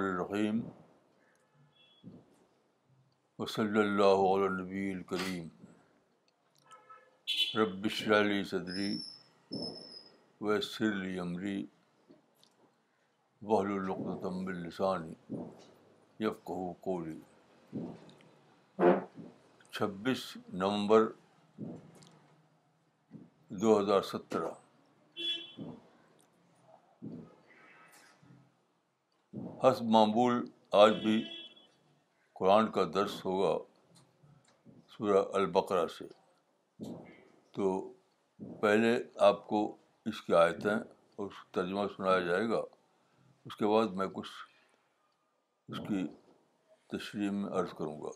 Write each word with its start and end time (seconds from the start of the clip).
الرحمن 0.00 0.20
الرحیم 0.20 0.58
و 3.38 3.46
صلی 3.54 3.78
اللہ 3.78 4.22
علیہ 4.34 4.48
نبی 4.60 4.84
الکریم 4.92 5.48
ربش 7.60 8.02
علی 8.18 8.42
صدری 8.50 8.90
ویسر 10.40 10.92
علی 10.92 11.18
عمری 11.24 11.56
بحل 13.46 13.78
بحلقم 13.88 14.46
السانی 14.54 15.42
یفقو 16.24 16.72
کولی 16.88 17.18
چھبیس 19.74 20.24
نومبر 20.62 21.08
دو 23.60 23.78
ہزار 23.80 24.02
سترہ 24.12 24.52
حس 29.62 29.80
معمول 29.94 30.36
آج 30.82 30.92
بھی 31.02 31.14
قرآن 32.38 32.70
کا 32.72 32.84
درس 32.94 33.24
ہوگا 33.24 33.50
سورہ 34.96 35.22
البقرہ 35.40 35.86
سے 35.96 36.04
تو 37.56 37.64
پہلے 38.62 38.90
آپ 39.26 39.38
کو 39.46 39.58
اس 40.12 40.18
کی 40.28 40.32
آیتیں 40.34 40.70
اور 40.72 41.26
اس 41.26 41.34
ترجمہ 41.54 41.84
سنایا 41.96 42.20
جائے 42.28 42.44
گا 42.48 42.60
اس 43.50 43.54
کے 43.56 43.64
بعد 43.74 43.88
میں 44.00 44.06
کچھ 44.14 44.30
اس 45.72 45.78
کی 45.88 46.00
تشریح 46.96 47.30
میں 47.40 47.50
عرض 47.60 47.70
کروں 47.78 47.98
گا 48.02 48.10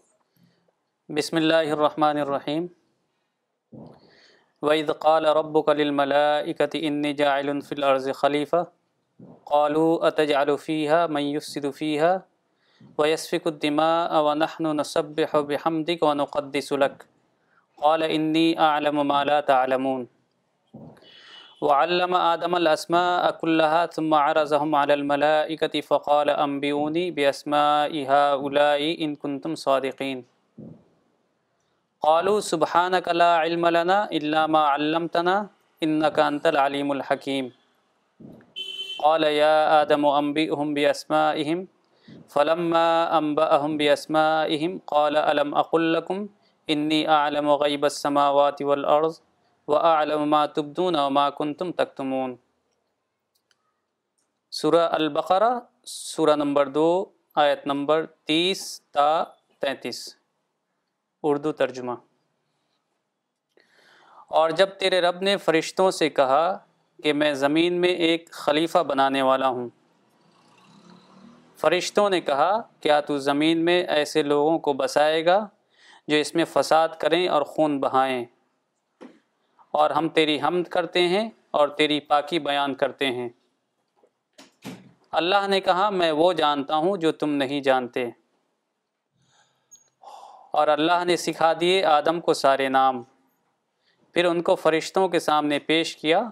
بسم 1.18 1.34
اللہ 1.42 1.66
الرحمن 1.76 2.16
الرحیم 2.20 2.64
وید 4.70 4.90
قال 4.98 5.24
رب 5.40 5.56
کل 5.66 5.80
ملاز 5.90 6.46
خلیفہ 8.20 8.60
قالو 9.50 9.88
اتج 10.06 10.32
الفیحہ 10.34 11.06
میوس 11.10 11.46
صدفیحہ 11.54 12.16
ویسفک 12.98 13.46
الدما 13.46 14.20
و 14.20 14.32
نہن 14.34 14.66
نصب 14.76 15.20
حب 15.32 15.52
حمدق 15.66 16.02
و 16.04 16.12
نقد 16.14 16.56
سلق 16.68 17.02
قال 17.82 18.02
انی 18.08 18.52
عالم 18.70 19.00
مالا 19.12 19.40
تعلمون 19.52 20.04
وعلم 21.62 22.14
آدم 22.18 22.54
الاسماء 22.56 23.30
كلها 23.42 23.96
ثم 23.98 24.10
عرضهم 24.16 24.74
على 24.78 24.94
الملائكة 24.94 25.80
فقال 25.90 26.30
انبئوني 26.46 27.04
باسمائها 27.18 28.30
اولئك 28.32 29.00
ان 29.06 29.14
كنتم 29.14 29.54
صادقين 29.62 30.22
قالوا 32.08 32.38
سبحانك 32.52 33.08
لا 33.24 33.30
علم 33.44 33.66
لنا 33.80 33.98
الا 34.22 34.46
ما 34.58 34.64
علمتنا 34.76 35.36
انك 35.82 36.18
انت 36.30 36.46
العليم 36.54 36.92
الحكيم 36.98 37.52
قال 39.04 39.22
يا 39.44 39.56
آدم 39.84 40.00
أنبئهم 40.04 40.68
بأسمائهم 40.76 41.58
فلما 42.34 42.88
أنبأهم 43.18 43.72
بأسمائهم 43.80 44.72
قال 44.92 45.14
ألم 45.32 45.54
أقل 45.62 45.92
لكم 45.96 46.26
إني 46.72 47.00
أعلم 47.18 47.48
غيب 47.64 47.84
السماوات 47.90 48.62
والأرض 48.68 49.14
وأعلم 49.74 50.26
ما 50.36 50.42
تبدون 50.58 50.96
وما 51.02 51.26
كنتم 51.36 51.72
تكتمون 51.82 52.34
سورة 54.62 54.82
البقرة 54.96 55.68
سورة 55.84 56.34
نمبر 56.46 56.66
دو 56.80 56.88
آیت 57.46 57.66
نمبر 57.68 58.04
تیس 58.26 58.64
تا 58.92 59.08
تینتیس 59.60 60.00
اردو 61.30 61.52
ترجمہ 61.64 61.94
اور 64.40 64.50
جب 64.62 64.78
تیرے 64.80 65.00
رب 65.00 65.22
نے 65.28 65.36
فرشتوں 65.48 65.90
سے 66.00 66.08
کہا 66.20 66.44
کہ 67.04 67.12
میں 67.12 67.32
زمین 67.34 67.74
میں 67.80 67.88
ایک 68.04 68.30
خلیفہ 68.32 68.78
بنانے 68.88 69.22
والا 69.22 69.48
ہوں 69.54 69.68
فرشتوں 71.60 72.08
نے 72.10 72.20
کہا 72.28 72.50
کیا 72.82 73.00
تو 73.08 73.16
زمین 73.24 73.64
میں 73.64 73.82
ایسے 73.96 74.22
لوگوں 74.22 74.58
کو 74.66 74.72
بسائے 74.78 75.24
گا 75.24 75.36
جو 76.08 76.16
اس 76.16 76.34
میں 76.34 76.44
فساد 76.52 76.88
کریں 77.00 77.26
اور 77.34 77.42
خون 77.50 77.78
بہائیں 77.80 78.24
اور 79.80 79.90
ہم 79.96 80.08
تیری 80.18 80.38
حمد 80.42 80.68
کرتے 80.76 81.06
ہیں 81.08 81.28
اور 81.58 81.68
تیری 81.80 81.98
پاکی 82.12 82.38
بیان 82.48 82.74
کرتے 82.82 83.10
ہیں 83.18 83.28
اللہ 85.20 85.46
نے 85.50 85.60
کہا 85.68 85.88
میں 86.00 86.10
وہ 86.22 86.32
جانتا 86.40 86.76
ہوں 86.86 86.96
جو 87.04 87.12
تم 87.22 87.34
نہیں 87.42 87.60
جانتے 87.68 88.08
اور 90.60 90.68
اللہ 90.78 91.04
نے 91.06 91.16
سکھا 91.26 91.52
دیے 91.60 91.84
آدم 91.98 92.20
کو 92.28 92.34
سارے 92.44 92.68
نام 92.78 93.02
پھر 94.14 94.24
ان 94.24 94.42
کو 94.48 94.54
فرشتوں 94.64 95.06
کے 95.08 95.18
سامنے 95.30 95.58
پیش 95.72 95.94
کیا 95.96 96.22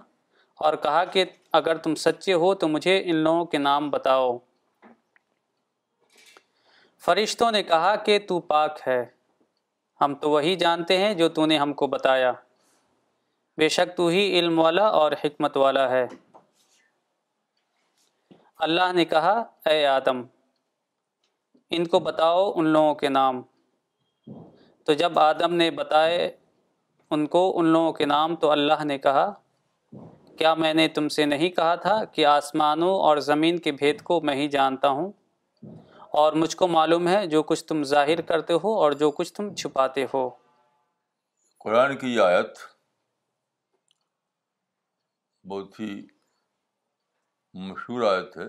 اور 0.65 0.73
کہا 0.83 1.03
کہ 1.13 1.23
اگر 1.59 1.77
تم 1.85 1.95
سچے 2.03 2.33
ہو 2.41 2.53
تو 2.61 2.67
مجھے 2.67 2.99
ان 3.09 3.15
لوگوں 3.23 3.45
کے 3.53 3.57
نام 3.57 3.89
بتاؤ 3.89 4.37
فرشتوں 7.05 7.51
نے 7.51 7.61
کہا 7.69 7.95
کہ 8.05 8.17
تو 8.27 8.39
پاک 8.51 8.79
ہے 8.87 9.03
ہم 10.01 10.13
تو 10.21 10.29
وہی 10.29 10.55
جانتے 10.65 10.97
ہیں 10.97 11.13
جو 11.13 11.27
تو 11.37 11.45
نے 11.45 11.57
ہم 11.57 11.73
کو 11.81 11.87
بتایا 11.87 12.31
بے 13.57 13.67
شک 13.69 13.95
تو 13.97 14.07
ہی 14.07 14.27
علم 14.39 14.59
والا 14.59 14.85
اور 14.99 15.11
حکمت 15.23 15.57
والا 15.57 15.89
ہے 15.89 16.05
اللہ 18.67 18.91
نے 18.95 19.05
کہا 19.05 19.33
اے 19.69 19.85
آدم 19.87 20.21
ان 21.75 21.85
کو 21.93 21.99
بتاؤ 22.07 22.51
ان 22.55 22.65
لوگوں 22.73 22.93
کے 22.95 23.09
نام 23.09 23.41
تو 24.85 24.93
جب 25.01 25.19
آدم 25.19 25.53
نے 25.55 25.69
بتائے 25.81 26.29
ان 27.15 27.25
کو 27.35 27.43
ان 27.59 27.65
لوگوں 27.73 27.91
کے 27.93 28.05
نام 28.05 28.35
تو 28.43 28.51
اللہ 28.51 28.83
نے 28.85 28.97
کہا 28.99 29.31
کیا 30.37 30.53
میں 30.57 30.73
نے 30.73 30.87
تم 30.95 31.07
سے 31.15 31.25
نہیں 31.25 31.49
کہا 31.57 31.73
تھا 31.81 32.03
کہ 32.13 32.25
آسمانوں 32.25 32.93
اور 33.07 33.17
زمین 33.31 33.57
کے 33.65 33.71
بھید 33.81 34.01
کو 34.03 34.19
میں 34.27 34.35
ہی 34.35 34.47
جانتا 34.55 34.89
ہوں 34.99 35.11
اور 36.21 36.33
مجھ 36.43 36.55
کو 36.57 36.67
معلوم 36.67 37.07
ہے 37.07 37.25
جو 37.27 37.41
کچھ 37.51 37.63
تم 37.65 37.83
ظاہر 37.91 38.21
کرتے 38.31 38.53
ہو 38.63 38.73
اور 38.81 38.91
جو 39.03 39.09
کچھ 39.19 39.33
تم 39.33 39.53
چھپاتے 39.61 40.05
ہو 40.13 40.29
قرآن 41.63 41.95
کی 41.97 42.19
آیت 42.19 42.57
بہت 45.51 45.79
ہی 45.79 45.95
مشہور 47.71 48.01
آیت 48.13 48.37
ہے 48.37 48.47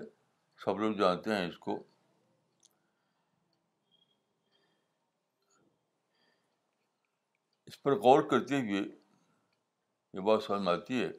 سب 0.65 0.79
لوگ 0.79 0.93
جانتے 1.01 1.33
ہیں 1.35 1.47
اس 1.47 1.57
کو 1.67 1.77
اس 7.67 7.81
پر 7.83 7.95
غور 8.01 8.21
کرتے 8.29 8.61
ہوئے 8.61 8.81
یہ 8.81 10.19
بات 10.25 10.43
سمجھ 10.43 10.61
میں 10.61 10.71
آتی 10.73 11.01
ہے 11.03 11.09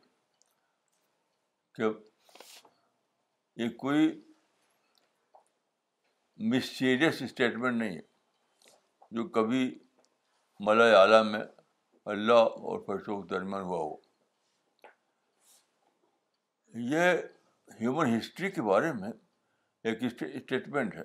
کہ 1.76 1.82
یہ 3.62 3.69
کوئی 3.82 4.10
مسٹیریس 6.50 7.20
اسٹیٹمنٹ 7.22 7.76
نہیں 7.82 7.94
ہے 7.97 9.14
جو 9.16 9.26
کبھی 9.37 9.60
ملا 10.66 10.84
اعلیٰ 11.00 11.22
میں 11.31 11.41
اللہ 12.12 12.42
اور 12.70 12.81
فرشوں 12.86 13.20
کے 13.22 13.28
درمیان 13.34 13.62
ہوا 13.69 13.78
ہو 13.78 13.94
یہ 16.92 17.81
ہیومن 17.81 18.16
ہسٹری 18.19 18.50
کے 18.50 18.62
بارے 18.62 18.92
میں 19.00 19.10
ایک 19.91 20.04
اسٹیٹمنٹ 20.04 20.94
ہے 20.97 21.03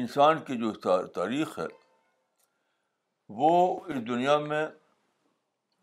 انسان 0.00 0.42
کی 0.44 0.56
جو 0.62 0.72
تاریخ 1.20 1.58
ہے 1.58 1.66
وہ 3.42 3.50
اس 3.88 4.06
دنیا 4.08 4.38
میں 4.48 4.64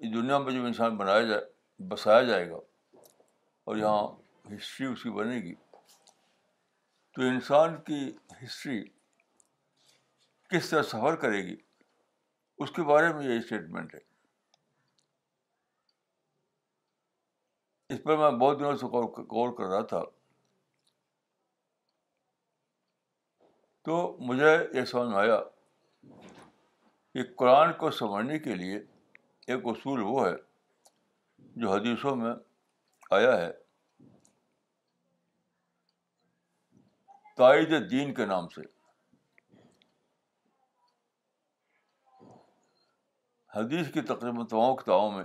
اس 0.03 0.13
دنیا 0.13 0.37
میں 0.39 0.51
جب 0.53 0.63
انسان 0.65 0.95
بنایا 0.97 1.21
جائے 1.23 1.41
بسایا 1.89 2.21
جائے 2.27 2.49
گا 2.49 2.55
اور 3.63 3.75
یہاں 3.77 4.51
ہسٹری 4.53 4.87
اس 4.87 5.03
کی 5.03 5.09
بنے 5.17 5.35
گی 5.41 5.53
تو 7.15 7.21
انسان 7.25 7.75
کی 7.89 7.99
ہسٹری 8.43 8.81
کس 10.53 10.69
طرح 10.69 10.81
سفر 10.93 11.15
کرے 11.25 11.43
گی 11.47 11.55
اس 12.63 12.71
کے 12.75 12.83
بارے 12.89 13.13
میں 13.13 13.23
یہ 13.27 13.37
اسٹیٹمنٹ 13.39 13.93
ہے 13.95 13.99
اس 17.93 18.03
پر 18.03 18.17
میں 18.17 18.31
بہت 18.39 18.59
دنوں 18.59 18.75
سے 18.77 18.85
غور 19.33 19.51
کر 19.57 19.63
رہا 19.69 19.81
تھا 19.93 20.01
تو 23.85 24.01
مجھے 24.29 24.57
یہ 24.79 24.85
سمجھ 24.93 25.15
آیا 25.23 25.39
کہ 27.13 27.23
قرآن 27.37 27.73
کو 27.79 27.91
سمجھنے 28.01 28.39
کے 28.39 28.55
لیے 28.55 28.79
ایک 29.47 29.61
اصول 29.67 30.01
وہ 30.05 30.25
ہے 30.25 30.33
جو 31.61 31.71
حدیثوں 31.71 32.15
میں 32.15 32.33
آیا 33.15 33.35
ہے 33.37 33.51
تائید 37.37 37.73
دین 37.91 38.13
کے 38.13 38.25
نام 38.25 38.47
سے 38.55 38.61
حدیث 43.55 43.91
کی 43.93 44.01
تقریباً 44.09 44.45
تمام 44.47 44.75
کتابوں 44.75 45.11
میں 45.11 45.23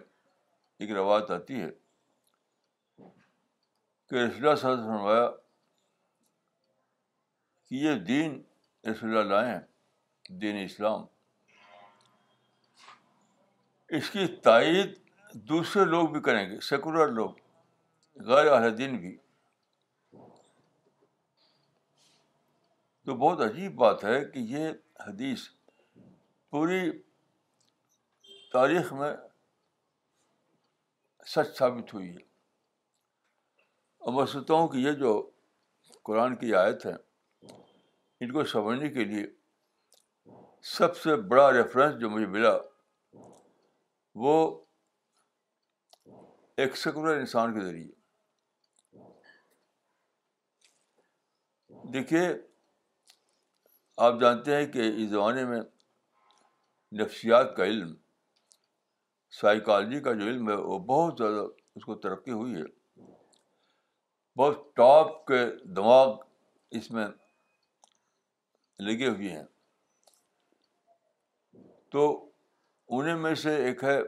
ایک 0.79 0.91
روایت 0.93 1.31
آتی 1.31 1.61
ہے 1.61 1.69
کہ 4.09 4.15
رسول 4.15 4.43
اللہ 4.47 4.55
صاحب 4.61 4.79
نے 4.81 4.87
فرمایا 4.87 5.29
کہ 7.67 7.75
یہ 7.75 7.95
دین 8.09 8.43
رسول 8.91 9.17
اللہ 9.19 9.35
لائیں 9.35 9.61
دین 10.41 10.57
اسلام 10.65 11.05
اس 13.95 14.09
کی 14.11 14.27
تائید 14.45 14.95
دوسرے 15.49 15.85
لوگ 15.85 16.09
بھی 16.13 16.21
کریں 16.21 16.49
گے 16.51 16.59
سیکولر 16.69 17.09
لوگ 17.19 17.33
غیر 18.29 18.69
دین 18.77 18.97
بھی 19.01 19.15
تو 23.07 23.15
بہت 23.15 23.41
عجیب 23.51 23.75
بات 23.81 24.05
ہے 24.05 24.25
کہ 24.33 24.39
یہ 24.55 24.69
حدیث 25.07 25.47
پوری 26.51 26.81
تاریخ 28.53 28.93
میں 28.93 29.13
سچ 31.35 31.57
ثابت 31.59 31.93
ہوئی 31.95 32.09
ہے 32.11 32.23
اور 34.05 34.13
میں 34.15 34.25
سوچتا 34.33 34.55
ہوں 34.55 34.69
کہ 34.69 34.79
یہ 34.79 34.93
جو 35.05 35.13
قرآن 36.05 36.37
کی 36.37 36.55
آیت 36.55 36.87
ہے 36.87 36.93
ان 38.25 38.33
کو 38.33 38.45
سمجھنے 38.53 38.89
کے 38.93 39.05
لیے 39.05 39.27
سب 40.77 40.97
سے 40.97 41.17
بڑا 41.33 41.51
ریفرنس 41.53 41.99
جو 42.01 42.11
مجھے 42.11 42.27
ملا 42.27 42.57
وہ 44.25 44.35
ایک 46.63 46.77
سیکولر 46.79 47.19
انسان 47.21 47.55
کے 47.55 47.65
ذریعے 47.65 47.95
دیکھیے 51.93 52.23
آپ 54.07 54.15
جانتے 54.21 54.57
ہیں 54.57 54.65
کہ 54.73 54.89
اس 55.03 55.09
زمانے 55.11 55.45
میں 55.51 55.61
نفسیات 57.01 57.55
کا 57.57 57.65
علم 57.65 57.95
سائیکالوجی 59.41 60.01
کا 60.01 60.13
جو 60.21 60.27
علم 60.31 60.49
ہے 60.51 60.55
وہ 60.57 60.79
بہت 60.93 61.19
زیادہ 61.19 61.47
اس 61.77 61.85
کو 61.85 61.95
ترقی 62.07 62.33
ہوئی 62.33 62.55
ہے 62.55 62.65
بہت 64.39 64.65
ٹاپ 64.77 65.25
کے 65.27 65.45
دماغ 65.77 66.17
اس 66.81 66.91
میں 66.99 67.07
لگے 68.89 69.09
ہوئے 69.09 69.31
ہیں 69.37 69.45
تو 71.93 72.07
انہیں 72.95 73.15
میں 73.17 73.35
سے 73.45 73.55
ایک 73.67 73.83
ہے 73.85 73.99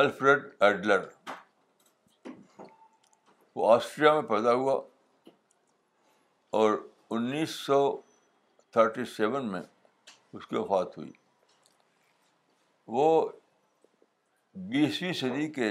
الفریڈ 0.00 0.42
ایڈلر 0.64 1.00
وہ 3.56 3.72
آسٹریا 3.72 4.12
میں 4.14 4.22
پیدا 4.28 4.52
ہوا 4.60 4.80
اور 6.60 6.78
انیس 7.16 7.50
سو 7.66 7.78
تھرٹی 8.72 9.04
سیون 9.16 9.50
میں 9.52 9.60
اس 10.32 10.46
کی 10.46 10.56
وفات 10.56 10.96
ہوئی 10.98 11.10
وہ 12.96 13.06
بیسویں 14.70 15.12
صدی 15.20 15.48
کے 15.52 15.70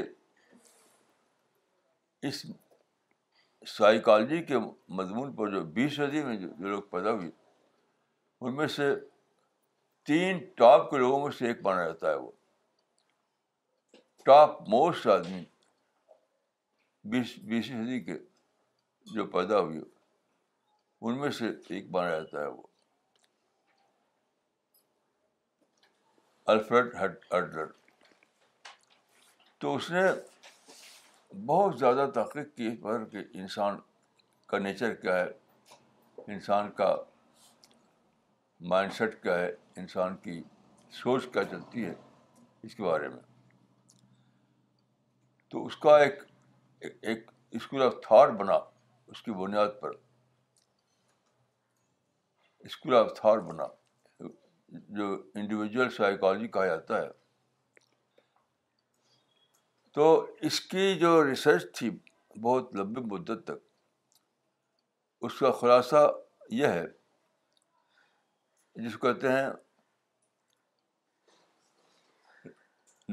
اس 2.27 2.45
سائیکالوجی 3.77 4.42
کے 4.44 4.57
مضمون 5.00 5.33
پر 5.36 5.50
جو 5.51 5.62
بیس 5.80 5.95
صدی 5.95 6.24
میں 6.24 6.36
جو 6.39 6.47
لوگ 6.68 6.81
پیدا 6.92 7.12
ہوئے 7.12 7.30
ان 8.42 8.56
میں 8.56 8.68
سے 8.75 8.94
تین 10.06 10.38
ٹاپ 10.57 10.89
کے 10.92 10.98
لوگوں 10.98 11.19
میں 11.24 11.31
سے 11.38 11.48
ایک 11.48 11.57
مانا 11.63 11.86
جاتا 11.86 12.09
ہے 12.09 12.15
وہ 12.15 12.31
ٹاپ 14.25 14.62
موسٹ 14.69 15.07
آدمی 15.13 15.44
بیس 17.12 17.38
بیس 17.50 17.65
صدی 17.65 18.00
کے 18.03 18.18
جو 19.13 19.25
پیدا 19.36 19.59
ہوئی 19.59 19.80
ان 21.01 21.19
میں 21.19 21.30
سے 21.39 21.48
ایک 21.75 21.89
مانا 21.92 22.18
جاتا 22.19 22.42
ہے 22.42 22.48
وہ 22.48 22.62
الفریڈ 26.54 26.95
ہٹلر 27.04 27.65
تو 29.62 29.75
اس 29.75 29.89
نے 29.92 30.01
بہت 31.45 31.77
زیادہ 31.80 32.09
تحقیق 32.13 32.56
کی 32.56 32.68
اس 32.68 32.80
پر 32.83 33.06
کہ 33.09 33.24
انسان 33.39 33.77
کا 34.50 34.57
نیچر 34.59 34.94
کیا 35.01 35.18
ہے 35.19 35.30
انسان 36.36 36.71
کا 36.77 36.95
مائنڈ 38.69 38.94
سیٹ 38.94 39.22
کیا 39.22 39.38
ہے 39.40 39.50
انسان 39.80 40.16
کی 40.24 40.42
سوچ 41.04 41.25
کیا 41.34 41.44
چلتی 41.52 41.86
ہے 41.86 41.94
اس 42.63 42.75
کے 42.75 42.84
بارے 42.84 43.08
میں 43.10 43.19
تو 45.52 45.66
اس 45.66 45.78
کا 45.86 45.98
ایک 46.00 46.19
ایک 47.08 47.30
اسکول 47.60 47.81
آف 47.84 47.94
تھاٹ 48.08 48.30
بنا 48.40 48.54
اس 49.08 49.22
کی 49.24 49.31
بنیاد 49.40 49.69
پر 49.80 49.92
اسکول 52.66 52.96
آف 52.96 53.08
تھاٹ 53.19 53.42
بنا 53.50 53.63
جو 54.98 55.07
انڈیویجول 55.40 55.90
سائیکالوجی 55.96 56.48
کہا 56.48 56.66
جاتا 56.66 57.02
ہے 57.02 57.10
تو 59.94 60.06
اس 60.50 60.60
کی 60.74 60.94
جو 61.00 61.24
ریسرچ 61.28 61.66
تھی 61.78 61.90
بہت 62.42 62.75
لمبی 62.75 63.02
مدت 63.16 63.44
تک 63.48 63.68
اس 65.25 65.40
کا 65.40 65.52
خلاصہ 65.62 66.10
یہ 66.60 66.68
ہے 66.68 66.86
جس 68.75 68.97
کو 68.97 69.07
کہتے 69.12 69.29
ہیں 69.29 69.50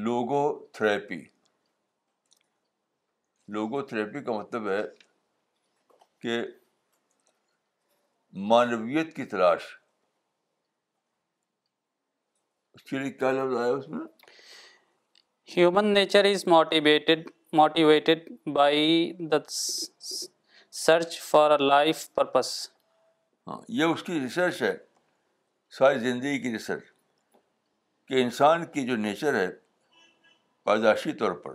لوگو 0.06 0.43
تھراپی 0.75 1.20
لوگو 3.55 3.81
تھراپی 3.87 4.22
کا 4.25 4.32
مطلب 4.38 4.69
ہے 4.70 4.82
کہ 6.22 6.37
مانویت 8.49 9.14
کی 9.16 9.25
تلاش 9.32 9.62
اس 12.75 12.82
کے 12.90 12.99
لیے 12.99 13.10
کیا 13.10 13.31
لفظ 13.32 13.56
آیا 13.60 13.72
اس 13.72 13.88
میں 13.88 14.05
human 15.56 15.87
nature 15.94 16.25
is 16.25 16.46
motivated 16.55 17.31
motivated 17.56 18.28
the 19.32 19.37
search 20.84 21.20
for 21.31 21.58
life 21.58 22.08
purpose 22.14 22.52
ہاں 23.49 23.60
یہ 23.81 23.84
اس 23.84 24.02
کی 24.02 24.20
ریسرچ 24.20 24.62
ہے 24.62 24.76
ساری 25.76 25.99
زندگی 26.00 26.38
کی 26.43 26.53
ریسرچ 26.53 26.85
کہ 28.09 28.23
انسان 28.23 28.65
کی 28.75 28.87
جو 28.87 28.97
نیچر 28.97 29.35
ہے 29.38 29.47
پیدائشی 30.65 31.12
طور 31.19 31.32
پر 31.44 31.55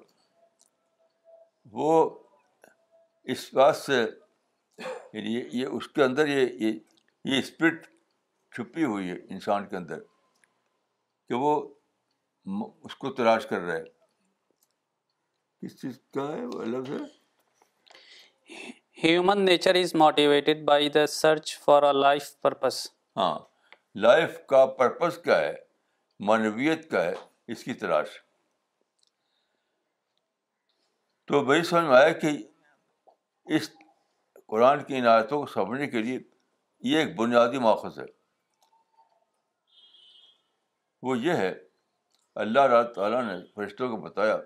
وہ 1.72 1.94
اس 3.34 3.54
بات 3.54 3.76
سے 3.78 4.02
یعنی 4.02 5.40
یہ 5.60 5.66
اس 5.66 5.88
کے 5.96 6.04
اندر 6.04 6.28
یہ 6.28 6.46
یہ 7.26 7.38
اسپرٹ 7.40 7.86
چھپی 8.56 8.84
ہوئی 8.84 9.10
ہے 9.10 9.16
انسان 9.34 9.66
کے 9.70 9.76
اندر 9.78 10.00
کہ 11.30 11.36
وہ 11.44 11.52
اس 12.86 12.96
کو 13.04 13.12
تلاش 13.20 13.46
کر 13.48 13.60
رہے 13.62 13.84
کس 15.66 15.80
چیز 15.82 16.00
کا 16.14 16.28
ہے 16.36 16.44
وہ 16.46 16.62
الگ 16.62 16.92
ہے 16.92 17.04
human 19.04 19.42
nature 19.46 19.76
is 19.82 19.96
motivated 20.04 20.64
by 20.66 20.90
the 20.98 21.06
search 21.18 21.58
for 21.66 21.84
a 21.84 21.94
life 22.02 22.30
purpose 22.42 22.88
ہاں 23.18 23.38
لائف 24.02 24.38
کا 24.50 24.66
پرپز 24.78 25.18
کیا 25.24 25.38
ہے 25.40 25.54
معنویت 26.28 26.90
کا 26.92 27.04
ہے 27.06 27.14
اس 27.52 27.64
کی 27.64 27.74
تلاش 27.82 28.08
تو 31.28 31.44
وہی 31.46 31.64
سمجھ 31.64 31.84
میں 31.88 31.96
آیا 31.98 32.12
کہ 32.22 32.30
اس 33.56 33.70
قرآن 34.50 34.84
کی 34.84 35.00
عنایتوں 35.00 35.40
کو 35.40 35.46
سمجھنے 35.52 35.88
کے 35.88 36.02
لیے 36.04 36.20
یہ 36.92 37.00
ایک 37.00 37.16
بنیادی 37.20 37.60
ماخذ 37.66 38.00
ہے 38.00 38.06
وہ 41.08 41.18
یہ 41.18 41.34
ہے 41.44 41.54
اللہ 42.44 42.66
رات 42.74 42.94
تعالیٰ 42.96 43.24
نے 43.32 43.38
فرشتوں 43.56 43.90
کو 43.90 43.98
بتایا 44.04 44.38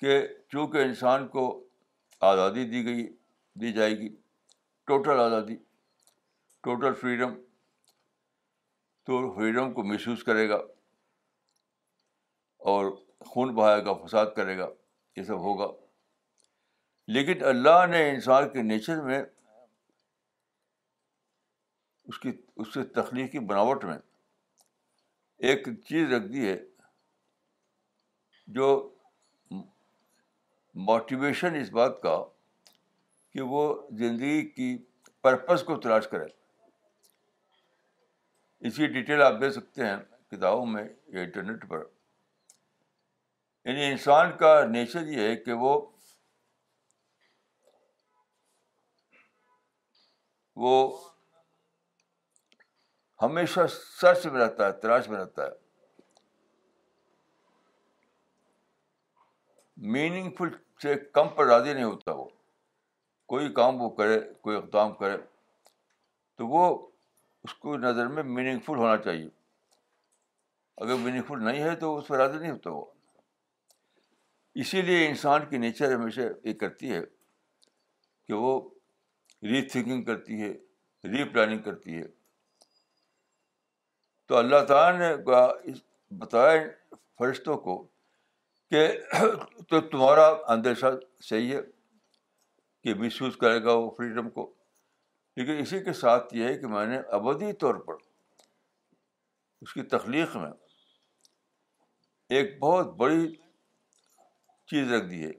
کہ 0.00 0.20
چونکہ 0.50 0.82
انسان 0.82 1.26
کو 1.28 1.44
آزادی 2.30 2.64
دی 2.70 2.84
گئی 2.84 3.06
دی 3.60 3.72
جائے 3.72 3.96
گی 3.98 4.08
ٹوٹل 4.86 5.20
آزادی 5.20 5.56
ٹوٹل 6.62 6.94
فریڈم 7.00 7.34
تو 9.06 9.30
فریڈم 9.34 9.72
کو 9.74 9.82
مس 9.84 10.06
یوز 10.06 10.22
کرے 10.24 10.48
گا 10.48 10.56
اور 12.72 12.90
خون 13.30 13.54
بہائے 13.54 13.84
گا 13.84 13.92
فساد 14.04 14.26
کرے 14.36 14.56
گا 14.58 14.66
یہ 15.16 15.22
سب 15.22 15.38
ہوگا 15.46 15.66
لیکن 17.14 17.44
اللہ 17.44 17.84
نے 17.90 18.08
انسان 18.10 18.48
کے 18.52 18.62
نیچر 18.62 19.00
میں 19.06 19.22
اس 22.08 22.18
کی 22.18 22.30
اس 22.60 22.72
سے 22.74 22.82
تخلیقی 23.00 23.38
بناوٹ 23.52 23.84
میں 23.84 23.96
ایک 25.50 25.68
چیز 25.88 26.12
رکھ 26.12 26.26
دی 26.32 26.46
ہے 26.48 26.56
جو 28.56 28.66
موٹیویشن 30.90 31.54
اس 31.60 31.70
بات 31.78 32.00
کا 32.02 32.16
کہ 33.32 33.40
وہ 33.54 33.60
زندگی 33.98 34.48
کی 34.50 34.76
پرپز 35.22 35.62
کو 35.66 35.76
تلاش 35.80 36.08
کرے 36.10 36.24
اس 38.66 38.76
کی 38.76 38.86
ڈیٹیل 38.86 39.22
آپ 39.22 39.40
دے 39.40 39.50
سکتے 39.50 39.86
ہیں 39.86 39.96
کتابوں 40.30 40.66
میں 40.72 40.82
یا 41.12 41.20
انٹرنیٹ 41.20 41.68
پر 41.68 41.82
یعنی 43.64 43.84
انسان 43.86 44.36
کا 44.38 44.52
نیچر 44.70 45.06
یہ 45.06 45.28
ہے 45.28 45.34
کہ 45.36 45.52
وہ 45.62 45.72
وہ 50.64 50.74
ہمیشہ 53.22 53.66
سرچ 53.76 54.26
میں 54.26 54.40
رہتا 54.40 54.66
ہے 54.66 54.72
تلاش 54.80 55.08
میں 55.08 55.18
رہتا 55.18 55.44
ہے 55.44 55.60
میننگ 59.96 60.30
فل 60.38 60.48
سے 60.82 60.94
کم 61.14 61.28
پر 61.36 61.46
راضی 61.46 61.72
نہیں 61.72 61.84
ہوتا 61.84 62.12
وہ 62.20 62.28
کوئی 63.34 63.52
کام 63.54 63.80
وہ 63.82 63.88
کرے 63.96 64.20
کوئی 64.42 64.56
اقدام 64.56 64.94
کرے 65.00 65.16
تو 66.36 66.46
وہ 66.48 66.64
اس 67.44 67.54
کو 67.62 67.76
نظر 67.76 68.06
میں 68.16 68.22
میننگ 68.22 68.58
فل 68.66 68.76
ہونا 68.78 68.96
چاہیے 69.04 69.28
اگر 70.84 70.94
میننگ 71.04 71.22
فل 71.28 71.44
نہیں 71.44 71.62
ہے 71.62 71.74
تو 71.76 71.96
اس 71.98 72.08
پہ 72.08 72.14
راضی 72.16 72.38
نہیں 72.38 72.50
ہوتا 72.50 72.70
وہ 72.70 72.84
اسی 74.62 74.82
لیے 74.82 75.06
انسان 75.08 75.48
کی 75.50 75.58
نیچر 75.58 75.92
ہمیشہ 75.94 76.20
یہ 76.48 76.52
کرتی 76.60 76.92
ہے 76.92 77.00
کہ 78.26 78.32
وہ 78.44 78.58
ری 79.50 79.62
تھنکنگ 79.68 80.04
کرتی 80.04 80.40
ہے 80.42 80.52
ری 81.12 81.24
پلاننگ 81.32 81.62
کرتی 81.62 81.96
ہے 81.98 82.06
تو 84.28 84.36
اللہ 84.36 84.64
تعالیٰ 84.68 84.98
نے 84.98 85.14
بتایا 86.18 86.60
فرشتوں 87.18 87.56
کو 87.66 87.76
کہ 88.70 88.86
تو 89.68 89.80
تمہارا 89.88 90.28
اندیشہ 90.52 90.86
صحیح 91.28 91.54
ہے 91.54 91.60
کہ 92.84 92.94
مس 93.00 93.20
یوز 93.22 93.36
کرے 93.40 93.62
گا 93.64 93.72
وہ 93.80 93.90
فریڈم 93.96 94.30
کو 94.36 94.52
لیکن 95.36 95.58
اسی 95.60 95.78
کے 95.84 95.92
ساتھ 96.00 96.34
یہ 96.34 96.44
ہے 96.48 96.56
کہ 96.58 96.66
میں 96.66 96.86
نے 96.86 96.98
ابودی 97.18 97.52
طور 97.60 97.74
پر 97.86 97.94
اس 99.62 99.72
کی 99.74 99.82
تخلیق 99.92 100.36
میں 100.36 100.50
ایک 102.38 102.58
بہت 102.60 102.92
بڑی 102.96 103.26
چیز 104.70 104.92
رکھ 104.92 105.04
دی 105.10 105.22
ہے 105.24 105.30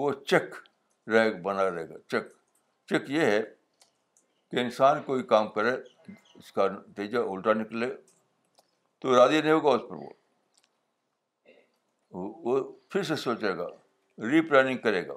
وہ 0.00 0.10
چیک 0.26 0.54
رہے 1.12 1.30
بنا 1.42 1.64
رہے 1.70 1.88
گا 1.88 1.98
چیک 2.10 2.26
چیک 2.88 3.10
یہ 3.10 3.24
ہے 3.30 3.40
کہ 4.50 4.60
انسان 4.60 5.02
کوئی 5.06 5.22
کام 5.32 5.48
کرے 5.52 5.72
اس 6.38 6.52
کا 6.52 6.66
نتیجہ 6.72 7.18
الٹا 7.30 7.52
نکلے 7.60 7.88
تو 9.00 9.14
راضی 9.16 9.40
نہیں 9.40 9.52
ہوگا 9.52 9.74
اس 9.74 9.82
پر 9.88 9.96
وہ 12.16 12.60
پھر 12.90 13.02
سے 13.10 13.16
سوچے 13.16 13.56
گا 13.56 13.66
ری 14.30 14.40
پلاننگ 14.48 14.78
کرے 14.82 15.06
گا 15.08 15.14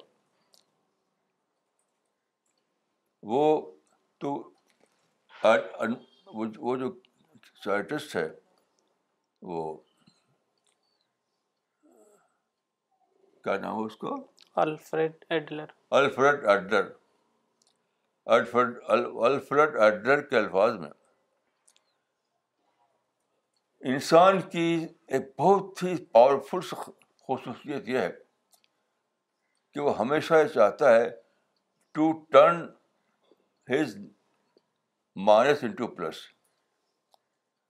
وہ 3.32 3.42
تو 4.20 4.32
وہ 5.44 6.76
جو 6.76 6.90
سائنٹسٹ 7.64 8.16
ہے 8.16 8.26
وہ 9.48 9.62
کیا 13.44 13.56
نام 13.62 13.78
ہے 13.78 13.84
اس 13.86 13.96
کو 13.96 14.14
Alfred 14.64 15.24
Adler 15.36 15.66
Alfred 15.98 16.44
Adler 16.50 16.88
Alfred 18.36 18.76
Alfred 19.26 19.76
Adler 19.82 20.20
کے 20.28 20.36
الفاظ 20.38 20.74
میں 20.80 20.90
انسان 23.94 24.40
کی 24.50 24.68
ایک 25.14 25.28
بہت 25.40 25.82
ہی 25.82 25.94
پاورفل 26.12 26.60
خصوصیت 26.70 27.88
یہ 27.88 27.98
ہے 27.98 28.08
کہ 29.74 29.80
وہ 29.80 29.96
ہمیشہ 29.98 30.34
یہ 30.42 30.48
چاہتا 30.54 30.94
ہے 30.94 31.08
to 31.94 32.10
turn 32.32 32.64
his 33.70 33.96
minus 35.26 35.62
into 35.64 35.86
plus 35.94 36.16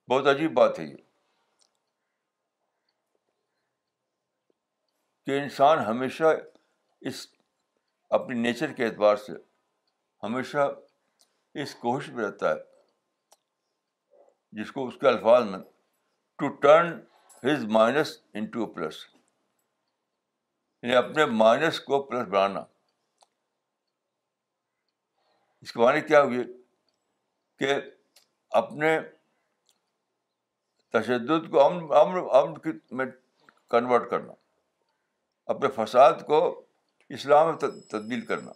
بہت 0.09 0.25
عجیب 0.27 0.51
بات 0.55 0.79
ہے 0.79 0.83
یہ 0.85 0.95
کہ 5.25 5.31
انسان 5.41 5.77
ہمیشہ 5.85 6.25
اس 7.11 7.17
اپنے 8.17 8.35
نیچر 8.41 8.69
کے 8.73 8.81
اعتبار 8.85 9.15
سے 9.25 9.33
ہمیشہ 10.23 10.61
اس 11.63 11.69
کوشش 11.81 12.07
میں 12.13 12.23
رہتا 12.25 12.45
ہے 12.53 12.59
جس 14.61 14.69
کو 14.71 14.79
اس 14.87 14.95
کے 15.01 15.05
الفاظ 15.07 15.41
میں 15.47 15.59
to 16.39 16.45
turn 16.61 16.87
his 17.45 17.59
minus 17.79 18.09
into 18.33 18.65
plus 18.73 18.95
یعنی 20.81 20.95
اپنے 20.95 21.23
مائنس 21.43 21.75
کو 21.89 21.95
پلس 22.09 22.25
بڑھانا 22.27 22.63
اس 25.61 25.71
کے 25.73 25.79
معنی 25.79 26.01
کیا 26.07 26.21
ہوئے 26.23 26.43
کہ 27.59 27.73
اپنے 28.59 28.97
تشدد 30.99 31.49
کو 31.51 31.63
امن 31.65 31.81
امن 32.01 32.17
امن 32.39 32.75
میں 32.97 33.05
کنورٹ 33.71 34.09
کرنا 34.09 34.33
اپنے 35.53 35.69
فساد 35.75 36.21
کو 36.27 36.39
اسلام 37.17 37.47
میں 37.47 37.57
تبدیل 37.91 38.25
کرنا 38.25 38.51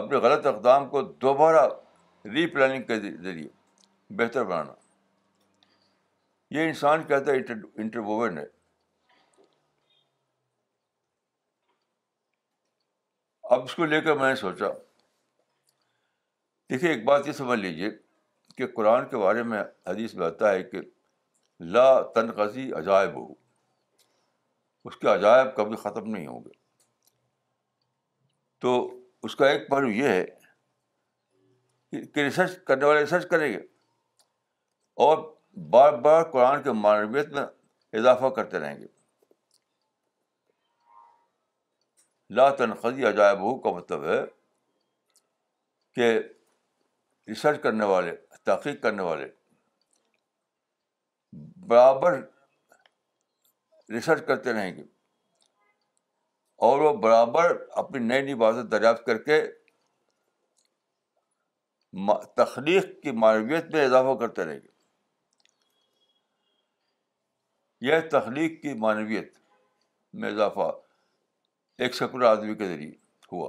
اپنے 0.00 0.16
غلط 0.26 0.46
اقدام 0.46 0.88
کو 0.88 1.00
دوبارہ 1.24 1.66
ری 2.34 2.46
پلاننگ 2.54 2.82
کے 2.86 2.98
ذریعے 3.00 3.48
بہتر 4.18 4.44
بنانا 4.44 4.72
یہ 6.54 6.66
انسان 6.68 7.02
کہتا 7.08 7.32
ہے 7.32 7.36
انٹرووین 7.82 8.38
ہے 8.38 8.44
اب 13.54 13.62
اس 13.64 13.74
کو 13.74 13.84
لے 13.84 14.00
کر 14.00 14.14
میں 14.16 14.28
نے 14.28 14.34
سوچا 14.40 14.66
دیکھیے 16.70 16.90
ایک 16.90 17.02
بات 17.04 17.26
یہ 17.28 17.32
سمجھ 17.38 17.58
لیجیے 17.60 17.88
کہ 18.56 18.66
قرآن 18.76 19.08
کے 19.10 19.16
بارے 19.22 19.42
میں 19.52 19.62
حدیث 19.86 20.14
میں 20.14 20.26
آتا 20.26 20.52
ہے 20.52 20.62
کہ 20.64 20.80
لا 21.76 21.86
تنقضی 22.14 22.70
عجائب 22.78 23.14
ہو 23.16 23.26
اس 24.90 24.96
کے 24.96 25.08
عجائب 25.14 25.48
کبھی 25.56 25.76
ختم 25.84 26.10
نہیں 26.10 26.26
ہوں 26.26 26.44
گے 26.44 26.52
تو 28.64 28.74
اس 29.28 29.36
کا 29.36 29.48
ایک 29.48 29.68
پہلو 29.70 29.88
یہ 29.90 30.08
ہے 30.08 30.24
کہ 32.00 32.20
ریسرچ 32.20 32.56
کرنے 32.66 32.84
والے 32.84 33.00
ریسرچ 33.00 33.28
کریں 33.30 33.50
گے 33.52 33.60
اور 35.08 35.18
بار 35.70 35.98
بار 36.06 36.22
قرآن 36.32 36.62
کے 36.62 36.72
معنویت 36.86 37.32
میں 37.38 37.44
اضافہ 38.02 38.28
کرتے 38.40 38.58
رہیں 38.60 38.78
گے 38.80 38.86
لا 42.38 42.48
تنخذی 42.58 43.04
عجائب 43.06 43.38
ہو 43.42 43.56
کا 43.60 43.70
مطلب 43.76 44.04
ہے 44.08 44.18
کہ 45.94 46.10
ریسرچ 47.30 47.62
کرنے 47.62 47.84
والے 47.92 48.14
تحقیق 48.50 48.82
کرنے 48.82 49.02
والے 49.02 49.26
برابر 51.70 52.18
ریسرچ 53.94 54.24
کرتے 54.26 54.52
رہیں 54.52 54.74
گے 54.76 54.82
اور 56.68 56.80
وہ 56.80 56.92
برابر 57.02 57.54
اپنی 57.82 57.98
نئی 58.06 58.22
نئی 58.22 58.34
باتیں 58.44 58.62
دریافت 58.76 59.04
کر 59.06 59.18
کے 59.26 59.40
تخلیق 62.36 62.86
کی 63.02 63.10
معرویت 63.24 63.70
میں 63.74 63.84
اضافہ 63.84 64.14
کرتے 64.18 64.44
رہیں 64.44 64.60
گے 64.60 64.68
یہ 67.90 68.08
تخلیق 68.10 68.60
کی 68.62 68.74
معنویت 68.86 69.38
میں 70.20 70.30
اضافہ 70.30 70.68
ایک 71.84 71.94
سیکولر 71.94 72.24
آدمی 72.26 72.54
کے 72.54 72.66
ذریعے 72.68 72.90
ہوا 73.32 73.48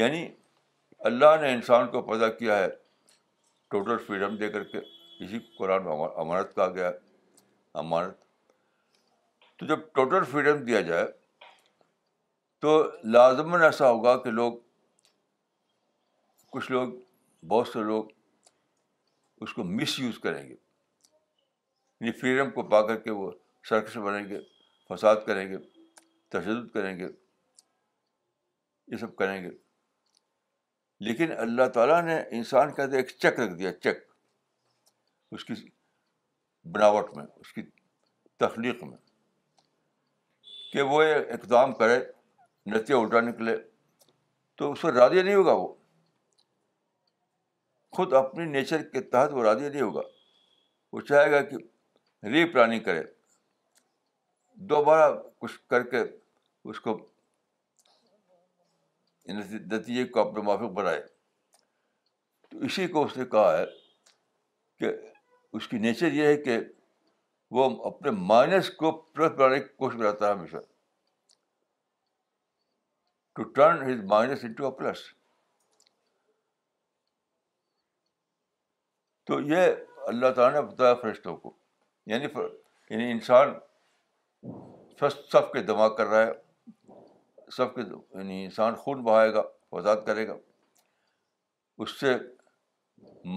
یعنی 0.00 0.26
اللہ 1.10 1.34
نے 1.40 1.52
انسان 1.54 1.86
کو 1.90 2.00
پیدا 2.06 2.28
کیا 2.38 2.56
ہے 2.58 2.68
ٹوٹل 3.70 3.98
فریڈم 4.06 4.36
دے 4.36 4.48
کر 4.54 4.64
کے 4.72 4.78
اسی 5.24 5.38
قرآن 5.58 5.84
میں 5.84 5.92
امانت 5.92 6.54
کہا 6.54 6.66
گیا 6.74 6.90
امانت 7.82 8.14
تو 9.58 9.66
جب 9.66 9.84
ٹوٹل 9.98 10.24
فریڈم 10.30 10.64
دیا 10.64 10.80
جائے 10.88 11.04
تو 12.64 12.72
لازماً 13.18 13.62
ایسا 13.68 13.90
ہوگا 13.90 14.16
کہ 14.22 14.30
لوگ 14.40 14.52
کچھ 16.52 16.70
لوگ 16.72 16.92
بہت 17.48 17.68
سے 17.68 17.82
لوگ 17.92 18.10
اس 19.44 19.54
کو 19.54 19.64
مس 19.78 19.98
یوز 20.00 20.18
کریں 20.26 20.42
گے 20.48 20.54
یعنی 20.54 22.12
فریڈم 22.20 22.50
کو 22.58 22.62
پا 22.70 22.80
کر 22.86 22.96
کے 23.06 23.10
وہ 23.22 23.30
سرکش 23.68 23.96
بنیں 24.10 24.28
گے 24.28 24.40
فساد 24.94 25.24
کریں 25.26 25.48
گے 25.52 25.56
تشدد 26.34 26.68
کریں 26.74 26.98
گے 26.98 27.08
یہ 28.92 28.96
سب 28.96 29.14
کریں 29.16 29.42
گے 29.44 29.50
لیکن 31.06 31.32
اللہ 31.38 31.66
تعالیٰ 31.74 32.00
نے 32.02 32.16
انسان 32.36 32.72
کے 32.74 32.82
اندر 32.82 32.96
ایک 32.96 33.08
چیک 33.22 33.40
رکھ 33.40 33.52
دیا 33.58 33.72
چک 33.86 34.04
اس 35.36 35.44
کی 35.44 35.54
بناوٹ 36.74 37.16
میں 37.16 37.24
اس 37.40 37.52
کی 37.52 37.62
تخلیق 38.44 38.82
میں 38.84 38.96
کہ 40.72 40.82
وہ 40.92 41.02
اقدام 41.38 41.72
کرے 41.82 41.98
نتیجہ 42.70 42.94
الٹا 43.00 43.20
نکلے 43.28 43.56
تو 44.58 44.70
اس 44.72 44.80
پر 44.82 44.92
راضی 44.92 45.22
نہیں 45.22 45.34
ہوگا 45.34 45.52
وہ 45.60 45.68
خود 47.96 48.12
اپنی 48.14 48.44
نیچر 48.44 48.82
کے 48.92 49.00
تحت 49.12 49.32
وہ 49.34 49.42
راضی 49.44 49.68
نہیں 49.68 49.82
ہوگا 49.82 50.00
وہ 50.92 51.00
چاہے 51.10 51.30
گا 51.30 51.40
کہ 51.50 51.56
ری 52.32 52.44
پلاننگ 52.52 52.82
کرے 52.84 53.02
دوبارہ 54.70 55.12
کچھ 55.38 55.58
کر 55.70 55.82
کے 55.90 56.02
اس 56.70 56.80
کو 56.80 56.96
یعنی 59.28 59.56
نتیجے 59.76 60.04
کو 60.12 60.20
اپنے 60.20 60.42
موافق 60.42 60.72
بنائے 60.74 61.00
تو 62.50 62.58
اسی 62.66 62.86
کو 62.88 63.04
اس 63.04 63.16
نے 63.16 63.24
کہا 63.32 63.56
ہے 63.58 63.64
کہ 64.78 64.90
اس 65.56 65.68
کی 65.68 65.78
نیچر 65.78 66.12
یہ 66.12 66.26
ہے 66.26 66.36
کہ 66.42 66.58
وہ 67.56 67.66
اپنے 67.86 68.10
مائنس 68.30 68.70
کو 68.78 68.90
پلس 69.00 69.32
بنانے 69.38 69.60
کی 69.60 69.68
کوشش 69.76 69.96
کراتا 69.98 70.26
ہے 70.26 70.32
ہمیشہ 70.32 70.56
to 73.36 73.42
turn 73.58 73.82
his 73.90 74.04
minus 74.10 74.44
into 74.44 74.64
a 74.66 74.70
plus 74.78 75.02
تو 79.26 79.40
یہ 79.52 79.66
اللہ 80.10 80.30
تعالیٰ 80.36 80.60
نے 80.60 80.66
بتایا 80.70 80.94
فرشتوں 81.00 81.36
کو 81.36 81.56
یعنی 82.06 82.24
یعنی 82.90 83.10
انسان 83.12 83.54
فسٹ 85.00 85.30
سب 85.32 85.52
کے 85.52 85.62
دماغ 85.72 85.94
کر 85.96 86.06
رہا 86.06 86.26
ہے 86.26 86.32
سب 87.56 87.74
کے 87.74 87.80
یعنی 87.82 88.44
انسان 88.44 88.74
خون 88.84 89.02
بہائے 89.04 89.32
گا 89.34 89.42
وزاد 89.72 89.96
کرے 90.06 90.26
گا 90.28 90.36
اس 91.84 91.98
سے 92.00 92.14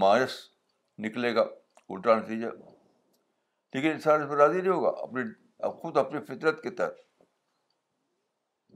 مارس 0.01 0.35
نکلے 1.05 1.33
گا 1.35 1.41
الٹا 1.89 2.15
نتیجہ 2.19 2.47
لیکن 3.73 3.89
انسان 3.91 4.21
اس 4.21 4.29
پہ 4.29 4.35
راضی 4.35 4.61
نہیں 4.61 4.71
ہوگا 4.71 4.89
اپنے 5.01 5.69
خود 5.81 5.97
اپنی 5.97 6.19
فطرت 6.27 6.61
کے 6.63 6.69
تحت 6.81 6.97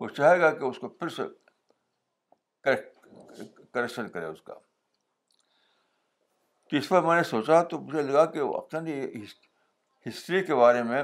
وہ 0.01 0.07
چاہے 0.17 0.39
گا 0.41 0.49
کہ 0.59 0.63
اس 0.65 0.77
کو 0.79 0.89
پھر 0.89 1.09
سے 1.17 1.23
کریکشن 3.73 4.07
کرے 4.11 4.25
اس 4.25 4.41
کا 4.41 4.53
تو 6.69 6.77
اس 6.77 6.89
پر 6.89 7.01
میں 7.03 7.15
نے 7.15 7.23
سوچا 7.31 7.61
تو 7.71 7.79
مجھے 7.79 8.01
لگا 8.01 8.25
کہ 8.35 8.39
اپنا 8.57 8.79
ہسٹری 10.07 10.43
کے 10.45 10.55
بارے 10.55 10.83
میں 10.83 11.01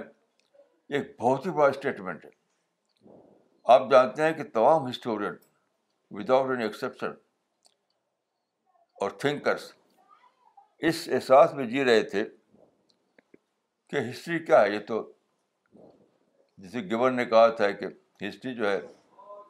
ایک 0.95 1.09
بہت 1.19 1.45
ہی 1.45 1.51
بڑا 1.57 1.67
اسٹیٹمنٹ 1.69 2.23
ہے 2.25 2.29
آپ 3.73 3.81
جانتے 3.89 4.23
ہیں 4.23 4.31
کہ 4.33 4.43
تمام 4.53 4.87
ہسٹورین 4.89 5.33
وداؤٹ 6.19 6.49
اینی 6.51 6.63
ایکسیپشن 6.63 7.11
اور 9.01 9.11
تھنکرس 9.23 9.71
اس 10.89 11.07
احساس 11.13 11.53
میں 11.53 11.65
جی 11.73 11.83
رہے 11.85 12.01
تھے 12.13 12.23
کہ 13.89 13.97
ہسٹری 14.09 14.39
کیا 14.45 14.61
ہے 14.61 14.69
یہ 14.73 14.79
تو 14.87 15.01
جیسے 16.61 16.81
گورن 16.91 17.15
نے 17.15 17.25
کہا 17.25 17.47
تھا 17.59 17.69
کہ 17.81 17.87
ہسٹری 18.27 18.55
جو 18.55 18.69
ہے 18.69 18.79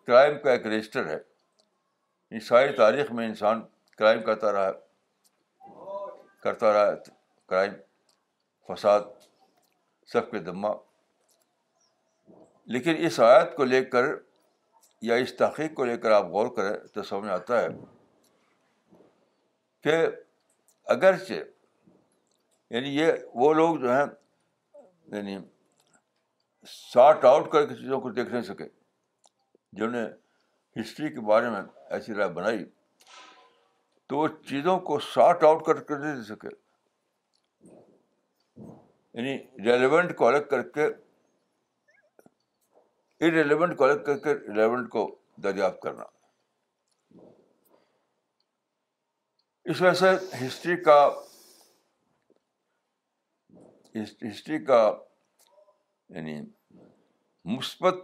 کرائم 0.07 0.37
کا 0.43 0.51
ایک 0.51 0.67
رجسٹر 0.67 1.07
ہے 1.07 1.17
ان 2.31 2.39
ساری 2.49 2.75
تاریخ 2.75 3.11
میں 3.19 3.27
انسان 3.27 3.61
کرائم 3.97 4.21
کرتا 4.23 4.51
رہا 4.51 4.71
کرتا 6.43 6.73
رہا 6.73 6.93
کرائم 7.49 7.73
فساد 8.69 9.01
سب 10.13 10.29
کے 10.31 10.39
دمہ 10.51 10.67
لیکن 12.73 12.95
اس 13.05 13.19
آیت 13.25 13.55
کو 13.55 13.65
لے 13.65 13.83
کر 13.93 14.05
یا 15.07 15.15
اس 15.25 15.33
تحقیق 15.37 15.73
کو 15.75 15.85
لے 15.85 15.95
کر 16.01 16.11
آپ 16.11 16.25
غور 16.31 16.47
کریں 16.55 16.73
تو 16.93 17.03
سمجھ 17.03 17.29
آتا 17.31 17.61
ہے 17.61 17.67
کہ 19.83 19.95
اگرچہ 20.95 21.33
یعنی 22.75 22.89
یہ 22.97 23.11
وہ 23.43 23.53
لوگ 23.53 23.75
جو 23.85 23.93
ہیں 23.93 24.05
یعنی 25.15 25.37
شارٹ 26.67 27.25
آؤٹ 27.25 27.51
کر 27.51 27.65
کے 27.67 27.75
چیزوں 27.75 27.99
کو 28.01 28.09
دیکھ 28.19 28.29
نہیں 28.31 28.41
سکے 28.51 28.67
جنہوں 29.77 29.91
نے 29.91 30.03
ہسٹری 30.81 31.09
کے 31.13 31.21
بارے 31.29 31.49
میں 31.49 31.61
ایسی 31.97 32.13
رائے 32.15 32.29
بنائی 32.39 32.63
تو 34.09 34.17
وہ 34.17 34.27
چیزوں 34.49 34.79
کو 34.89 34.99
شارٹ 35.13 35.43
آؤٹ 35.49 35.65
کر 35.65 35.81
کے 35.89 35.97
نہیں 35.97 36.15
دے 36.15 36.23
سکے 36.33 36.55
یعنی 38.57 39.37
ریلیونٹ 39.71 40.15
کو 40.17 40.27
الگ 40.27 40.47
کر 40.49 40.61
کے 40.77 40.87
ریلیونٹ 43.21 43.81
الگ 43.81 44.03
کر 44.05 44.17
کے 44.23 44.33
ریلیونٹ 44.35 44.89
کو 44.89 45.05
دریافت 45.43 45.81
کرنا 45.81 46.03
اس 49.71 49.81
وجہ 49.81 49.93
سے 49.99 50.45
ہسٹری 50.45 50.75
کا 50.83 50.99
ہسٹری 53.95 54.63
کا 54.65 54.77
یعنی 56.15 56.39
مثبت 57.55 57.95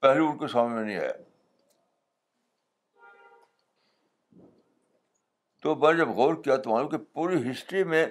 پہلو 0.00 0.28
ان 0.30 0.38
کے 0.38 0.48
سامنے 0.52 0.84
نہیں 0.84 0.98
آیا 0.98 1.12
تو 5.62 5.74
میں 5.76 5.92
جب 5.98 6.08
غور 6.16 6.34
کیا 6.42 6.56
تو 6.64 6.70
معلوم 6.70 6.88
کہ 6.88 6.96
پوری 7.14 7.50
ہسٹری 7.50 7.84
میں 7.94 8.06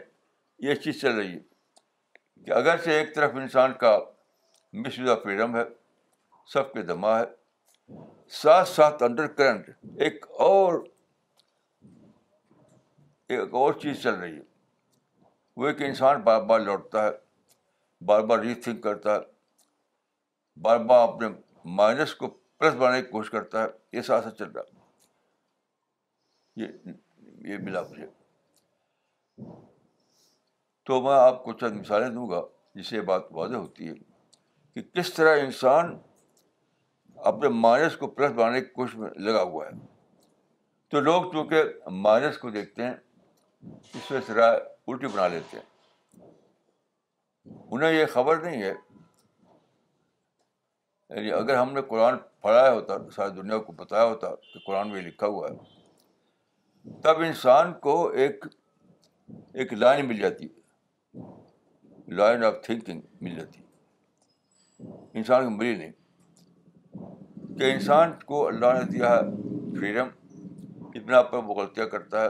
یہ 0.67 0.75
چیز 0.84 1.01
چل 1.01 1.15
رہی 1.15 1.34
ہے 1.34 1.39
کہ 2.46 2.51
اگرچہ 2.53 2.89
ایک 2.89 3.13
طرف 3.15 3.36
انسان 3.41 3.74
کا 3.81 3.98
مس 4.84 4.98
یوز 5.00 5.10
آف 5.10 5.24
فریڈم 5.24 5.55
ہے 5.55 5.63
سب 6.54 6.72
کے 6.74 6.82
دماغ 6.89 7.16
ہے 7.18 8.00
ساتھ 8.42 8.68
ساتھ 8.70 9.04
انڈر 9.04 9.27
کرنٹ 9.39 9.70
ایک 10.06 10.25
اور 10.48 10.84
ایک 13.36 13.53
اور 13.62 13.74
چیز 13.81 14.01
چل 14.03 14.14
رہی 14.14 14.36
ہے 14.36 14.42
وہ 15.62 15.68
ایک 15.68 15.81
انسان 15.88 16.22
بار 16.24 16.42
بار 16.51 16.60
لوٹتا 16.60 17.03
ہے 17.03 17.10
بار 18.05 18.22
بار 18.31 18.40
ری 18.40 18.53
تھنک 18.64 18.81
کرتا 18.83 19.16
ہے 19.16 19.20
بار 20.68 20.79
بار 20.90 21.07
اپنے 21.07 21.27
مائنس 21.79 22.14
کو 22.16 22.29
پلس 22.60 22.74
بنانے 22.74 23.01
کی 23.01 23.12
کوشش 23.12 23.29
کرتا 23.31 23.64
ہے 23.64 23.98
یہ 23.98 24.01
ساتھ 24.12 24.24
ساتھ 24.24 24.38
چل 24.38 24.51
رہا 24.51 24.62
یہ 26.62 26.68
یہ 27.51 27.57
ملا 27.64 27.81
مجھے 27.90 28.05
تو 30.88 31.01
میں 31.01 31.16
آپ 31.20 31.44
کو 31.44 31.53
چند 31.62 31.79
مثالیں 31.79 32.10
دوں 32.10 32.29
گا 32.29 32.42
جس 32.75 32.88
سے 32.90 32.96
یہ 32.96 33.01
بات 33.12 33.24
واضح 33.40 33.55
ہوتی 33.55 33.88
ہے 33.90 33.94
کہ 34.74 34.81
کس 35.00 35.14
طرح 35.14 35.40
انسان 35.40 35.96
اپنے 37.32 37.50
مائنس 37.50 37.96
کو 37.98 38.08
پلس 38.08 38.32
بنانے 38.36 38.60
کی 38.62 38.70
کوشش 38.74 38.96
میں 38.96 39.10
لگا 39.20 39.42
ہوا 39.44 39.66
ہے 39.66 39.72
تو 40.90 41.00
لوگ 41.01 41.32
چونکہ 41.32 41.90
مائنس 41.92 42.38
کو 42.38 42.50
دیکھتے 42.50 42.84
ہیں 42.86 42.94
اس 43.94 44.10
میں 44.12 44.20
سرائے 44.27 44.58
الٹی 44.58 45.08
بنا 45.14 45.27
لیتے 45.27 45.58
ہیں 45.58 46.24
انہیں 47.56 47.92
یہ 47.94 48.06
خبر 48.14 48.42
نہیں 48.42 48.62
ہے 48.62 48.74
یعنی 51.10 51.32
اگر 51.32 51.56
ہم 51.58 51.74
نے 51.74 51.82
قرآن 51.88 52.16
پڑھایا 52.42 52.72
ہوتا 52.74 52.98
ساری 53.16 53.34
دنیا 53.42 53.58
کو 53.68 53.72
بتایا 53.74 54.03
ہوتا 54.06 54.34
کہ 54.53 54.60
قرآن 54.66 54.90
میں 54.92 55.01
لکھا 55.01 55.27
ہوا 55.27 55.48
ہے 55.50 56.92
تب 57.03 57.20
انسان 57.27 57.74
کو 57.84 57.98
ایک 58.25 58.46
ایک 59.62 59.74
لائن 59.74 60.08
مل 60.08 60.18
جاتی 60.20 60.48
لائن 62.18 62.44
آف 62.46 62.62
تھنکنگ 62.64 63.00
مل 63.22 63.36
جاتی 63.40 63.62
انسان 65.18 65.44
کو 65.44 65.50
ملی 65.50 65.75
نہیں 65.75 65.92
کہ 67.57 67.72
انسان 67.74 68.11
کو 68.25 68.48
اللہ 68.48 68.74
نے 68.77 68.83
دیا 68.91 69.09
ہے 69.13 69.22
فریڈم 69.79 70.07
اتنا 70.96 71.17
آپ 71.17 71.33
وہ 71.33 71.41
غلطیاں 71.59 71.85
کرتا 71.89 72.22
ہے 72.24 72.27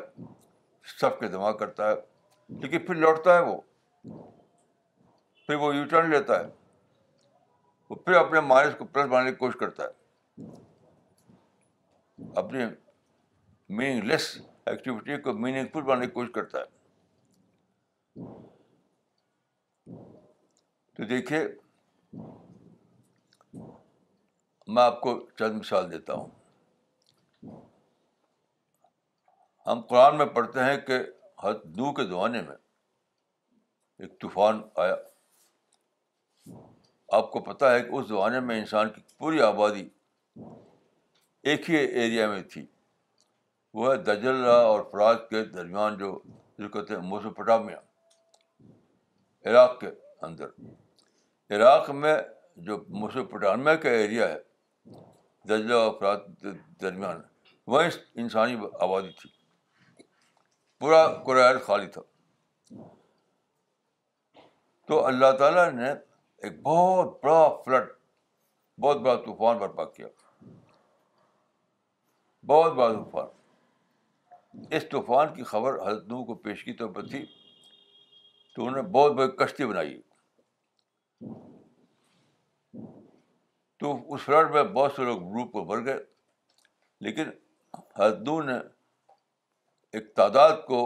سب 1.00 1.20
کے 1.20 1.28
دماغ 1.34 1.58
کرتا 1.58 1.90
ہے 1.90 1.96
لیکن 2.62 2.86
پھر 2.86 2.96
لوٹتا 2.96 3.34
ہے 3.38 3.42
وہ 3.50 3.60
پھر 5.48 5.56
وہ 5.64 5.74
یو 5.76 5.84
ٹرن 5.92 6.10
لیتا 6.10 6.40
ہے 6.40 6.48
وہ 7.90 7.96
پھر 8.06 8.14
اپنے 8.20 8.40
مائنس 8.54 8.76
کو 8.78 8.86
پلس 8.94 9.06
بنانے 9.12 9.32
کی 9.32 9.36
کوشش 9.38 9.58
کرتا 9.60 9.84
ہے 9.84 10.46
اپنے 12.44 12.66
میننگ 13.80 14.08
لیس 14.10 14.30
ایکٹیویٹی 14.66 15.18
کو 15.24 15.34
میننگ 15.46 15.68
فل 15.74 15.82
بنانے 15.82 16.06
کی 16.06 16.12
کوشش 16.12 16.32
کرتا 16.36 16.60
ہے 16.60 16.66
تو 20.96 21.06
دیکھیے 21.10 21.44
میں 24.76 24.84
آپ 24.84 25.00
کو 25.02 25.12
چند 25.40 25.56
مثال 25.60 25.92
دیتا 25.92 26.14
ہوں 26.14 27.50
ہم 29.68 29.82
قرآن 29.90 30.18
میں 30.18 30.26
پڑھتے 30.38 30.64
ہیں 30.64 30.78
کہ 30.88 30.98
ہر 31.44 31.54
نو 31.76 31.92
کے 31.94 32.04
زمانے 32.08 32.42
میں 32.48 32.56
ایک 34.06 34.20
طوفان 34.22 34.62
آیا 34.86 34.96
آپ 37.18 37.32
کو 37.32 37.40
پتہ 37.44 37.66
ہے 37.72 37.80
کہ 37.84 37.96
اس 37.96 38.08
زمانے 38.08 38.40
میں 38.50 38.58
انسان 38.60 38.90
کی 38.96 39.02
پوری 39.18 39.42
آبادی 39.42 39.88
ایک 41.52 41.70
ہی 41.70 41.76
ایریا 42.02 42.28
میں 42.30 42.42
تھی 42.54 42.66
وہ 43.80 43.92
ہے 43.92 43.98
دجل 44.04 44.46
اور 44.54 44.82
فراد 44.92 45.16
کے 45.30 45.44
درمیان 45.54 45.98
جو 45.98 46.18
کہتے 46.68 46.94
ہیں 46.94 47.02
موسیف 47.02 47.36
پٹامیہ 47.38 47.76
عراق 49.50 49.80
کے 49.80 49.90
اندر 50.28 51.56
عراق 51.56 51.90
میں 52.04 52.18
جو 52.70 52.78
موسیف 53.02 53.34
کا 53.82 53.90
ایریا 53.90 54.28
ہے 54.30 54.42
درجہ 55.50 55.74
افراد 55.90 56.46
درمیان 56.82 57.20
وہیں 57.74 57.90
انسانی 58.24 58.56
آبادی 58.86 59.10
تھی 59.20 59.30
پورا 60.80 61.06
قرآن 61.26 61.58
خالی 61.66 61.88
تھا 61.96 62.02
تو 64.88 65.06
اللہ 65.06 65.32
تعالیٰ 65.40 65.70
نے 65.74 65.90
ایک 65.92 66.62
بہت 66.64 67.18
بڑا 67.24 67.48
فلڈ 67.66 67.88
بہت 68.84 69.02
بڑا 69.06 69.16
طوفان 69.26 69.58
برپا 69.60 69.86
کیا 69.96 70.08
بہت 72.50 72.74
بڑا 72.74 72.92
طوفان 72.94 74.66
اس 74.78 74.90
طوفان 74.92 75.34
کی 75.36 75.44
خبر 75.54 75.80
حضرت 75.88 76.08
نو 76.10 76.24
کو 76.26 76.36
پیش 76.48 76.64
کی 76.64 76.74
طور 76.82 76.90
پر 77.00 77.08
تھی 77.08 77.26
تو 78.56 78.66
انہوں 78.68 78.76
نے 78.82 78.88
بہت 78.98 79.14
بڑی 79.16 79.32
کشتی 79.44 79.66
بنائی 79.72 80.00
تو 83.80 83.96
اس 84.14 84.22
فلڈ 84.26 84.52
میں 84.54 84.64
بہت 84.64 84.92
سے 84.96 85.04
لوگ 85.06 85.20
گروپ 85.32 85.52
کو 85.52 85.64
بھر 85.66 85.84
گئے 85.86 85.98
لیکن 87.06 87.30
حضر 88.00 88.44
نے 88.44 88.58
ایک 89.98 90.14
تعداد 90.16 90.54
کو 90.68 90.80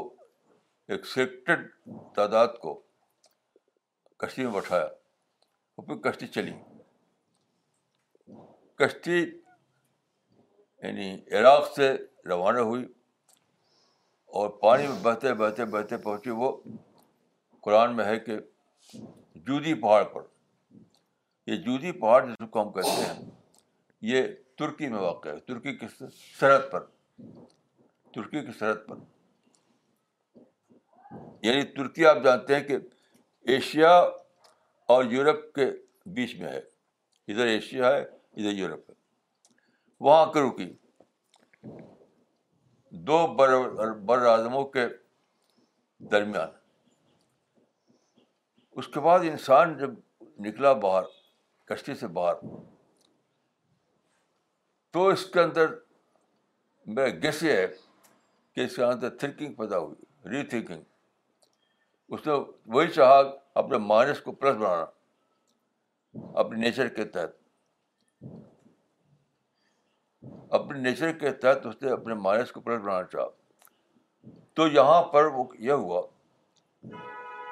ایک 0.95 1.06
سیکٹڈ 1.08 1.67
تعداد 2.15 2.47
کو 2.62 2.73
کشتی 4.23 4.45
میں 4.45 4.51
بٹھایا 4.54 4.86
اور 4.86 5.86
پھر 5.86 5.95
کشتی 6.10 6.27
چلی 6.36 6.51
کشتی 8.80 9.19
یعنی 9.21 11.10
عراق 11.38 11.71
سے 11.75 11.93
روانہ 12.30 12.60
ہوئی 12.71 12.84
اور 14.39 14.49
پانی 14.62 14.88
میں 14.88 15.01
بہتے 15.04 15.34
بہتے 15.43 15.65
بہتے 15.75 15.97
پہنچی 16.04 16.30
وہ 16.43 16.51
قرآن 17.63 17.95
میں 17.95 18.06
ہے 18.06 18.19
کہ 18.19 18.38
جودی 19.47 19.73
پہاڑ 19.82 20.04
پر 20.13 20.21
یہ 21.47 21.56
جودی 21.65 21.91
پہاڑ 21.99 22.25
جس 22.25 22.47
کو 22.51 22.62
ہم 22.62 22.71
کہتے 22.73 23.06
ہیں 23.06 23.30
یہ 24.10 24.27
ترکی 24.60 24.88
میں 24.89 24.99
واقع 24.99 25.30
ہے 25.30 25.39
ترکی 25.47 25.75
کی 25.77 25.86
سرحد 26.39 26.71
پر 26.71 26.84
ترکی 28.15 28.45
کی 28.45 28.51
سرحد 28.60 28.88
پر 28.88 28.97
یعنی 31.43 31.63
ترکی 31.75 32.06
آپ 32.06 32.23
جانتے 32.23 32.56
ہیں 32.56 32.63
کہ 32.67 32.77
ایشیا 33.56 33.91
اور 34.95 35.04
یورپ 35.12 35.51
کے 35.56 35.65
بیچ 36.15 36.36
میں 36.39 36.51
ہے 36.51 36.58
ادھر 37.34 37.47
ایشیا 37.47 37.91
ہے 37.95 38.01
ادھر 38.01 38.54
یورپ 38.58 38.89
ہے 38.89 38.95
وہاں 40.08 40.25
کے 40.34 40.41
رکی 40.47 40.71
دو 43.08 43.25
بر 43.36 43.91
بر 44.06 44.25
اعظموں 44.27 44.63
کے 44.75 44.86
درمیان 46.12 46.49
اس 48.80 48.88
کے 48.93 48.99
بعد 48.99 49.19
انسان 49.30 49.77
جب 49.77 49.91
نکلا 50.45 50.73
باہر 50.86 51.04
کشتی 51.72 51.94
سے 51.96 52.08
باہر 52.16 52.34
تو 54.94 55.08
اس 55.08 55.26
کے 55.34 55.40
اندر 55.40 55.70
میرا 56.96 57.10
گیس 57.24 57.42
یہ 57.44 57.52
ہے 57.58 57.68
کہ 58.56 58.66
اس 58.66 58.76
کے 58.76 58.84
اندر 58.84 59.10
تھنکنگ 59.22 59.54
پیدا 59.60 59.78
ہوئی 59.84 60.30
ری 60.32 60.42
تھنکنگ 60.54 62.10
اس 62.14 62.26
نے 62.28 62.34
وہی 62.76 62.88
چاہا 62.98 63.22
اپنے 63.62 63.78
مائنس 63.92 64.20
کو 64.26 64.32
پلس 64.42 64.56
بنانا 64.62 64.86
اپنے 66.40 66.60
نیچر 66.66 66.88
کے 67.00 67.04
تحت 67.14 67.40
اپنے 70.60 70.80
نیچر 70.90 71.12
کے 71.24 71.32
تحت 71.46 71.66
اس 71.66 71.82
نے 71.82 71.92
اپنے 71.92 72.14
مائنس 72.28 72.52
کو 72.52 72.62
پلس 72.62 72.82
بنانا 72.84 73.08
چاہا 73.14 73.30
تو 74.56 74.68
یہاں 74.78 75.02
پر 75.14 75.26
وہ 75.40 75.46
یہ 75.72 75.86
ہوا 75.88 76.02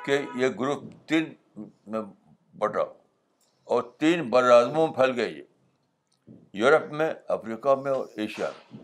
کہ 0.06 0.20
یہ 0.42 0.48
گروپ 0.60 0.84
تین 1.08 1.34
میں 1.92 2.02
بٹا 2.62 2.84
اور 3.76 3.84
تین 4.02 4.20
اعظموں 4.34 4.86
میں 4.88 4.94
پھیل 4.96 5.12
گئی 5.20 5.34
یہ 5.38 5.44
یورپ 6.60 6.92
میں 7.00 7.10
افریقہ 7.36 7.76
میں 7.84 7.92
اور 7.92 8.06
ایشیا 8.24 8.50
میں 8.72 8.80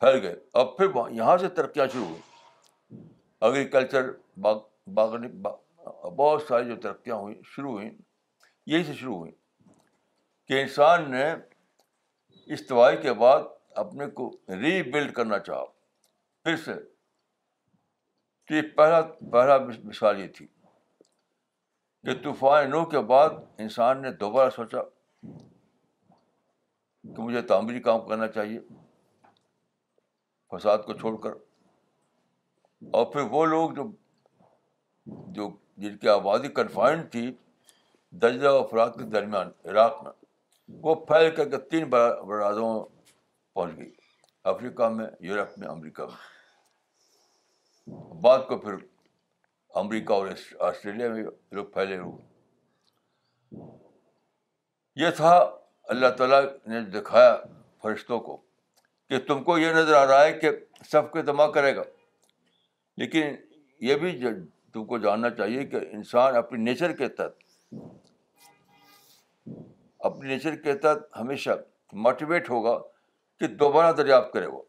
پھیل 0.00 0.20
گئے 0.22 0.34
اب 0.62 0.76
پھر 0.76 0.86
یہاں 1.18 1.36
سے 1.44 1.48
ترقیاں 1.60 1.86
شروع 1.92 2.04
ہوئیں 2.04 2.98
اگریکلچر 3.48 4.10
بہت 6.16 6.42
ساری 6.48 6.68
جو 6.68 6.76
ترقیاں 6.82 7.16
ہوئیں 7.16 7.34
شروع 7.54 7.72
ہوئیں 7.72 7.90
یہی 8.72 8.84
سے 8.84 8.94
شروع 9.00 9.16
ہوئیں 9.16 9.32
کہ 10.48 10.60
انسان 10.62 11.10
نے 11.10 11.24
اس 12.54 12.68
دوائی 12.70 12.96
کے 13.02 13.12
بعد 13.24 13.50
اپنے 13.84 14.06
کو 14.20 14.30
ری 14.62 14.80
بلڈ 14.92 15.12
کرنا 15.20 15.38
چاہا 15.48 15.64
پھر 16.44 16.56
سے 16.64 18.60
پہلا 18.76 19.00
پہلا 19.32 19.56
مثال 19.84 20.20
یہ 20.20 20.26
تھی 20.36 20.46
کہ 22.04 22.14
طوفان 22.22 22.68
نو 22.70 22.84
کے 22.92 23.00
بعد 23.10 23.36
انسان 23.64 24.00
نے 24.02 24.10
دوبارہ 24.22 24.50
سوچا 24.56 24.80
کہ 27.16 27.20
مجھے 27.22 27.40
تعمیری 27.52 27.80
کام 27.82 28.06
کرنا 28.08 28.26
چاہیے 28.34 28.58
فساد 30.52 30.78
کو 30.86 30.92
چھوڑ 30.98 31.16
کر 31.22 31.36
اور 32.98 33.06
پھر 33.12 33.22
وہ 33.36 33.44
لوگ 33.46 33.70
جو 33.76 33.82
جو 35.36 35.48
جن 35.84 35.96
کی 36.02 36.08
آبادی 36.08 36.48
کنفائنڈ 36.60 37.10
تھی 37.12 37.30
درجہ 38.22 38.48
افراد 38.58 38.90
کے 38.98 39.04
درمیان 39.16 39.50
عراق 39.70 40.02
میں 40.04 40.12
وہ 40.82 40.94
پھیل 41.08 41.34
کر 41.36 41.48
کے 41.50 41.56
تین 41.70 41.84
برادوں 41.90 42.70
پہنچ 43.54 43.76
گئی 43.78 43.90
افریقہ 44.54 44.88
میں 44.96 45.06
یورپ 45.30 45.58
میں 45.58 45.68
امریکہ 45.68 46.06
میں 46.16 47.94
بعد 48.22 48.46
کو 48.48 48.58
پھر 48.58 48.76
امریکہ 49.80 50.12
اور 50.12 50.26
آسٹریلیا 50.68 51.08
میں 51.12 51.22
لوگ 51.52 51.64
پھیلے 51.74 51.96
ہوئے 51.98 52.22
یہ 55.02 55.10
تھا 55.16 55.34
اللہ 55.94 56.08
تعالیٰ 56.18 56.40
نے 56.72 56.80
دکھایا 56.90 57.36
فرشتوں 57.82 58.18
کو 58.28 58.36
کہ 59.08 59.18
تم 59.28 59.42
کو 59.44 59.56
یہ 59.58 59.72
نظر 59.76 59.94
آ 59.94 60.06
رہا 60.06 60.22
ہے 60.24 60.32
کہ 60.38 60.50
سب 60.90 61.12
کے 61.12 61.22
دماغ 61.22 61.50
کرے 61.52 61.74
گا 61.76 61.82
لیکن 63.02 63.34
یہ 63.88 63.94
بھی 64.04 64.12
تم 64.72 64.84
کو 64.86 64.98
جاننا 64.98 65.30
چاہیے 65.40 65.64
کہ 65.72 65.78
انسان 65.96 66.36
اپنی 66.36 66.62
نیچر 66.62 66.92
کے 66.96 67.08
تحت 67.18 67.42
اپنے 70.10 70.28
نیچر 70.28 70.56
کے 70.62 70.74
تحت 70.84 71.04
ہمیشہ 71.20 71.50
موٹیویٹ 72.06 72.50
ہوگا 72.50 72.78
کہ 73.40 73.46
دوبارہ 73.64 73.92
دریافت 73.96 74.32
کرے 74.32 74.46
وہ 74.46 74.62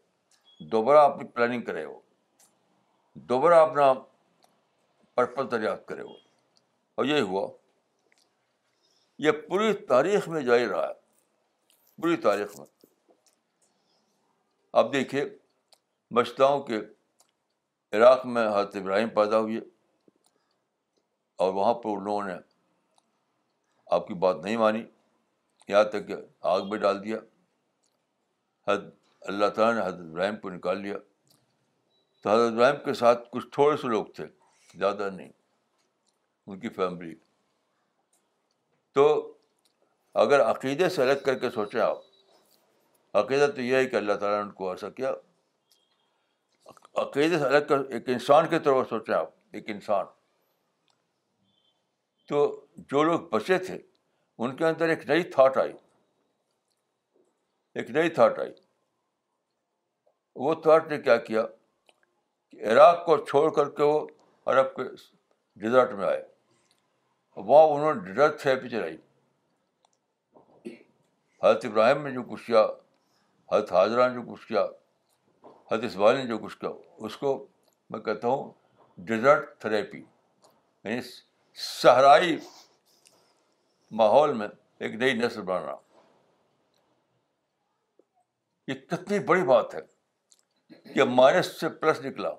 دوبارہ 0.72 1.04
اپنی 1.12 1.28
پلاننگ 1.34 1.62
کرے 1.62 1.84
وہ 1.86 1.98
دوبارہ 3.28 3.60
اپنا 3.68 3.92
پرپز 5.16 5.50
دریافت 5.50 5.86
کرے 5.88 6.02
وہ 6.02 6.14
اور 6.98 7.04
یہی 7.04 7.20
ہوا 7.30 7.46
یہ 9.26 9.30
پوری 9.48 9.72
تاریخ 9.92 10.28
میں 10.28 10.40
جاری 10.48 10.66
رہا 10.68 10.86
ہے 10.88 10.92
پوری 12.02 12.16
تاریخ 12.26 12.58
میں 12.58 12.66
اب 14.80 14.92
دیکھیے 14.92 15.24
بچتا 16.16 16.46
ہوں 16.46 16.60
کہ 16.66 16.80
عراق 17.96 18.26
میں 18.26 18.46
حضرت 18.48 18.76
ابراہیم 18.76 19.08
پیدا 19.14 19.38
ہوئے 19.40 19.60
اور 21.44 21.52
وہاں 21.54 21.72
پر 21.80 21.88
ان 21.90 22.04
لوگوں 22.04 22.22
نے 22.26 22.34
آپ 23.98 24.06
کی 24.08 24.14
بات 24.26 24.36
نہیں 24.42 24.56
مانی 24.56 24.82
یہاں 25.68 25.84
تک 25.92 26.06
کہ 26.08 26.14
آگ 26.54 26.68
میں 26.70 26.78
ڈال 26.84 27.02
دیا 27.04 27.16
حد 28.68 28.88
اللہ 29.30 29.48
تعالیٰ 29.54 29.74
نے 29.80 29.88
حضرت 29.88 30.08
ابراہیم 30.10 30.36
کو 30.42 30.50
نکال 30.50 30.80
لیا 30.82 30.98
تو 32.22 32.30
حضرت 32.30 32.52
ابراہیم 32.52 32.84
کے 32.84 32.94
ساتھ 33.04 33.28
کچھ 33.32 33.46
تھوڑے 33.52 33.76
سے 33.82 33.88
لوگ 33.88 34.04
تھے 34.16 34.24
زیادہ 34.78 35.08
نہیں 35.16 35.32
ان 36.50 36.58
کی 36.60 36.68
فیملی 36.78 37.14
تو 38.94 39.04
اگر 40.24 40.40
عقیدے 40.50 40.88
سے 40.96 41.02
الگ 41.02 41.22
کر 41.24 41.38
کے 41.38 41.50
سوچیں 41.54 41.80
آپ 41.80 43.16
عقیدہ 43.22 43.46
تو 43.56 43.62
یہ 43.62 43.74
ہے 43.76 43.86
کہ 43.86 43.96
اللہ 43.96 44.18
تعالیٰ 44.20 44.38
نے 44.38 44.44
ان 44.44 44.50
کو 44.60 44.70
ایسا 44.70 44.88
کیا 45.00 45.12
عقیدے 47.02 47.38
سے 47.38 47.44
الگ 47.44 47.66
کر 47.68 47.84
ایک 47.96 48.08
انسان 48.16 48.48
کے 48.50 48.58
طور 48.66 48.82
پر 48.82 48.88
سوچیں 48.90 49.14
آپ 49.14 49.30
ایک 49.58 49.68
انسان 49.74 50.06
تو 52.28 52.40
جو 52.92 53.02
لوگ 53.08 53.28
بچے 53.32 53.58
تھے 53.66 53.78
ان 54.44 54.56
کے 54.56 54.64
اندر 54.66 54.88
ایک 54.94 55.08
نئی 55.10 55.22
تھاٹ 55.34 55.56
آئی 55.64 55.72
ایک 57.80 57.90
نئی 57.98 58.08
تھاٹ 58.18 58.38
آئی 58.38 58.52
وہ 60.46 60.54
تھاٹ 60.66 60.90
نے 60.90 60.98
کیا 61.02 61.16
کیا 61.28 61.42
عراق 62.72 63.04
کو 63.04 63.16
چھوڑ 63.30 63.44
کر 63.54 63.68
کے 63.78 63.82
وہ 63.82 63.98
عرب 64.50 64.74
کے 64.74 64.82
ڈیزرٹ 65.60 65.92
میں 65.98 66.06
آئے 66.06 66.20
وہاں 67.36 67.64
انہوں 67.74 67.94
نے 67.94 68.00
ڈیزرٹ 68.06 68.40
تھراپی 68.40 68.68
چلائی 68.68 68.96
حضرت 71.42 71.64
ابراہیم 71.64 72.06
نے 72.06 72.10
جو 72.14 72.22
کچھ 72.28 72.44
کیا 72.46 72.62
حضرت 73.52 73.72
حاضرہ 73.72 74.08
نے 74.08 74.14
جو 74.14 74.22
کچھ 74.32 74.46
کیا 74.48 74.64
حضرت 75.70 75.84
اسبال 75.84 76.16
نے 76.16 76.26
جو 76.26 76.38
کچھ 76.44 76.56
کیا 76.58 76.70
اس 77.06 77.16
کو 77.24 77.32
میں 77.90 78.00
کہتا 78.04 78.28
ہوں 78.28 78.50
ڈیزرٹ 79.08 79.48
تھریپی 79.60 79.98
یعنی 80.02 81.00
صحرائی 81.64 82.38
ماحول 84.02 84.32
میں 84.36 84.48
ایک 84.86 84.94
نئی 85.02 85.12
نسل 85.18 85.42
بنانا 85.50 85.74
یہ 88.70 88.74
کتنی 88.90 89.18
بڑی 89.26 89.42
بات 89.54 89.74
ہے 89.74 89.80
کہ 90.94 91.04
مائنس 91.18 91.46
سے 91.60 91.68
پلس 91.80 92.00
نکلا 92.04 92.30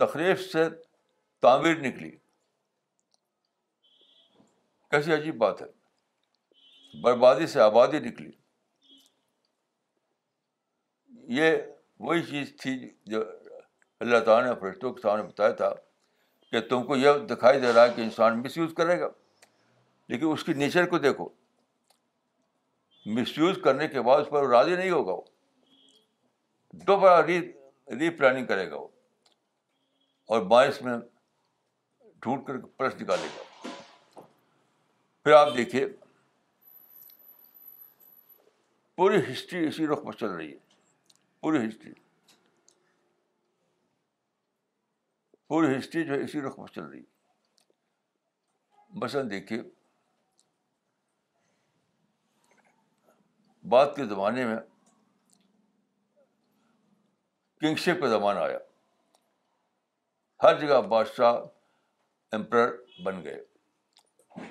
تخریف 0.00 0.40
سے 0.50 0.68
تعمیر 1.42 1.76
نکلی 1.88 2.10
کیسی 4.90 5.12
عجیب 5.14 5.36
بات 5.44 5.60
ہے 5.62 7.00
بربادی 7.02 7.46
سے 7.54 7.60
آبادی 7.60 7.98
نکلی 8.08 8.30
یہ 11.38 11.54
وہی 12.06 12.22
چیز 12.30 12.52
تھی 12.62 12.74
جو 13.14 13.22
اللہ 14.04 14.18
تعالیٰ 14.28 14.48
نے 14.52 14.58
فرشتوں 14.60 14.92
کے 14.92 15.00
سامنے 15.02 15.22
بتایا 15.24 15.50
تھا 15.60 15.70
کہ 16.52 16.60
تم 16.70 16.86
کو 16.86 16.96
یہ 16.96 17.18
دکھائی 17.32 17.60
دے 17.64 17.72
رہا 17.72 17.84
ہے 17.84 17.92
کہ 17.96 18.00
انسان 18.02 18.38
مس 18.44 18.56
یوز 18.58 18.72
کرے 18.76 18.98
گا 19.00 19.08
لیکن 20.12 20.30
اس 20.32 20.44
کی 20.44 20.52
نیچر 20.62 20.86
کو 20.94 20.98
دیکھو 21.08 21.28
مس 23.18 23.36
یوز 23.38 23.58
کرنے 23.64 23.88
کے 23.88 24.00
بعد 24.08 24.20
اس 24.22 24.30
پر 24.30 24.48
راضی 24.54 24.76
نہیں 24.76 24.90
ہوگا 24.90 25.12
وہ 25.18 25.28
دوبارہ 26.88 27.24
ری 27.26 27.38
ری 28.00 28.10
پلاننگ 28.18 28.46
کرے 28.54 28.70
گا 28.70 28.76
وہ 28.80 28.88
اور 30.34 30.42
بائیس 30.50 30.80
میں 30.82 30.92
ڈھونڈ 32.22 32.46
کر 32.46 32.58
پلس 32.80 32.92
نکالے 33.00 33.26
گا 33.36 33.68
پھر 35.24 35.32
آپ 35.34 35.48
دیکھیے 35.56 35.86
پوری 38.96 39.18
ہسٹری 39.30 39.66
اسی 39.68 39.86
رخ 39.92 40.04
پر 40.04 40.12
چل 40.20 40.30
رہی 40.30 40.52
ہے 40.52 40.58
پوری 41.42 41.64
ہسٹری 41.66 41.92
پوری 45.48 45.76
ہسٹری 45.76 46.04
جو 46.04 46.12
ہے 46.14 46.20
اسی 46.24 46.40
رخ 46.46 46.56
پر 46.60 46.72
چل 46.74 46.84
رہی 46.84 47.00
ہے 47.00 47.74
مثلاً 49.02 49.30
دیکھیے 49.30 49.60
بعد 53.74 53.94
کے 53.96 54.04
زمانے 54.14 54.46
میں 54.46 54.56
کنگشپ 57.60 58.00
کا 58.00 58.08
زمانہ 58.18 58.38
آیا 58.50 58.58
ہر 60.42 60.54
جگہ 60.60 60.80
بادشاہ 60.88 61.32
امپرر 62.32 62.70
بن 63.04 63.22
گئے 63.24 63.40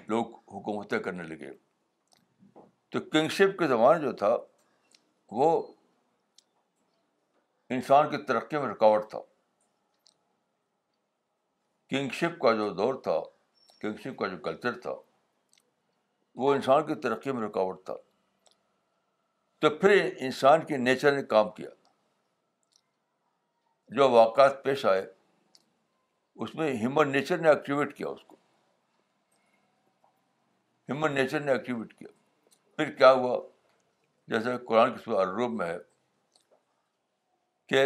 لوگ 0.08 0.34
حکومتیں 0.54 1.00
کرنے 1.08 1.24
لگے 1.28 1.50
تو 2.92 3.00
کنگ 3.14 3.30
شپ 3.38 3.58
کے 3.60 3.68
زمانہ 3.68 4.02
جو 4.02 4.12
تھا 4.22 4.36
وہ 5.40 5.48
انسان 7.78 8.10
کی 8.10 8.18
ترقی 8.28 8.58
میں 8.58 8.68
رکاوٹ 8.70 9.10
تھا 9.10 9.20
کنگ 11.90 12.10
شپ 12.20 12.40
کا 12.42 12.52
جو 12.56 12.70
دور 12.82 13.02
تھا 13.04 13.20
کنگ 13.82 13.98
شپ 14.04 14.18
کا 14.20 14.28
جو 14.28 14.38
کلچر 14.50 14.80
تھا 14.82 14.96
وہ 16.42 16.54
انسان 16.56 16.86
کی 16.88 16.96
ترقی 17.04 17.32
میں 17.32 17.48
رکاوٹ 17.48 17.86
تھا 17.86 17.94
تو 19.62 19.70
پھر 19.78 20.08
انسان 20.28 20.66
کے 20.66 20.78
نیچر 20.78 21.16
نے 21.16 21.24
کام 21.36 21.50
کیا 21.58 21.70
جو 23.98 24.10
واقعات 24.10 24.64
پیش 24.64 24.86
آئے 24.92 25.06
اس 26.44 26.54
میں 26.56 26.72
ہیومن 26.82 27.12
نیچر 27.12 27.38
نے 27.38 27.50
ایکٹیویٹ 27.50 27.96
کیا 27.96 28.08
اس 28.10 28.22
کو 28.28 28.36
ہیومن 30.90 31.14
نیچر 31.14 31.40
نے 31.40 31.52
ایکٹیویٹ 31.52 31.94
کیا 31.94 32.08
پھر 32.76 32.92
کیا 32.98 33.12
ہوا 33.14 33.40
جیسے 34.34 34.56
قرآن 34.68 34.96
میں 35.58 35.66
ہے 35.70 35.78
کہ 37.70 37.84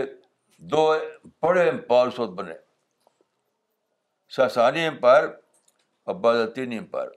دو 0.73 0.85
بڑے 1.43 1.67
امپائر 1.69 2.07
وقت 2.19 2.31
بنے 2.41 2.53
ساسانی 4.35 4.85
امپائر 4.87 5.23
اباضطینی 6.15 6.77
امپائر 6.77 7.09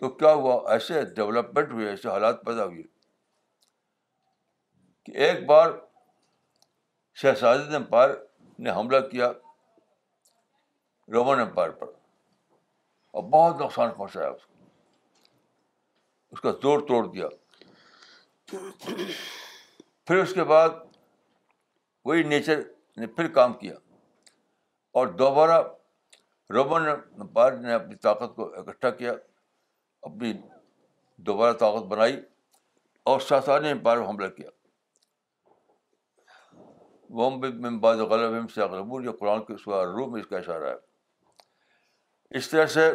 تو 0.00 0.08
کیا 0.18 0.32
ہوا 0.32 0.60
ایسے 0.72 1.04
ڈیولپمنٹ 1.16 1.72
ہوئے 1.72 1.88
ایسے 1.90 2.08
حالات 2.08 2.44
پیدا 2.46 2.64
ہوئے 2.64 2.82
کہ 5.04 5.16
ایک 5.28 5.44
بار 5.46 5.70
شہزاد 7.20 7.74
امپائر 7.74 8.10
نے 8.64 8.70
حملہ 8.74 8.98
کیا 9.10 9.30
رومن 11.12 11.40
امپائر 11.40 11.70
پر 11.78 11.86
اور 13.10 13.22
بہت 13.30 13.60
نقصان 13.60 13.90
پہنچایا 13.96 14.28
اس 14.28 14.34
کو 14.44 16.28
اس 16.36 16.40
کا 16.40 16.50
زور 16.62 16.80
توڑ 16.88 17.02
دیا 17.06 17.28
پھر 18.52 20.16
اس 20.16 20.32
کے 20.34 20.44
بعد 20.52 20.68
وہی 22.08 22.22
نیچر 22.34 22.60
نے 23.00 23.06
پھر 23.16 23.28
کام 23.40 23.52
کیا 23.62 23.74
اور 24.98 25.06
دوبارہ 25.24 25.60
رومن 26.54 26.88
امپائر 26.88 27.56
نے 27.66 27.72
اپنی 27.80 27.94
طاقت 28.08 28.36
کو 28.36 28.48
اکٹھا 28.60 28.90
کیا 29.00 29.12
اپنی 30.10 30.32
دوبارہ 31.32 31.56
طاقت 31.66 31.86
بنائی 31.94 32.16
اور 33.12 33.20
ساسانی 33.30 33.70
امپائر 33.70 34.00
پر 34.02 34.08
حملہ 34.08 34.28
کیا 34.36 34.57
وم 37.16 37.78
باد 37.80 37.96
غلب 38.08 38.50
سے 38.54 38.60
یہ 39.04 39.10
قرآن 39.20 39.44
کے 39.44 39.56
سوا 39.64 39.82
روح 39.84 40.08
میں 40.12 40.20
اس 40.20 40.26
کا 40.26 40.38
اشارہ 40.38 40.64
ہے 40.70 42.38
اس 42.38 42.48
طرح 42.50 42.66
سے 42.74 42.90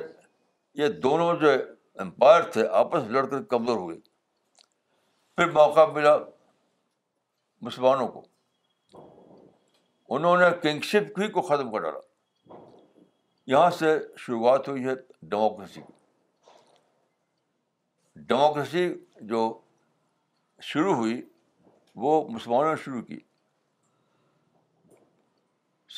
یہ 0.81 0.87
دونوں 1.05 1.33
جو 1.41 1.49
امپائر 2.01 2.41
تھے 2.51 2.67
آپس 2.81 3.03
لڑ 3.11 3.25
کر 3.29 3.41
کمزور 3.53 3.77
ہوئے 3.77 3.97
پھر 5.35 5.49
موقع 5.51 5.85
ملا 5.93 6.15
مسلمانوں 7.67 8.07
کو 8.07 8.23
انہوں 10.15 10.37
نے 10.37 10.45
کنگشپ 10.61 11.19
ہی 11.21 11.27
کو 11.31 11.41
ختم 11.49 11.71
کر 11.71 11.81
ڈالا 11.81 12.01
یہاں 13.51 13.69
سے 13.77 13.97
شروعات 14.25 14.67
ہوئی 14.67 14.85
ہے 14.85 14.95
ڈیموکریسی 15.21 15.81
کی 15.81 15.93
ڈیموکریسی 18.27 18.87
جو 19.29 19.41
شروع 20.71 20.93
ہوئی 20.95 21.21
وہ 22.03 22.23
مسلمانوں 22.33 22.75
نے 22.75 22.81
شروع 22.83 23.01
کی 23.05 23.19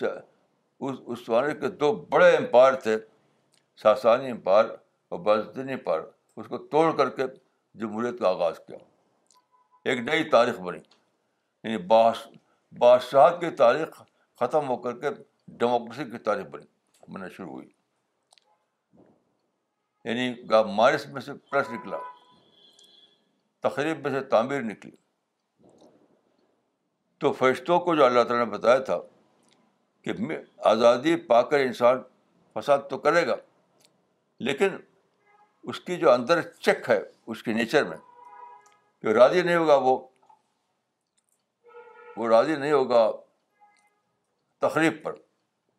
اس 0.03 0.95
اس 1.11 1.25
زمانے 1.25 1.53
کے 1.59 1.69
دو 1.81 1.91
بڑے 2.11 2.35
امپائر 2.35 2.73
تھے 2.83 2.95
ساسانی 3.83 4.29
امپائر 4.31 4.65
اور 5.09 5.19
بدنی 5.25 5.73
امپائر 5.73 5.99
اس 6.39 6.47
کو 6.49 6.57
توڑ 6.71 6.89
کر 6.97 7.09
کے 7.17 7.23
جمہوریت 7.79 8.19
کا 8.19 8.29
آغاز 8.29 8.59
کیا 8.67 8.77
ایک 9.91 9.99
نئی 10.09 10.23
تاریخ 10.29 10.59
بنی 10.61 10.77
یعنی 10.77 11.77
بادش 11.91 12.27
بادشاہت 12.79 13.39
کی 13.41 13.49
تاریخ 13.63 14.01
ختم 14.39 14.67
ہو 14.69 14.75
کر 14.81 14.99
کے 14.99 15.09
ڈیموکریسی 15.57 16.09
کی 16.11 16.17
تاریخ 16.23 16.45
بنی 16.51 16.65
بننا 17.13 17.27
شروع 17.35 17.49
ہوئی 17.51 17.67
یعنی 20.09 20.73
مارس 20.75 21.05
میں 21.13 21.21
سے 21.21 21.33
پریس 21.51 21.69
نکلا 21.71 21.97
تقریب 23.69 24.01
میں 24.07 24.11
سے 24.19 24.25
تعمیر 24.31 24.61
نکلی 24.61 24.91
تو 27.19 27.31
فرشتوں 27.33 27.79
کو 27.79 27.95
جو 27.95 28.05
اللہ 28.05 28.23
تعالیٰ 28.27 28.45
نے 28.45 28.51
بتایا 28.57 28.79
تھا 28.89 28.97
کہ 30.05 30.11
آزادی 30.69 31.15
پا 31.29 31.41
کر 31.51 31.59
انسان 31.59 32.01
فساد 32.53 32.79
تو 32.89 32.97
کرے 33.05 33.25
گا 33.27 33.35
لیکن 34.47 34.75
اس 35.73 35.79
کی 35.87 35.95
جو 35.99 36.11
اندر 36.11 36.41
چیک 36.67 36.89
ہے 36.89 36.99
اس 37.33 37.41
کی 37.43 37.53
نیچر 37.53 37.83
میں 37.87 37.97
کہ 39.01 39.13
راضی 39.17 39.41
نہیں 39.41 39.55
ہوگا 39.55 39.75
وہ 39.85 39.97
وہ 42.17 42.27
راضی 42.29 42.55
نہیں 42.55 42.71
ہوگا 42.71 42.99
تقریب 44.67 45.03
پر 45.03 45.15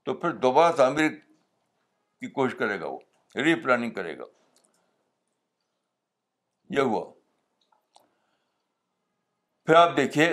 تو 0.05 0.15
پھر 0.21 0.31
دوبارہ 0.47 0.73
تعمیر 0.77 1.09
کی 1.11 2.31
کوشش 2.39 2.57
کرے 2.59 2.81
گا 2.81 2.87
وہ 2.87 2.99
ری 3.45 3.55
پلاننگ 3.62 3.91
کرے 4.01 4.19
گا 4.19 4.25
یہ 6.77 6.81
ہوا 6.91 7.05
پھر 9.67 9.75
آپ 9.75 9.97
دیکھیے 9.97 10.33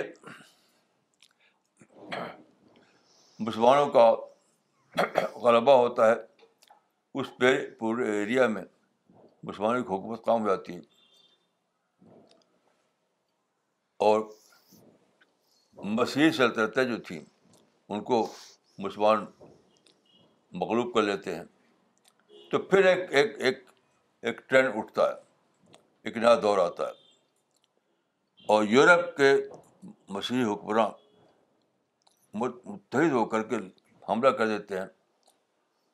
مسلمانوں 3.38 3.86
کا 3.90 4.10
غلبہ 5.42 5.72
ہوتا 5.76 6.06
ہے 6.10 6.14
اس 7.20 7.26
پہ 7.40 7.52
پورے 7.78 8.10
ایریا 8.18 8.46
میں 8.48 8.62
مسلمانوں 9.46 9.80
کی 9.82 9.88
حکومت 9.92 10.24
کام 10.24 10.42
ہو 10.42 10.48
جاتی 10.48 10.74
ہے 10.74 10.80
اور 14.08 14.20
مسیحی 15.84 16.30
سلطنتیں 16.32 16.84
جو 16.84 16.96
تھیں 17.06 17.18
ان 17.88 18.02
کو 18.10 18.26
مسلمان 18.82 19.24
مغلوب 20.60 20.94
کر 20.94 21.02
لیتے 21.02 21.34
ہیں 21.36 21.44
تو 22.50 22.58
پھر 22.62 22.84
ایک 22.86 23.12
ایک 23.12 23.40
ایک 23.44 23.62
ایک 24.22 24.48
ٹرین 24.48 24.66
اٹھتا 24.78 25.08
ہے 25.08 25.78
ایک 26.04 26.16
نیا 26.16 26.34
دور 26.42 26.58
آتا 26.58 26.86
ہے 26.86 27.02
اور 28.52 28.64
یورپ 28.68 29.16
کے 29.16 29.32
مسیحی 30.14 30.52
حکمراں 30.52 30.88
متحد 32.40 33.12
ہو 33.12 33.24
کر 33.32 33.42
کے 33.48 33.56
حملہ 34.08 34.28
کر 34.38 34.48
دیتے 34.48 34.78
ہیں 34.78 34.86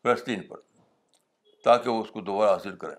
فلسطین 0.03 0.43
پر 0.49 0.61
تاکہ 1.65 1.91
وہ 1.91 2.01
اس 2.03 2.11
کو 2.11 2.21
دوبارہ 2.29 2.51
حاصل 2.53 2.77
کریں 2.85 2.97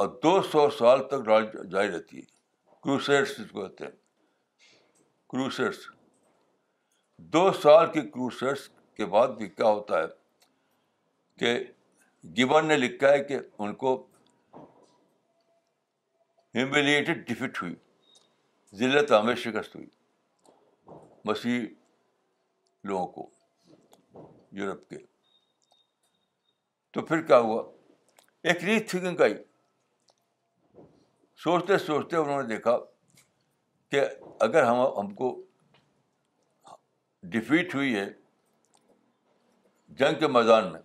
اور 0.00 0.08
دو 0.22 0.40
سو 0.50 0.68
سال 0.78 1.02
تک 1.08 1.26
جاری 1.70 1.88
رہتی 1.88 2.16
ہے 2.18 2.24
کروسیٹس 2.84 3.36
جس 3.38 3.50
کو 3.50 3.60
کہتے 3.62 3.84
ہیں 3.84 3.90
کروسیٹس 5.32 5.78
دو 7.34 7.50
سال 7.62 7.90
کی 7.92 8.00
کروسیٹس 8.14 8.68
کے 8.96 9.06
بعد 9.16 9.28
بھی 9.40 9.48
کیا 9.48 9.66
ہوتا 9.66 10.00
ہے 10.02 10.06
کہ 11.40 11.54
گبن 12.38 12.66
نے 12.68 12.76
لکھا 12.76 13.10
ہے 13.12 13.22
کہ 13.24 13.38
ان 13.64 13.74
کو 13.82 13.94
ہیملیٹڈ 16.54 17.26
ڈیفٹ 17.28 17.62
ہوئی 17.62 17.74
ذلت 18.78 19.12
ہمیں 19.12 19.34
شکست 19.44 19.76
ہوئی 19.76 19.86
مسیح 21.28 21.62
لوگوں 22.88 23.06
کو 23.14 24.26
یورپ 24.58 24.88
کے 24.90 24.98
تو 26.94 27.02
پھر 27.06 27.22
کیا 27.30 27.38
ہوا 27.46 27.62
ایک 28.50 28.62
ری 28.64 28.78
تھنکنگ 28.90 29.20
آئی 29.26 29.34
سوچتے 31.46 31.78
سوچتے 31.86 32.16
انہوں 32.16 32.42
نے 32.42 32.48
دیکھا 32.54 32.76
کہ 33.94 34.04
اگر 34.48 34.62
ہم 34.70 34.76
ہم 35.00 35.10
کو 35.22 35.32
ڈفیٹ 37.34 37.74
ہوئی 37.74 37.94
ہے 37.96 38.06
جنگ 40.00 40.18
کے 40.24 40.28
میدان 40.38 40.72
میں 40.72 40.80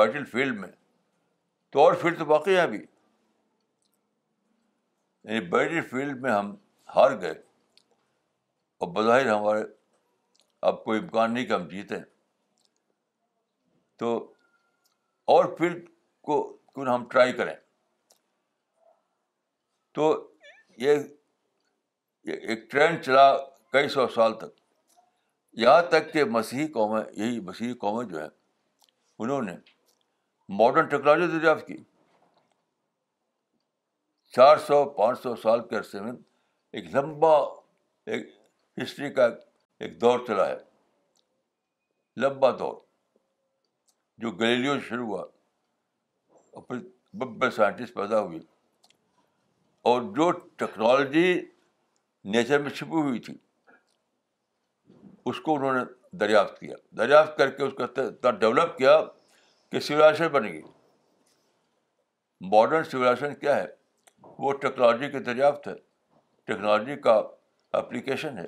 بیٹل 0.00 0.24
فیلڈ 0.34 0.58
میں 0.60 0.68
تو 1.72 1.80
اور 1.84 1.94
پھر 2.02 2.14
تو 2.18 2.24
باقی 2.34 2.56
ہیں 2.56 2.62
ابھی 2.62 2.80
بیٹل 5.38 5.80
یعنی 5.80 5.86
فیلڈ 5.94 6.20
میں 6.22 6.32
ہم 6.32 6.54
ہار 6.96 7.20
گئے 7.20 7.34
اور 8.82 8.88
بظاہر 8.94 9.28
ہمارے 9.30 9.62
اب 10.70 10.82
کوئی 10.84 11.00
امکان 11.00 11.32
نہیں 11.34 11.44
کہ 11.46 11.52
ہم 11.52 11.66
جیتیں 11.68 11.98
تو 13.98 14.16
اور 15.34 15.44
پھر 15.56 15.78
کو 16.28 16.38
ہم 16.94 17.06
ٹرائی 17.12 17.32
کریں 17.32 17.54
تو 19.94 20.08
یہ 20.78 20.98
ایک 22.34 22.70
ٹرین 22.70 23.02
چلا 23.02 23.24
کئی 23.72 23.88
سو 23.88 24.06
سال 24.14 24.34
تک 24.38 24.60
یہاں 25.62 25.80
تک 25.90 26.12
کہ 26.12 26.24
مسیحی 26.38 26.66
قومیں 26.72 27.00
یہی 27.16 27.40
مسیحی 27.48 27.72
قومیں 27.84 28.04
جو 28.08 28.20
ہیں 28.20 28.28
انہوں 29.24 29.42
نے 29.42 29.52
ماڈرن 30.58 30.88
ٹیکنالوجی 30.88 31.38
دریافت 31.38 31.66
کی 31.66 31.76
چار 34.36 34.56
سو 34.66 34.84
پانچ 34.98 35.22
سو 35.22 35.34
سال 35.42 35.66
کے 35.68 35.76
عرصے 35.78 36.00
میں 36.00 36.12
ایک 36.72 36.94
لمبا 36.94 37.36
ایک 38.06 38.26
ہسٹری 38.82 39.10
کا 39.14 39.26
ایک 39.80 40.00
دور 40.00 40.18
چلا 40.26 40.48
ہے 40.48 40.56
لمبا 42.20 42.50
دور 42.58 42.74
جو 44.24 44.30
گلیلیو 44.40 44.74
سے 44.74 44.80
شروع 44.88 45.06
ہوا 45.06 45.24
پھر 46.68 46.76
بڑے 47.24 47.50
سائنٹسٹ 47.56 47.94
پیدا 47.94 48.20
ہوئے 48.20 48.38
اور 49.90 50.02
جو 50.16 50.30
ٹیکنالوجی 50.30 51.32
نیچر 52.34 52.60
میں 52.62 52.70
چھپی 52.70 53.00
ہوئی 53.08 53.18
تھی 53.26 53.36
اس 55.30 55.40
کو 55.44 55.54
انہوں 55.56 55.74
نے 55.74 55.82
دریافت 56.20 56.58
کیا 56.58 56.76
دریافت 56.98 57.36
کر 57.38 57.50
کے 57.56 57.62
اس 57.62 57.72
کا 57.78 57.84
اتنا 58.02 58.30
ڈیولپ 58.44 58.76
کیا 58.78 59.00
کہ 59.72 59.80
سولاشن 59.88 60.28
بن 60.32 60.44
گئی 60.52 60.62
ماڈرن 62.52 62.84
سولاشن 62.90 63.34
کیا 63.40 63.56
ہے 63.56 63.66
وہ 64.44 64.52
ٹیکنالوجی 64.64 65.10
کے 65.10 65.18
دریافت 65.30 65.68
ہے 65.68 65.74
ٹیکنالوجی 66.46 66.96
کا 67.04 67.20
اپلیکیشن 67.82 68.38
ہے 68.38 68.46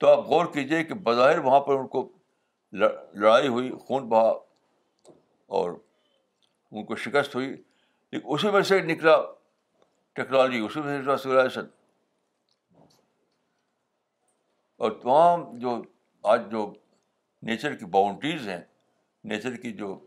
تو 0.00 0.08
آپ 0.08 0.18
غور 0.26 0.46
کیجیے 0.52 0.82
کہ 0.90 0.94
بظاہر 1.06 1.38
وہاں 1.44 1.58
پر 1.60 1.78
ان 1.78 1.86
کو 1.94 2.08
لڑائی 2.80 3.48
ہوئی 3.48 3.70
خون 3.86 4.08
بہا 4.08 4.28
اور 5.58 5.70
ان 6.70 6.84
کو 6.86 6.96
شکست 7.04 7.34
ہوئی 7.34 7.48
لیکن 7.48 8.26
اسی 8.34 8.50
میں 8.50 8.62
سے 8.70 8.80
نکلا 8.82 9.16
ٹیکنالوجی 10.20 10.58
اسی 10.66 10.80
میں 10.80 10.92
سے 10.92 10.98
نکلا 11.00 11.16
سولاشن 11.24 11.66
اور 14.86 14.90
تمام 15.02 15.44
جو 15.64 15.76
آج 16.34 16.50
جو 16.50 16.64
نیچر 17.48 17.74
کی 17.76 17.84
باؤنڈریز 17.98 18.48
ہیں 18.48 18.60
نیچر 19.32 19.56
کی 19.64 19.72
جو 19.82 19.98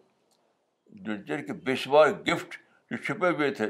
نیچر 1.08 1.42
کے 1.46 1.54
بے 1.70 1.76
شمار 1.84 2.08
گفٹ 2.32 2.58
جو 2.92 2.98
چھپے 3.04 3.30
ہوئے 3.36 3.52
تھے 3.62 3.70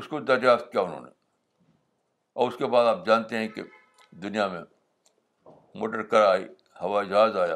اس 0.00 0.08
کو 0.08 0.20
دریافت 0.32 0.72
کیا 0.72 0.80
انہوں 0.80 1.00
نے 1.04 1.10
اور 2.40 2.48
اس 2.48 2.56
کے 2.56 2.66
بعد 2.76 2.86
آپ 2.94 3.06
جانتے 3.06 3.38
ہیں 3.38 3.48
کہ 3.54 3.62
دنیا 4.22 4.46
میں 4.48 4.62
موٹر 5.78 6.02
کار 6.08 6.26
آئی 6.32 6.44
ہوائی 6.80 7.08
جہاز 7.08 7.36
آیا 7.40 7.54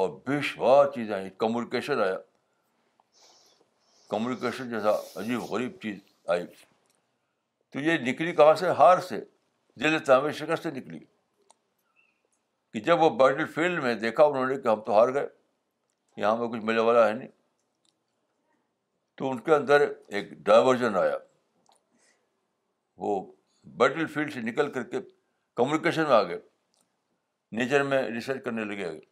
اور 0.00 0.10
بے 0.26 0.40
شمار 0.48 0.90
چیزیں 0.94 1.14
آئیں 1.14 1.28
کمیونیکیشن 1.38 2.00
آیا 2.02 2.16
کمیونیکیشن 4.10 4.70
جیسا 4.70 4.92
عجیب 5.20 5.42
غریب 5.50 5.72
چیز 5.82 5.96
آئی 6.34 6.44
تو 7.72 7.80
یہ 7.80 7.98
نکلی 8.10 8.32
کہاں 8.36 8.54
سے 8.60 8.68
ہار 8.78 8.98
سے 9.08 9.20
دل 9.82 9.98
تعمیر 10.06 10.32
شکر 10.42 10.56
سے 10.62 10.70
نکلی 10.70 10.98
کہ 12.72 12.80
جب 12.86 13.02
وہ 13.02 13.10
بیٹل 13.18 13.46
فیلڈ 13.54 13.82
میں 13.82 13.94
دیکھا 14.04 14.24
انہوں 14.24 14.46
نے 14.48 14.60
کہ 14.60 14.68
ہم 14.68 14.80
تو 14.86 14.94
ہار 14.98 15.12
گئے 15.14 15.26
یہاں 16.16 16.36
میں 16.36 16.48
کچھ 16.48 16.60
ملنے 16.64 16.80
والا 16.88 17.06
ہے 17.08 17.12
نہیں 17.12 17.28
تو 19.18 19.30
ان 19.30 19.40
کے 19.46 19.54
اندر 19.54 19.86
ایک 20.08 20.30
ڈائیورژن 20.46 20.96
آیا 20.96 21.16
وہ 23.02 23.20
بیٹل 23.78 24.06
فیلڈ 24.12 24.32
سے 24.32 24.40
نکل 24.40 24.70
کر 24.72 24.82
کے 24.90 24.98
کمیونیکیشن 25.56 26.04
میں 26.08 26.14
آ 26.16 26.22
گئے 26.28 26.40
نیچر 27.58 27.82
میں 27.92 28.02
ریسرچ 28.16 28.44
کرنے 28.44 28.64
لگے 28.64 28.86
آگے 28.88 29.08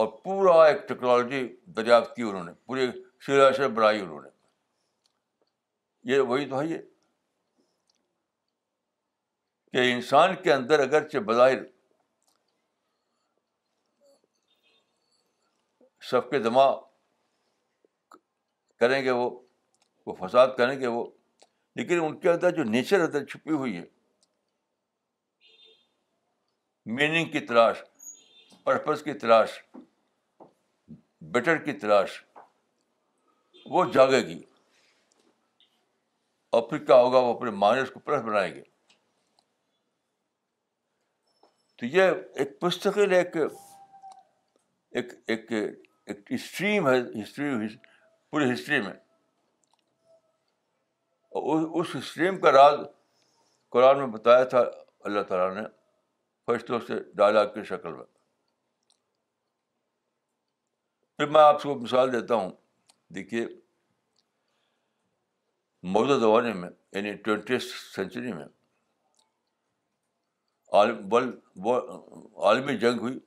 اور 0.00 0.06
پورا 0.24 0.52
ایک 0.66 0.86
ٹیکنالوجی 0.88 1.46
دریافت 1.76 2.14
کی 2.16 2.22
انہوں 2.22 2.44
نے 2.44 2.52
پوری 2.66 2.86
سیر 3.26 3.68
بنائی 3.68 4.00
انہوں 4.00 4.20
نے 4.22 4.28
یہ 6.12 6.20
وہی 6.28 6.48
تو 6.48 6.60
ہے 6.60 6.66
یہ 6.66 6.78
کہ 9.72 9.92
انسان 9.92 10.34
کے 10.42 10.52
اندر 10.52 10.80
اگرچہ 10.80 11.18
بظاہر 11.26 11.58
سب 16.10 16.30
کے 16.30 16.38
دماغ 16.42 16.78
کریں 18.80 19.02
گے 19.04 19.10
وہ 19.16 19.28
وہ 20.06 20.14
فساد 20.20 20.48
کریں 20.58 20.78
گے 20.80 20.86
وہ 20.94 21.04
لیکن 21.76 22.00
ان 22.04 22.16
کے 22.20 22.30
اندر 22.30 22.50
جو 22.56 22.64
نیچر 22.64 23.00
اندر 23.00 23.24
چھپی 23.24 23.50
ہوئی 23.52 23.76
ہے 23.76 23.84
میننگ 26.98 27.30
کی 27.32 27.40
تلاش 27.46 27.82
پرپز 28.64 29.02
کی 29.02 29.12
تلاش 29.18 29.50
بیٹر 31.32 31.56
کی 31.64 31.72
تلاش 31.78 32.20
وہ 33.70 33.84
جاگے 33.94 34.20
گی 34.26 34.40
اور 36.58 36.62
پھر 36.68 36.78
کیا 36.84 36.96
ہوگا 36.96 37.18
وہ 37.18 37.34
اپنے 37.34 37.50
مانس 37.64 37.90
کو 37.94 38.00
پرس 38.04 38.22
بنائیں 38.22 38.54
گے 38.54 38.62
تو 41.78 41.86
یہ 41.86 43.32
ایک 44.92 45.12
ایک, 45.26 45.52
ایک 46.08 46.32
اسٹریم 46.34 46.88
ہے 46.88 46.96
ہسٹری 47.20 47.66
پوری 48.30 48.52
ہسٹری 48.52 48.80
میں 48.82 48.92
اس 51.36 51.94
اسٹریم 51.96 52.40
کا 52.40 52.52
راز 52.52 52.78
قرآن 53.72 53.98
میں 53.98 54.06
بتایا 54.18 54.44
تھا 54.52 54.60
اللہ 55.08 55.22
تعالیٰ 55.28 55.54
نے 55.56 55.66
فرشتوں 56.46 56.78
سے 56.86 56.98
ڈائلاگ 57.16 57.46
کی 57.54 57.62
شکل 57.64 57.92
میں 57.94 58.04
پھر 61.16 61.28
میں 61.30 61.40
آپ 61.42 61.62
کو 61.62 61.74
مثال 61.80 62.12
دیتا 62.12 62.34
ہوں 62.34 62.50
دیکھیے 63.14 63.46
موجودہ 65.94 66.18
زمانے 66.20 66.52
میں 66.60 66.68
یعنی 66.92 67.12
ٹوینٹی 67.24 67.58
سینچری 67.68 68.32
میں 68.32 68.44
عالمی 72.42 72.76
جنگ 72.78 72.98
ہوئی 73.00 73.18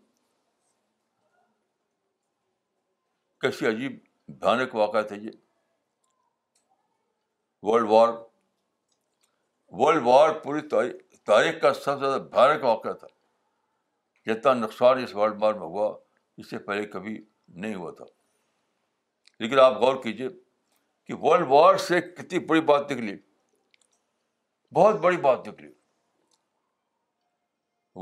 کیسی 3.42 3.68
عجیب 3.68 3.98
بھیانک 4.28 4.76
واقعہ 4.76 5.02
تھا 5.08 5.16
یہ 5.22 5.30
ورلڈ 7.67 7.89
وار 7.89 8.10
ورلڈ 9.82 10.02
وار 10.06 10.32
پوری 10.43 10.62
تاریخ 10.69 11.62
کا 11.62 11.73
سب 11.73 11.84
سے 11.84 11.97
زیادہ 11.99 12.17
بھیانک 12.32 12.63
واقعہ 12.63 12.91
تھا 13.04 13.08
جتنا 14.30 14.54
نقصان 14.54 15.04
اس 15.04 15.13
ورلڈ 15.15 15.41
وار 15.43 15.54
میں 15.60 15.67
ہوا 15.67 15.88
اس 16.41 16.49
سے 16.49 16.58
پہلے 16.65 16.86
کبھی 16.95 17.13
نہیں 17.47 17.76
ہوا 17.76 17.91
تھا 17.97 18.06
لیکن 19.39 19.60
آپ 19.60 19.78
غور 19.82 19.95
کیجیے 20.04 20.28
کہ 21.08 21.13
ورلڈ 21.21 21.47
وار 21.49 21.78
سے 21.88 22.02
کتنی 22.17 22.39
بڑی 22.52 22.62
بات 22.73 22.91
نکلی 22.91 23.15
بہت 24.76 24.99
بڑی 25.02 25.17
بات 25.28 25.47
نکلی 25.47 25.71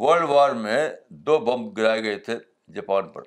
ورلڈ 0.06 0.30
وار 0.30 0.52
میں 0.66 0.82
دو 1.30 1.38
بم 1.52 1.70
گرائے 1.78 2.04
گئے 2.04 2.18
تھے 2.30 2.38
جاپان 2.76 3.10
پر 3.14 3.24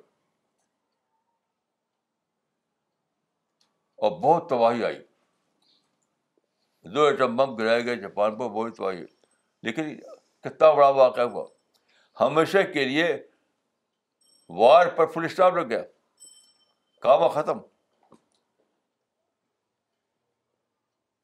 اور 4.05 4.19
بہت 4.21 4.49
تباہی 4.49 4.83
آئی 4.85 5.01
دو 6.93 7.05
ایٹم 7.05 7.35
بم 7.35 7.55
گرائے 7.55 7.85
گئے 7.85 7.95
جاپان 8.01 8.35
پر 8.37 8.49
وہی 8.53 8.71
تو 8.77 8.87
آئیے 8.87 9.05
لیکن 9.63 9.95
کتنا 10.43 10.71
بڑا 10.73 10.89
واقعہ 11.01 11.23
ہوا 11.31 11.45
ہمیشہ 12.21 12.57
کے 12.73 12.83
لیے 12.89 13.07
وار 14.59 14.87
پر 14.97 15.05
فل 15.13 15.25
اسٹاپ 15.25 15.53
لگ 15.57 15.69
گیا 15.69 15.81
کام 17.01 17.27
ختم 17.37 17.57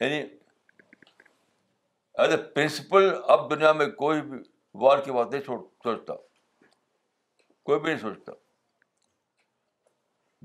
یعنی 0.04 0.20
ایز 2.22 2.32
اے 2.32 2.38
پرنسپل 2.56 3.10
اب 3.36 3.50
دنیا 3.50 3.72
میں 3.82 3.86
کوئی 4.04 4.22
بھی 4.30 4.38
وار 4.84 4.98
کی 5.06 5.12
بات 5.12 5.32
نہیں 5.32 5.42
سوچتا 5.84 6.14
کوئی 7.66 7.80
بھی 7.80 7.90
نہیں 7.94 8.02
سوچتا 8.02 8.32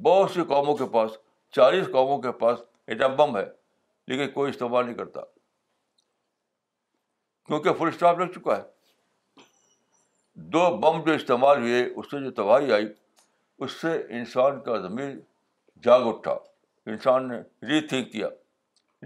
بہت 0.08 0.30
سی 0.30 0.44
قوموں 0.48 0.76
کے 0.76 0.86
پاس 0.92 1.10
چالیس 1.56 1.86
قوموں 1.92 2.18
کے 2.22 2.32
پاس 2.40 2.58
ایٹم 2.86 3.14
بم 3.16 3.36
ہے 3.36 3.44
لیکن 4.08 4.30
کوئی 4.32 4.50
استعمال 4.50 4.84
نہیں 4.86 4.96
کرتا 4.96 5.20
کیونکہ 7.46 7.72
فل 7.78 7.88
اسٹاپ 7.88 8.18
لگ 8.18 8.32
چکا 8.34 8.56
ہے 8.56 9.42
دو 10.54 10.66
بم 10.80 11.00
جو 11.06 11.12
استعمال 11.12 11.58
ہوئے 11.62 11.84
اس 11.84 12.10
سے 12.10 12.20
جو 12.24 12.30
تباہی 12.42 12.72
آئی 12.72 12.86
اس 13.64 13.72
سے 13.80 13.92
انسان 14.18 14.60
کا 14.64 14.76
ضمیر 14.86 15.10
جاگ 15.84 16.06
اٹھا 16.06 16.32
انسان 16.90 17.28
نے 17.28 17.38
ری 17.68 17.80
تھنک 17.88 18.10
کیا 18.12 18.28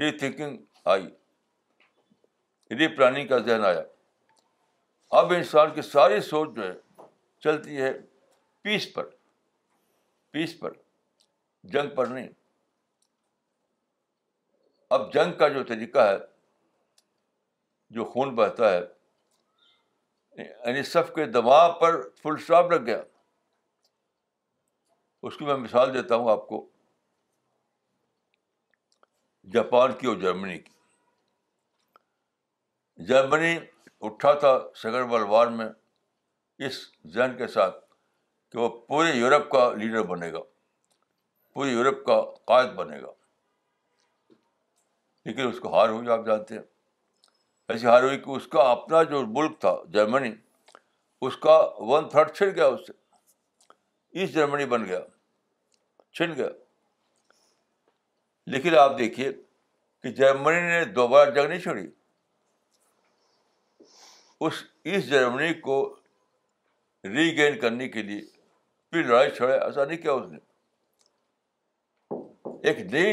ری 0.01 0.11
تھنکنگ 0.19 0.57
آئی 0.95 1.07
ری 2.79 2.89
پلاننگ 2.97 3.29
کا 3.29 3.39
ذہن 3.47 3.65
آیا 3.67 3.83
اب 5.21 5.33
انسان 5.37 5.75
کی 5.75 5.83
ساری 5.83 6.21
سوچ 6.31 6.55
جو 6.57 6.63
ہے 6.67 6.73
چلتی 7.45 7.81
ہے 7.81 7.93
پیس 8.63 8.93
پر 8.95 9.07
پیس 10.33 10.59
پر 10.61 10.73
جنگ 11.73 11.95
پر 11.95 12.07
نہیں 12.07 12.29
اب 14.95 15.13
جنگ 15.13 15.33
کا 15.39 15.49
جو 15.55 15.63
طریقہ 15.65 15.99
ہے 16.09 16.17
جو 17.97 18.05
خون 18.13 18.35
بہتا 18.37 18.71
ہے 18.73 18.81
یعنی 20.43 20.83
کے 21.15 21.25
دماغ 21.37 21.79
پر 21.81 22.01
فل 22.23 22.35
اسٹاپ 22.39 22.71
لگ 22.73 22.85
گیا 22.87 23.01
اس 25.29 25.37
کی 25.37 25.45
میں 25.45 25.55
مثال 25.67 25.93
دیتا 25.95 26.17
ہوں 26.17 26.31
آپ 26.31 26.47
کو 26.49 26.65
جاپان 29.55 29.93
کی 30.01 30.07
اور 30.07 30.17
جرمنی 30.27 30.59
کی 30.59 30.73
جرمنی 33.13 33.55
اٹھا 34.09 34.33
تھا 34.45 34.53
سگر 34.83 35.05
بال 35.13 35.23
وار 35.29 35.47
میں 35.61 35.69
اس 36.69 36.81
ذہن 37.15 37.37
کے 37.37 37.47
ساتھ 37.59 37.79
کہ 38.53 38.59
وہ 38.59 38.69
پورے 38.89 39.11
یورپ 39.13 39.51
کا 39.53 39.69
لیڈر 39.79 40.03
بنے 40.15 40.33
گا 40.33 40.43
پورے 41.55 41.71
یورپ 41.71 42.05
کا 42.07 42.21
قائد 42.53 42.71
بنے 42.83 43.01
گا 43.03 43.19
لیکن 45.25 45.47
اس 45.49 45.59
کو 45.61 45.75
ہار 45.75 45.89
ہوئی 45.89 46.09
آپ 46.11 46.27
جانتے 46.27 46.55
ہیں 46.55 46.63
ایسی 47.73 47.87
ہار 47.87 48.03
ہوئی 48.03 48.19
کہ 48.21 48.31
اس 48.37 48.47
کا 48.53 48.61
اپنا 48.71 49.03
جو 49.11 49.25
ملک 49.39 49.59
تھا 49.61 49.75
جرمنی 49.93 50.31
اس 51.27 51.37
کا 51.47 51.59
ون 51.91 52.09
تھرڈ 52.09 52.31
چھڑ 52.37 52.49
گیا 52.55 52.67
اس 52.67 52.87
سے 52.87 52.93
ایسٹ 54.21 54.33
جرمنی 54.35 54.65
بن 54.67 54.85
گیا 54.87 55.01
چھن 56.19 56.35
گیا 56.37 56.49
لیکن 58.53 58.75
آپ 58.79 58.99
دیکھیے 58.99 59.31
کہ 60.03 60.11
جرمنی 60.21 60.61
نے 60.69 60.85
دوبارہ 60.95 61.31
جگ 61.31 61.49
نہیں 61.49 61.61
چھوڑی 61.61 61.87
اس 64.47 64.63
ایسٹ 64.93 65.09
جرمنی 65.09 65.53
کو 65.61 65.79
ری 67.15 67.31
گین 67.37 67.59
کرنے 67.61 67.89
کے 67.89 68.03
لیے 68.03 68.21
پھر 68.91 69.05
لڑائی 69.09 69.31
چھوڑے 69.37 69.59
ایسا 69.59 69.85
نہیں 69.85 69.97
کیا 70.03 70.13
اس 70.13 70.27
نے 70.31 70.39
ایک 72.69 72.79
نئی 72.93 73.13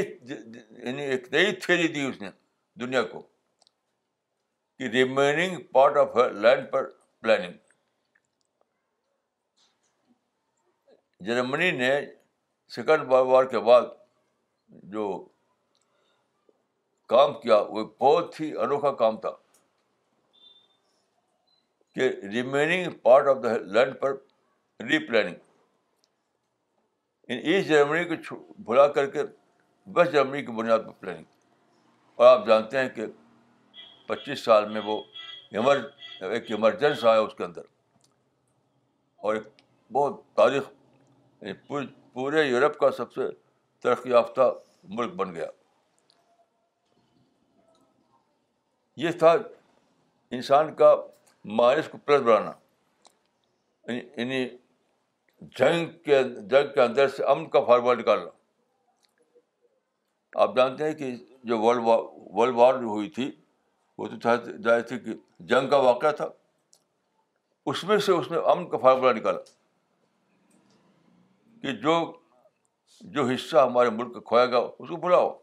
یعنی 0.86 1.04
ایک 1.10 1.28
نئی 1.34 1.52
تھیری 1.66 1.88
دی 1.94 2.02
اس 2.08 2.20
نے 2.22 2.30
دنیا 2.80 3.02
کو 3.12 3.20
کہ 4.78 4.90
ریمیننگ 4.94 5.58
پارٹ 5.74 5.98
آف 5.98 6.18
لینڈ 6.42 6.72
پر 6.72 6.90
پلاننگ 7.22 7.66
جرمنی 11.26 11.70
نے 11.78 11.90
سیکنڈ 12.76 13.12
وار 13.12 13.44
کے 13.54 13.60
بعد 13.70 13.82
جو 14.94 15.04
کام 17.14 17.40
کیا 17.42 17.58
وہ 17.70 17.84
بہت 18.00 18.40
ہی 18.40 18.52
انوکھا 18.64 18.92
کام 19.04 19.18
تھا 19.22 19.30
کہ 21.96 22.10
remaining 22.34 22.92
part 23.04 23.28
of 23.28 23.44
the 23.44 23.58
land 23.74 24.00
per 24.00 24.18
re 24.90 25.00
planning 25.08 25.46
in 27.30 27.38
asset 27.44 27.68
Germany 27.70 28.04
کو 28.10 28.36
بھلا 28.66 28.88
کر 28.98 29.10
کے 29.12 29.24
ویسٹ 29.96 30.12
جرمنی 30.12 30.42
کی 30.46 30.52
بنیاد 30.58 30.80
پر 30.86 30.92
پلاننگ 31.00 31.24
اور 32.18 32.28
آپ 32.38 32.46
جانتے 32.48 32.80
ہیں 32.80 32.90
کہ 32.96 33.06
پچیس 34.08 34.44
سال 34.46 34.70
میں 34.74 34.82
وہ 34.86 35.00
ایک 35.54 36.50
ایمرجنس 36.52 37.04
آیا 37.06 37.20
اس 37.20 37.34
کے 37.38 37.44
اندر 37.44 37.62
اور 39.26 39.36
ایک 39.36 39.48
بہت 39.94 40.22
تاریخ 40.36 40.70
یعنی 41.42 41.86
پورے 42.14 42.44
یورپ 42.44 42.78
کا 42.80 42.92
سب 42.98 43.12
سے 43.14 43.28
ترقی 43.84 44.10
یافتہ 44.10 44.42
ملک 45.00 45.14
بن 45.16 45.34
گیا 45.36 45.48
یہ 49.04 49.12
تھا 49.20 49.32
انسان 50.38 50.74
کا 50.76 50.96
مائنس 51.60 51.88
کو 51.92 51.98
پلس 52.06 52.22
بنانا 52.26 52.52
یعنی, 53.88 54.02
یعنی 54.18 54.46
جنگ 55.58 55.90
کے 56.06 56.22
جنگ 56.50 56.72
کے 56.74 56.82
اندر 56.82 57.08
سے 57.18 57.24
امن 57.32 57.50
کا 57.50 57.64
فارمولا 57.66 58.00
نکالنا 58.00 58.30
آپ 60.44 60.56
جانتے 60.56 60.84
ہیں 60.86 60.94
کہ 60.98 61.16
جو 61.50 61.60
ورلڈ 61.60 61.84
وار 61.84 62.48
ورلڈ 62.64 62.82
جو 62.82 62.88
ہوئی 62.88 63.10
تھی 63.18 63.30
وہ 63.98 64.08
تو 64.08 64.38
تھی 64.88 64.98
کہ 65.04 65.14
جنگ 65.52 65.70
کا 65.70 65.78
واقعہ 65.90 66.12
تھا 66.18 66.28
اس 67.72 67.84
میں 67.84 67.98
سے 68.06 68.12
اس 68.12 68.32
نے 68.32 68.38
امن 68.52 68.70
کا 68.70 68.78
فارمولا 68.82 69.12
نکالا 69.18 69.40
کہ 71.62 71.72
جو 71.82 71.96
جو 73.16 73.26
حصہ 73.28 73.58
ہمارے 73.58 73.90
ملک 73.90 74.14
کا 74.14 74.20
کھویا 74.28 74.46
گا 74.52 74.58
اس 74.68 74.90
کو 74.90 74.96
بلاؤ 75.08 75.34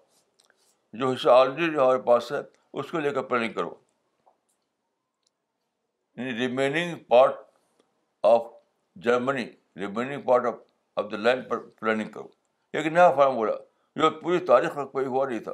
جو 0.98 1.10
حصہ 1.10 1.28
آلریڈی 1.28 1.76
ہمارے 1.76 1.98
پاس 2.06 2.30
ہے 2.32 2.38
اس 2.80 2.90
کو 2.90 3.00
لے 3.00 3.10
کر 3.14 3.22
پلاننگ 3.22 3.52
کرو 3.54 3.74
remaining 6.38 6.94
part 7.08 7.34
of 8.32 8.42
Germany 9.04 9.44
remaining 9.80 10.22
part 10.24 10.46
of 10.46 10.54
of 11.00 11.10
the 11.10 11.16
line 11.16 11.40
per 11.48 11.58
planning 11.78 12.08
کرو 12.12 12.28
ایک 12.78 12.86
نیا 12.92 13.10
فارم 13.16 13.34
بولا 13.36 13.52
جو 13.96 14.10
پوری 14.20 14.38
تاریخ 14.46 14.76
میں 14.76 14.84
کوئی 14.94 15.06
ہوا 15.06 15.28
نہیں 15.28 15.40
تھا 15.46 15.52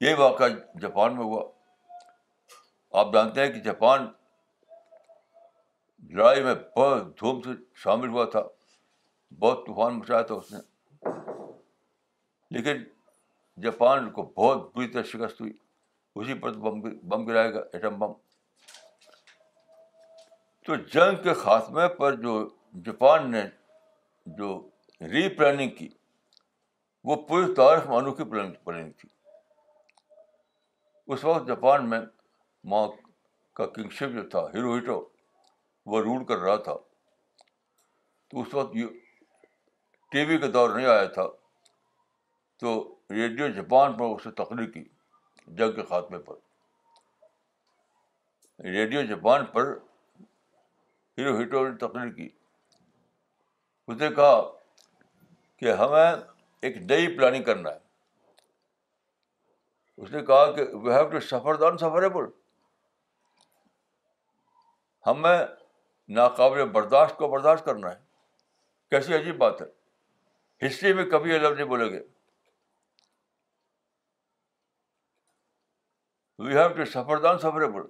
یہ 0.00 0.14
واقعہ 0.18 0.46
جاپان 0.80 1.16
میں 1.16 1.24
ہوا 1.24 1.42
آپ 3.00 3.12
جانتے 3.12 3.44
ہیں 3.44 3.52
کہ 3.52 3.60
جاپان 3.62 4.06
لڑائی 6.16 6.42
میں 6.44 6.54
بہت 6.76 7.06
دھوم 7.20 7.40
سے 7.42 7.50
شامل 7.82 8.08
ہوا 8.08 8.24
تھا 8.30 8.42
بہت 9.38 9.66
طوفان 9.66 9.98
مچایا 9.98 10.22
تھا 10.30 10.34
اس 10.34 10.52
نے 10.52 10.58
لیکن 12.56 12.82
جاپان 13.62 14.10
کو 14.18 14.22
بہت 14.36 14.74
بری 14.74 14.88
طرح 14.92 15.02
شکست 15.12 15.40
ہوئی 15.40 15.52
اسی 16.20 16.34
پر 16.42 16.52
بم 16.68 17.26
گرائے 17.26 17.52
گا 17.54 17.60
ایٹم 17.72 17.98
بم 17.98 18.12
تو 20.66 20.74
جنگ 20.92 21.22
کے 21.22 21.32
خاتمے 21.40 21.86
پر 21.96 22.14
جو 22.20 22.34
جاپان 22.84 23.30
نے 23.30 23.42
جو 24.36 24.48
ری 25.10 25.28
پلاننگ 25.36 25.70
کی 25.78 25.88
وہ 27.08 27.16
پوری 27.26 27.52
تاریخ 27.56 27.86
میں 27.88 27.96
انوکھی 27.96 28.24
پلاننگ 28.30 28.90
تھی 29.00 29.08
اس 31.12 31.24
وقت 31.24 31.46
جاپان 31.48 31.88
میں 31.90 32.00
ماں 32.72 32.86
کا 33.56 33.66
کنگ 33.74 33.90
شپ 33.98 34.14
جو 34.14 34.22
تھا 34.30 34.44
ہیرو 34.54 34.74
ہیٹو 34.74 34.98
وہ 35.92 36.00
رول 36.02 36.24
کر 36.28 36.38
رہا 36.46 36.56
تھا 36.68 36.76
تو 38.30 38.40
اس 38.42 38.54
وقت 38.54 38.76
یہ 38.76 39.00
ٹی 40.12 40.24
وی 40.28 40.38
کا 40.38 40.46
دور 40.54 40.74
نہیں 40.76 40.86
آیا 40.92 41.04
تھا 41.18 41.26
تو 42.60 42.72
ریڈیو 43.14 43.48
جاپان 43.56 43.92
پر 43.96 44.14
اسے 44.14 44.30
تقریر 44.42 44.70
کی 44.70 44.84
جنگ 45.58 45.72
کے 45.76 45.82
خاتمے 45.88 46.18
پر 46.30 46.36
ریڈیو 48.78 49.02
جاپان 49.14 49.44
پر 49.52 49.74
ہیرو 51.18 51.36
ہیٹو 51.38 51.66
نے 51.68 51.76
تقریر 51.86 52.08
کی 52.12 52.28
اس 53.88 53.96
نے 54.00 54.08
کہا 54.14 54.38
کہ 55.58 55.72
ہمیں 55.80 56.14
ایک 56.66 56.76
نئی 56.90 57.16
پلاننگ 57.16 57.44
کرنا 57.44 57.70
ہے 57.70 57.78
اس 60.02 60.10
نے 60.10 60.24
کہا 60.26 60.50
کہ 60.52 60.62
وی 60.72 60.92
ہیو 60.92 61.08
ٹو 61.10 61.20
سفر 61.26 61.54
دن 61.56 61.76
سفریبل 61.78 62.24
ہمیں 65.06 65.38
ناقابل 66.16 66.64
برداشت 66.72 67.16
کو 67.16 67.28
برداشت 67.28 67.64
کرنا 67.64 67.90
ہے 67.90 67.98
کیسی 68.90 69.14
عجیب 69.14 69.36
بات 69.38 69.62
ہے 69.62 70.66
ہسٹری 70.66 70.92
میں 70.94 71.04
کبھی 71.10 71.30
یہ 71.32 71.38
لفظ 71.38 71.56
نہیں 71.56 71.68
بولیں 71.68 71.88
گے 71.90 72.00
we 76.44 76.56
have 76.58 76.68
to 76.76 76.84
suffer 76.98 77.20
the 77.28 77.38
sufferable 77.42 77.86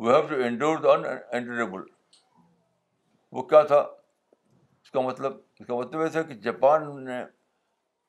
we 0.00 0.12
have 0.12 0.26
to 0.28 0.34
endure 0.44 0.78
the 0.82 0.92
endurable 1.36 1.82
وہ 3.36 3.42
کیا 3.48 3.60
تھا 3.72 3.78
اس 3.80 4.90
کا 4.92 5.00
مطلب 5.00 5.36
اس 5.58 5.66
کا 5.66 5.74
مطلب 5.74 6.00
یہ 6.02 6.08
تھا 6.14 6.22
کہ 6.30 6.34
جاپان 6.46 7.04
نے 7.04 7.20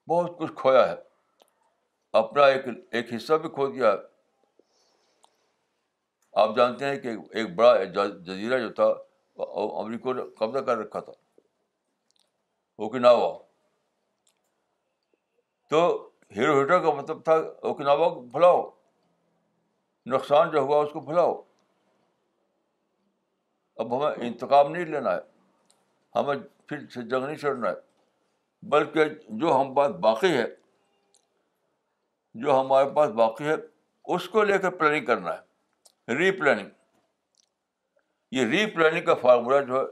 بہت 0.10 0.38
کچھ 0.40 0.52
کھویا 0.62 0.88
ہے 0.88 0.96
اپنا 2.20 2.46
ایک 2.46 2.66
ایک 2.96 3.14
حصہ 3.16 3.34
بھی 3.44 3.50
کھو 3.54 3.68
دیا 3.72 3.92
ہے 3.92 3.98
آپ 6.42 6.56
جانتے 6.56 6.86
ہیں 6.86 6.96
کہ 7.02 7.14
ایک 7.40 7.54
بڑا 7.56 7.84
جزیرہ 7.84 8.60
جو 8.60 8.70
تھا 8.80 8.86
امریکہ 9.84 10.14
نے 10.14 10.22
قبضہ 10.40 10.60
کر 10.66 10.78
رکھا 10.78 11.00
تھا 11.00 11.14
اوکناوا 12.84 13.34
تو 15.70 15.80
ہیرو 16.36 16.60
ہیٹر 16.60 16.80
کا 16.86 16.94
مطلب 17.02 17.24
تھا 17.26 17.34
اوکناوا 17.68 18.10
کو 18.14 18.22
بھلاؤ 18.34 18.64
نقصان 20.14 20.52
جو 20.52 20.60
ہوا 20.62 20.82
اس 20.84 20.92
کو 20.94 21.00
بھلاؤ 21.12 21.36
اب 23.84 23.96
ہمیں 23.96 24.26
انتقام 24.28 24.72
نہیں 24.72 24.86
لینا 24.86 25.14
ہے 25.16 26.20
ہمیں 26.20 26.36
پھر 26.68 26.86
سے 26.94 27.02
جنگ 27.10 27.26
نہیں 27.26 27.38
چھوڑنا 27.38 27.70
ہے 27.70 28.68
بلکہ 28.76 29.06
جو 29.42 29.60
ہم 29.62 29.74
پاس 29.74 29.92
باقی 30.06 30.32
ہے 30.38 30.46
جو 32.44 32.60
ہمارے 32.60 32.90
پاس 32.96 33.10
باقی 33.22 33.46
ہے 33.48 33.56
اس 34.16 34.28
کو 34.30 34.44
لے 34.44 34.58
کے 34.62 34.70
پلاننگ 34.78 35.06
کرنا 35.06 35.34
ہے 35.34 36.16
ری 36.18 36.32
پلاننگ 36.40 36.70
یہ 38.38 38.46
ری 38.52 38.66
پلاننگ 38.76 39.06
کا 39.06 39.14
فارمولہ 39.22 39.62
جو 39.68 39.80
ہے 39.80 39.86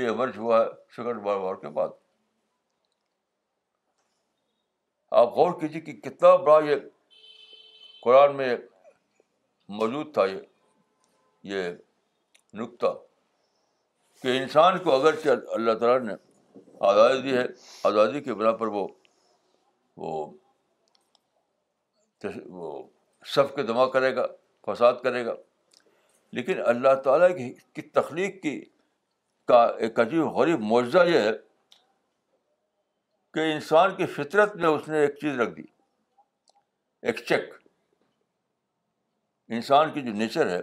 یہ 0.00 0.08
ہوا 0.36 0.58
ہے 0.60 0.64
سیکنڈ 0.96 1.26
وار 1.26 1.36
وار 1.40 1.54
کے 1.64 1.68
بعد 1.78 1.88
آپ 5.22 5.28
غور 5.36 5.58
کیجیے 5.60 5.80
کہ 5.80 5.92
کتنا 6.08 6.34
بڑا 6.46 6.64
یہ 6.70 6.76
قرآن 8.04 8.36
میں 8.36 8.54
موجود 9.80 10.12
تھا 10.14 10.24
یہ 10.32 10.40
یہ 11.54 11.70
نقطہ 12.60 12.86
کہ 14.22 14.36
انسان 14.42 14.78
کو 14.84 14.94
اگرچہ 14.94 15.50
اللہ 15.54 15.72
تعالیٰ 15.78 16.00
نے 16.08 16.14
آزادی 16.88 17.20
دی 17.22 17.36
ہے 17.36 17.44
آزادی 17.90 18.20
کے 18.24 18.34
بنا 18.40 18.52
پر 18.62 18.66
وہ 18.76 18.86
وہ 22.46 22.76
سب 23.34 23.54
کے 23.56 23.62
دماغ 23.70 23.90
کرے 23.90 24.14
گا 24.16 24.26
فساد 24.66 24.94
کرے 25.02 25.24
گا 25.26 25.34
لیکن 26.38 26.60
اللہ 26.72 26.94
تعالیٰ 27.04 27.28
کی 27.38 27.82
تخلیق 27.98 28.40
کی 28.42 28.54
کا 29.50 29.62
ایک 29.86 30.00
عجیب 30.00 30.22
غریب 30.36 30.60
معجزہ 30.70 31.04
یہ 31.08 31.18
ہے 31.28 31.32
کہ 33.34 33.52
انسان 33.52 33.94
کی 33.96 34.06
فطرت 34.16 34.56
میں 34.62 34.68
اس 34.68 34.88
نے 34.88 35.00
ایک 35.00 35.14
چیز 35.20 35.40
رکھ 35.40 35.50
دی 35.56 35.62
ایک 37.10 37.18
چیک 37.28 37.52
انسان 39.58 39.92
کی 39.94 40.02
جو 40.02 40.12
نیچر 40.20 40.48
ہے 40.50 40.60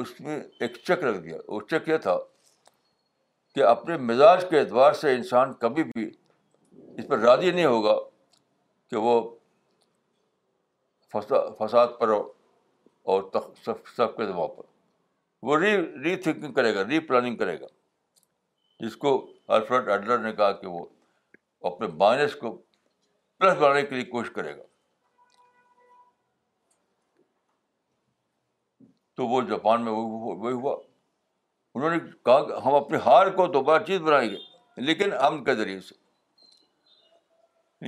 اس 0.00 0.20
میں 0.20 0.38
ایک 0.64 0.76
چیک 0.86 1.02
رکھ 1.04 1.18
دیا 1.24 1.36
وہ 1.48 1.60
چیک 1.70 1.88
یہ 1.88 1.96
تھا 2.06 2.16
کہ 3.54 3.62
اپنے 3.74 3.96
مزاج 4.10 4.44
کے 4.50 4.58
اعتبار 4.60 4.92
سے 5.00 5.14
انسان 5.14 5.52
کبھی 5.64 5.82
بھی 5.94 6.08
اس 6.10 7.06
پر 7.08 7.18
راضی 7.28 7.50
نہیں 7.50 7.64
ہوگا 7.66 7.96
کہ 8.90 8.96
وہ 9.06 9.14
فساد 11.12 11.94
پر 11.98 12.12
اور 13.12 13.22
سب 13.66 14.16
کے 14.16 14.26
دباؤ 14.26 14.46
پر 14.54 14.68
وہ 15.48 15.56
ری 15.58 15.76
ری 16.04 16.14
تھنکنگ 16.24 16.52
کرے 16.54 16.74
گا 16.74 16.86
ری 16.88 16.98
پلاننگ 17.10 17.36
کرے 17.42 17.60
گا 17.60 17.66
جس 18.84 18.96
کو 19.04 19.12
الفرڈ 19.56 19.88
اڈلر 19.96 20.18
نے 20.28 20.32
کہا 20.40 20.50
کہ 20.62 20.66
وہ 20.74 20.84
اپنے 21.72 21.86
مائنس 22.02 22.34
کو 22.44 22.52
پلس 23.40 23.56
بنانے 23.58 23.82
کے 23.86 23.94
لیے 23.94 24.04
کوشش 24.14 24.30
کرے 24.34 24.56
گا 24.56 24.62
تو 29.20 29.26
وہ 29.28 29.38
جاپان 29.48 29.82
میں 29.84 29.92
وہی 29.94 30.50
ہوا 30.52 30.70
انہوں 31.74 31.90
نے 31.94 31.96
کہا 32.24 32.40
کہ 32.46 32.52
ہم 32.66 32.72
اپنی 32.74 32.98
ہار 33.06 33.26
کو 33.40 33.46
دوبارہ 33.56 33.82
چیز 33.86 34.00
بنائیں 34.02 34.28
گے 34.30 34.36
لیکن 34.90 35.08
ہم 35.26 35.34
کے 35.44 35.54
ذریعے 35.54 35.80
سے 35.88 35.94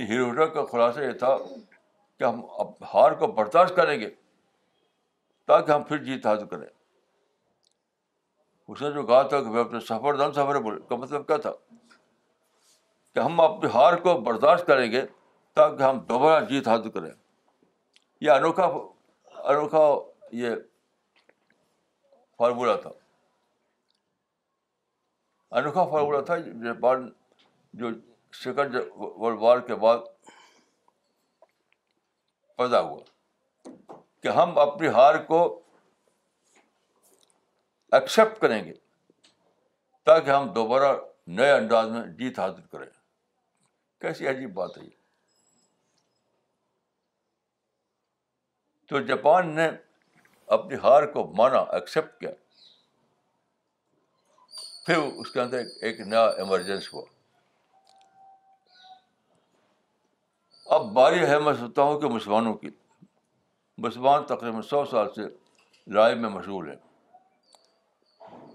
یعنی 0.01 0.47
کا 0.53 0.63
خلاصہ 0.71 0.99
یہ 1.01 1.13
تھا 1.23 1.33
کہ 1.37 2.23
ہم 2.23 2.37
اب 2.63 2.69
ہار 2.93 3.11
کو 3.21 3.25
برداشت 3.39 3.73
کریں 3.75 3.97
گے 3.99 4.09
تاکہ 5.51 5.69
ہم 5.71 5.81
پھر 5.87 5.97
جیت 6.03 6.25
حاصل 6.27 6.45
کریں 6.51 6.67
اس 8.67 8.81
نے 8.81 8.89
جو 8.97 9.03
کہا 9.05 9.21
تھا 9.31 9.37
کہ 9.43 9.49
اپنے 9.61 9.79
سفر 9.87 10.11
دن 10.17 10.33
سفر 10.35 10.59
بول 10.67 10.75
کا 10.89 10.95
مطلب 11.05 11.23
کیا 11.31 11.37
تھا 11.47 11.51
کہ 13.13 13.19
ہم 13.19 13.33
اپنی 13.47 13.67
ہار 13.75 13.93
کو 14.05 14.11
برداشت 14.29 14.63
کریں 14.67 14.89
گے 14.91 15.01
تاکہ 15.61 15.81
ہم 15.83 15.95
دوبارہ 16.13 16.39
جیت 16.53 16.65
حاصل 16.73 16.89
کریں 16.99 17.09
یہ 18.25 18.31
انوکھا 18.31 18.67
انوکھا 19.33 19.83
یہ 20.45 20.51
فارمولہ 22.37 22.75
تھا 22.81 22.89
انوکھا 25.57 25.83
فارمولہ 25.89 26.21
تھا 26.25 26.37
جاپان 26.63 27.09
جو 27.81 27.89
سیکنڈ 28.43 28.75
ورلڈ 28.95 29.39
وار 29.41 29.59
کے 29.67 29.75
بعد 29.83 29.97
پیدا 32.57 32.79
ہوا 32.81 33.71
کہ 34.23 34.27
ہم 34.37 34.57
اپنی 34.59 34.87
ہار 34.97 35.15
کو 35.27 35.39
ایکسپٹ 37.97 38.39
کریں 38.41 38.63
گے 38.65 38.73
تاکہ 40.05 40.29
ہم 40.29 40.47
دوبارہ 40.53 40.93
نئے 41.39 41.51
انداز 41.51 41.89
میں 41.89 42.05
جیت 42.19 42.39
حاصل 42.39 42.61
کریں 42.71 42.87
کیسی 44.01 44.27
عجیب 44.27 44.53
بات 44.53 44.77
ہے 44.77 44.83
یہ 44.83 44.89
تو 48.89 48.99
جاپان 49.11 49.55
نے 49.55 49.69
اپنی 50.53 50.77
ہار 50.83 51.05
کو 51.13 51.25
مانا 51.37 51.59
ایکسیپٹ 51.75 52.19
کیا 52.19 52.29
پھر 54.85 54.97
اس 55.21 55.31
کے 55.31 55.39
اندر 55.41 55.61
ایک 55.89 55.99
نیا 56.09 56.25
ایمرجنس 56.43 56.93
ہوا 56.93 57.03
اب 60.75 60.85
باری 60.97 61.25
ہے 61.29 61.39
میں 61.45 61.53
سوچتا 61.59 61.81
ہوں 61.87 61.99
کہ 62.01 62.07
مسلمانوں 62.15 62.53
کی 62.63 62.69
مسلمان 63.85 64.23
تقریباً 64.33 64.61
سو 64.73 64.83
سال 64.91 65.11
سے 65.15 65.23
لڑائی 65.95 66.15
میں 66.25 66.29
مشغول 66.35 66.69
ہیں 66.69 66.77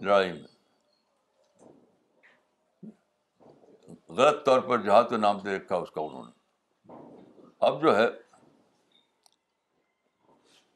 لڑائی 0.00 0.32
میں 0.32 0.56
غلط 4.18 4.44
طور 4.46 4.60
پر 4.68 4.78
جہاں 4.86 5.02
تو 5.10 5.16
نام 5.26 5.38
دے 5.44 5.56
رکھا 5.56 5.76
اس 5.86 5.90
کا 5.96 6.00
انہوں 6.00 6.24
نے 6.24 6.96
اب 7.68 7.82
جو 7.82 7.96
ہے 7.96 8.06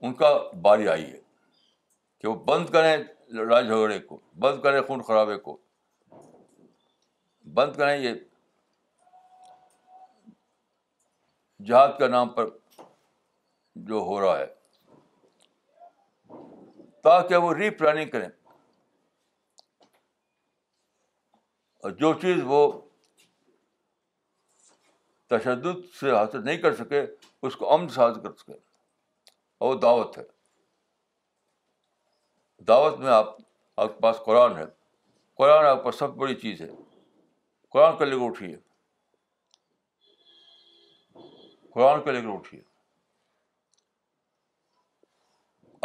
ان 0.06 0.14
کا 0.20 0.28
باری 0.62 0.88
آئی 0.88 1.04
ہے 1.10 1.18
کہ 2.20 2.28
وہ 2.28 2.34
بند 2.44 2.68
کریں 2.72 2.96
لڑائی 3.36 3.66
جھگڑے 3.68 3.98
کو 4.06 4.18
بند 4.44 4.60
کریں 4.62 4.80
خون 4.86 5.02
خرابے 5.08 5.36
کو 5.48 5.56
بند 7.54 7.76
کریں 7.76 7.96
یہ 7.98 8.14
جہاد 11.66 11.88
کے 11.98 12.08
نام 12.08 12.28
پر 12.36 12.48
جو 13.90 14.00
ہو 14.06 14.20
رہا 14.20 14.38
ہے 14.38 14.46
تاکہ 17.02 17.36
وہ 17.46 17.52
ری 17.54 17.70
پلاننگ 17.78 18.10
کریں 18.10 18.28
اور 21.82 21.90
جو 22.02 22.12
چیز 22.22 22.42
وہ 22.46 22.60
تشدد 25.30 25.86
سے 26.00 26.12
حاصل 26.16 26.44
نہیں 26.44 26.58
کر 26.62 26.74
سکے 26.84 27.00
اس 27.46 27.56
کو 27.56 27.72
امن 27.74 27.88
سے 27.88 28.00
حاصل 28.00 28.20
کر 28.22 28.32
سکے 28.44 28.58
اور 29.66 29.76
دعوت 29.82 30.16
ہے 30.18 30.22
دعوت 32.68 32.96
میں 32.98 33.10
آپ 33.16 33.28
آپ 33.82 33.88
کے 33.94 34.00
پاس 34.02 34.16
قرآن 34.24 34.56
ہے 34.58 34.62
قرآن 35.42 35.66
آپ 35.66 35.82
کا 35.84 35.90
سب 35.98 36.12
سے 36.14 36.18
بڑی 36.20 36.34
چیز 36.40 36.62
ہے 36.62 36.66
قرآن 37.74 37.96
کو 37.96 38.04
لے 38.04 38.16
کر 38.18 38.24
اٹھیے 38.24 38.56
قرآن 41.74 42.02
کو 42.02 42.10
لے 42.10 42.20
کر 42.22 42.28
اٹھیے 42.32 42.60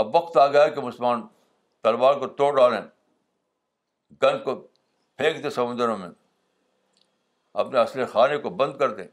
اب 0.06 0.16
وقت 0.16 0.38
آ 0.38 0.46
گیا 0.56 0.64
ہے 0.64 0.70
کہ 0.78 0.82
مسلمان 0.88 1.22
تلوار 1.88 2.18
کو 2.24 2.28
توڑ 2.42 2.56
ڈالیں 2.56 2.82
گن 4.24 4.40
کو 4.46 4.56
پھینک 5.22 5.44
دیں 5.44 5.50
سمندروں 5.60 5.98
میں 5.98 6.10
اپنے 7.66 7.80
اصل 7.80 8.06
خانے 8.16 8.38
کو 8.48 8.50
بند 8.64 8.78
کر 8.80 8.96
دیں 9.02 9.08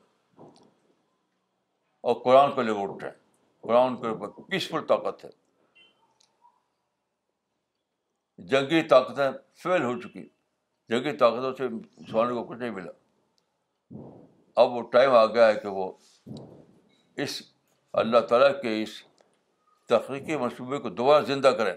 اور 2.00 2.14
قرآن 2.24 2.54
کو 2.54 2.62
لے 2.70 2.74
کر 2.80 2.88
اٹھیں 2.94 3.23
قرآن 3.66 3.94
کے 4.00 4.06
اوپر 4.08 4.28
پیسفل 4.50 4.84
طاقت 4.88 5.24
ہے 5.24 5.28
جنگی 8.50 8.80
طاقتیں 8.88 9.30
فیل 9.62 9.82
ہو 9.82 10.00
چکی 10.00 10.22
جنگی 10.88 11.16
طاقتوں 11.18 11.52
سے 11.58 11.68
مسلمانوں 11.74 12.36
کو 12.36 12.44
کچھ 12.48 12.58
نہیں 12.58 12.70
ملا 12.78 12.90
اب 14.62 14.72
وہ 14.72 14.82
ٹائم 14.92 15.14
آ 15.20 15.24
گیا 15.34 15.46
ہے 15.46 15.54
کہ 15.62 15.68
وہ 15.76 15.90
اس 17.24 17.40
اللہ 18.02 18.26
تعالیٰ 18.30 18.50
کے 18.60 18.82
اس 18.82 19.00
تخلیقی 19.88 20.36
منصوبے 20.44 20.78
کو 20.78 20.88
دوبارہ 21.00 21.24
زندہ 21.32 21.50
کریں 21.58 21.74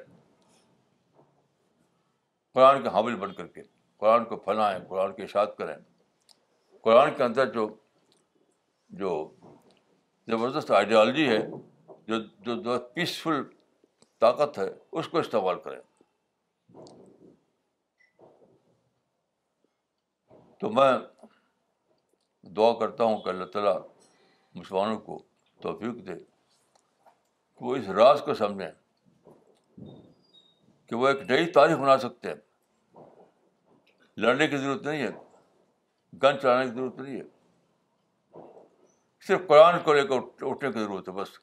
قرآن 2.54 2.82
کے 2.84 2.90
حامل 2.94 3.16
بن 3.24 3.34
کر 3.40 3.48
کے 3.56 3.62
قرآن 4.04 4.26
کو 4.26 4.38
پھیلائیں 4.50 4.78
قرآن 4.90 5.14
کے 5.16 5.24
اشاعت 5.24 5.58
کریں 5.58 5.76
قرآن 6.84 7.14
کے 7.18 7.24
اندر 7.24 7.52
جو 7.54 7.68
جو 9.04 9.14
زبردست 10.34 10.72
آئیڈیالوجی 10.82 11.28
ہے 11.30 11.42
جو 12.08 12.16
جو 12.46 12.54
جو 12.64 12.78
پیسفل 12.94 13.42
طاقت 14.22 14.58
ہے 14.60 14.66
اس 15.00 15.08
کو 15.12 15.20
استعمال 15.20 15.60
کریں 15.64 15.80
تو 20.60 20.70
میں 20.78 20.92
دعا 22.58 22.72
کرتا 22.80 23.04
ہوں 23.04 23.18
کہ 23.24 23.30
اللہ 23.30 23.46
تعالیٰ 23.56 23.78
مسلمانوں 24.56 24.98
کو 25.08 25.18
توفیق 25.62 25.96
دے 26.08 26.16
کہ 26.22 27.64
وہ 27.66 27.76
اس 27.76 27.90
راز 27.98 28.22
کو 28.26 28.34
سمجھیں 28.42 28.72
کہ 29.88 30.96
وہ 30.96 31.08
ایک 31.08 31.22
نئی 31.32 31.46
تاریخ 31.60 31.78
بنا 31.78 31.98
سکتے 32.08 32.30
ہیں 32.30 33.00
لڑنے 34.24 34.48
کی 34.48 34.58
ضرورت 34.58 34.86
نہیں 34.86 35.02
ہے 35.04 35.10
گن 36.24 36.40
چلانے 36.42 36.70
کی 36.70 36.76
ضرورت 36.76 37.00
نہیں 37.02 37.20
ہے 37.20 38.40
صرف 39.28 39.48
قرآن 39.48 39.80
کو 39.84 39.94
لے 39.94 40.08
کر 40.08 40.16
اٹھنے 40.50 40.72
کی 40.72 40.80
ضرورت 40.80 41.10
ہے 41.10 41.14
بس 41.14 41.38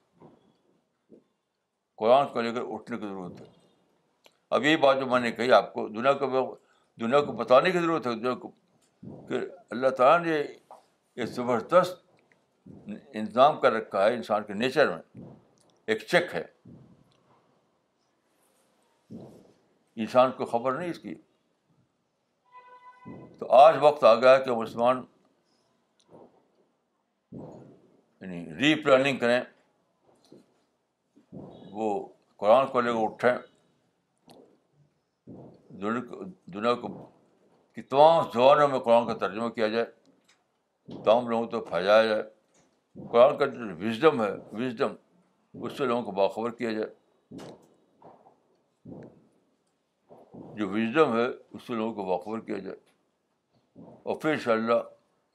قرآن 1.99 2.26
کو 2.32 2.40
لے 2.40 2.53
کر 2.53 2.62
اٹھنے 2.74 2.97
کی 2.99 3.07
ضرورت 3.07 3.40
ہے 3.40 3.47
اب 4.55 4.64
یہ 4.64 4.76
بات 4.84 4.99
جو 5.01 5.07
میں 5.11 5.20
نے 5.20 5.30
کہی 5.32 5.53
آپ 5.53 5.72
کو 5.74 5.86
دنیا 5.88 6.12
کو 6.22 6.45
دنیا 7.01 7.20
کو 7.24 7.32
بتانے 7.42 7.70
کی 7.72 7.78
ضرورت 7.78 8.07
ہے 8.07 8.14
دنیا 8.14 8.34
کو 8.45 8.51
کہ 9.28 9.38
اللہ 9.70 9.88
تعالیٰ 9.99 10.24
نے 10.26 10.42
یہ 11.16 11.24
زبردست 11.36 12.03
انتظام 12.86 13.61
کر 13.61 13.72
رکھا 13.72 14.05
ہے 14.05 14.14
انسان 14.14 14.45
کے 14.47 14.53
نیچر 14.59 14.88
میں 14.90 15.24
ایک 15.92 16.07
چیک 16.11 16.34
ہے 16.34 16.45
انسان 20.03 20.30
کو 20.36 20.45
خبر 20.53 20.76
نہیں 20.78 20.90
اس 20.90 20.99
کی 20.99 21.14
تو 23.38 23.51
آج 23.59 23.74
وقت 23.80 24.05
آ 24.05 24.14
گیا 24.20 24.38
کہ 24.42 24.53
مسلمان 24.61 25.03
یعنی 27.40 28.45
ری 28.62 28.74
پلاننگ 28.82 29.18
کریں 29.18 29.40
وہ 31.75 31.89
قرآن 32.41 32.66
کو 32.72 32.81
لے 32.81 32.91
اٹھیں 33.05 33.35
دنیا 36.55 36.75
کو 36.81 36.89
کہ 37.75 37.83
تمام 37.91 38.25
زبانوں 38.35 38.68
میں 38.68 38.79
قرآن 38.85 39.07
کا 39.07 39.14
ترجمہ 39.27 39.49
کیا 39.57 39.68
جائے 39.68 39.85
تمام 41.05 41.29
لوگوں 41.29 41.47
تک 41.55 41.68
پھیلایا 41.70 42.05
جائے 42.07 42.22
قرآن 43.12 43.37
کا 43.39 43.47
جو 43.55 43.66
وزڈم 43.85 44.22
ہے 44.22 44.31
وزڈم 44.61 44.95
اس 45.66 45.77
سے 45.79 45.85
لوگوں 45.87 46.03
کو 46.03 46.12
باخبر 46.20 46.51
کیا 46.61 46.72
جائے 46.79 47.43
جو 50.59 50.68
وزڈم 50.75 51.16
ہے 51.16 51.25
اس 51.27 51.66
سے 51.66 51.75
لوگوں 51.75 51.95
کو 51.95 52.05
باخبر 52.11 52.41
کیا 52.51 52.59
جائے 52.68 52.77
اور 53.77 54.20
پھر 54.22 54.37
شاء 54.45 54.53
اللہ 54.53 54.83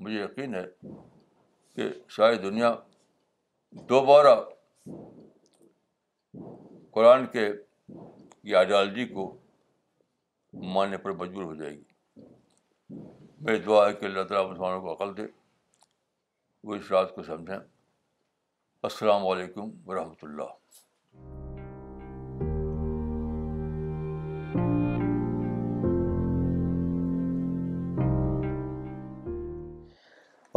مجھے 0.04 0.22
یقین 0.24 0.56
ہے 0.56 0.66
کہ 1.76 1.90
شاید 2.18 2.42
دنیا 2.44 2.74
دوبارہ 3.90 4.36
قرآن 6.93 7.25
کے 7.34 7.47
یہ 8.43 8.55
آئیڈیالوجی 8.55 9.05
کو 9.13 9.30
ماننے 10.73 10.97
پر 10.97 11.11
مجبور 11.21 11.43
ہو 11.43 11.55
جائے 11.55 11.71
گی 11.75 12.23
میری 13.45 13.59
دعا 13.65 13.88
ہے 13.88 13.93
کہ 13.93 14.05
اللہ 14.05 14.23
تعالیٰ 14.30 14.49
مسلمانوں 14.49 14.82
کو 14.82 14.93
عقل 14.93 15.15
دے 15.17 15.23
وہ 16.67 16.75
اس 16.75 16.91
رات 16.91 17.13
کو 17.15 17.23
سمجھیں 17.23 17.57
السلام 18.88 19.27
علیکم 19.27 19.69
ورحمۃ 19.89 20.23
اللہ 20.23 20.57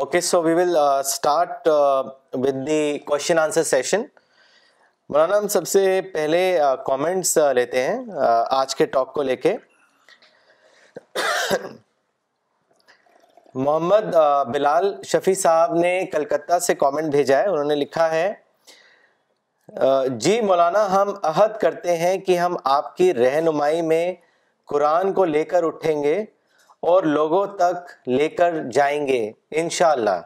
okay 0.03 0.21
so 0.27 0.43
we 0.43 0.53
will 0.55 0.77
start 0.81 1.69
with 2.45 2.67
the 2.67 2.99
session 3.65 4.03
مولانا 5.11 5.39
ہم 5.39 5.47
سب 5.49 5.67
سے 5.69 6.01
پہلے 6.13 6.43
کامنٹس 6.87 7.37
لیتے 7.55 7.83
ہیں 7.87 7.97
آج 8.59 8.75
کے 8.77 8.87
ٹاک 8.87 9.13
کو 9.15 9.23
لے 9.23 9.37
کے 9.37 9.57
محمد 13.55 14.15
بلال 14.53 14.93
شفیع 15.07 15.35
صاحب 15.41 15.75
نے 15.75 15.99
کلکتہ 16.13 16.59
سے 16.67 16.75
کامنٹ 16.85 17.11
بھیجا 17.15 17.39
ہے 17.39 17.47
انہوں 17.49 17.65
نے 17.65 17.75
لکھا 17.77 18.11
ہے 18.11 18.33
جی 20.21 20.41
مولانا 20.47 20.87
ہم 20.93 21.13
عہد 21.25 21.57
کرتے 21.61 21.97
ہیں 21.97 22.17
کہ 22.27 22.39
ہم 22.39 22.57
آپ 22.77 22.97
کی 22.97 23.13
رہنمائی 23.15 23.83
میں 23.83 24.05
قرآن 24.73 25.13
کو 25.13 25.25
لے 25.25 25.45
کر 25.53 25.65
اٹھیں 25.67 26.03
گے 26.03 26.19
اور 26.93 27.03
لوگوں 27.05 27.47
تک 27.57 27.91
لے 28.09 28.29
کر 28.29 28.55
جائیں 28.75 29.07
گے 29.07 29.31
انشاءاللہ 29.61 30.11
اللہ 30.11 30.21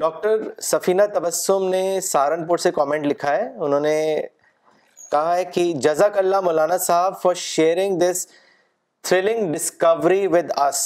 ڈاکٹر 0.00 0.42
سفینہ 0.62 1.02
تبسم 1.14 1.66
نے 1.70 2.00
سہارنپور 2.02 2.58
سے 2.58 2.70
کامنٹ 2.72 3.06
لکھا 3.06 3.34
ہے 3.36 3.48
انہوں 3.64 3.80
نے 3.80 3.96
کہا 5.10 5.34
ہے 5.36 5.44
کہ 5.54 5.64
جزاک 5.86 6.16
اللہ 6.18 6.40
مولانا 6.44 6.76
صاحب 6.86 7.20
for 7.22 7.34
sharing 7.40 7.98
this 7.98 8.26
discovery 9.10 10.26
with 10.32 10.50
us 10.66 10.80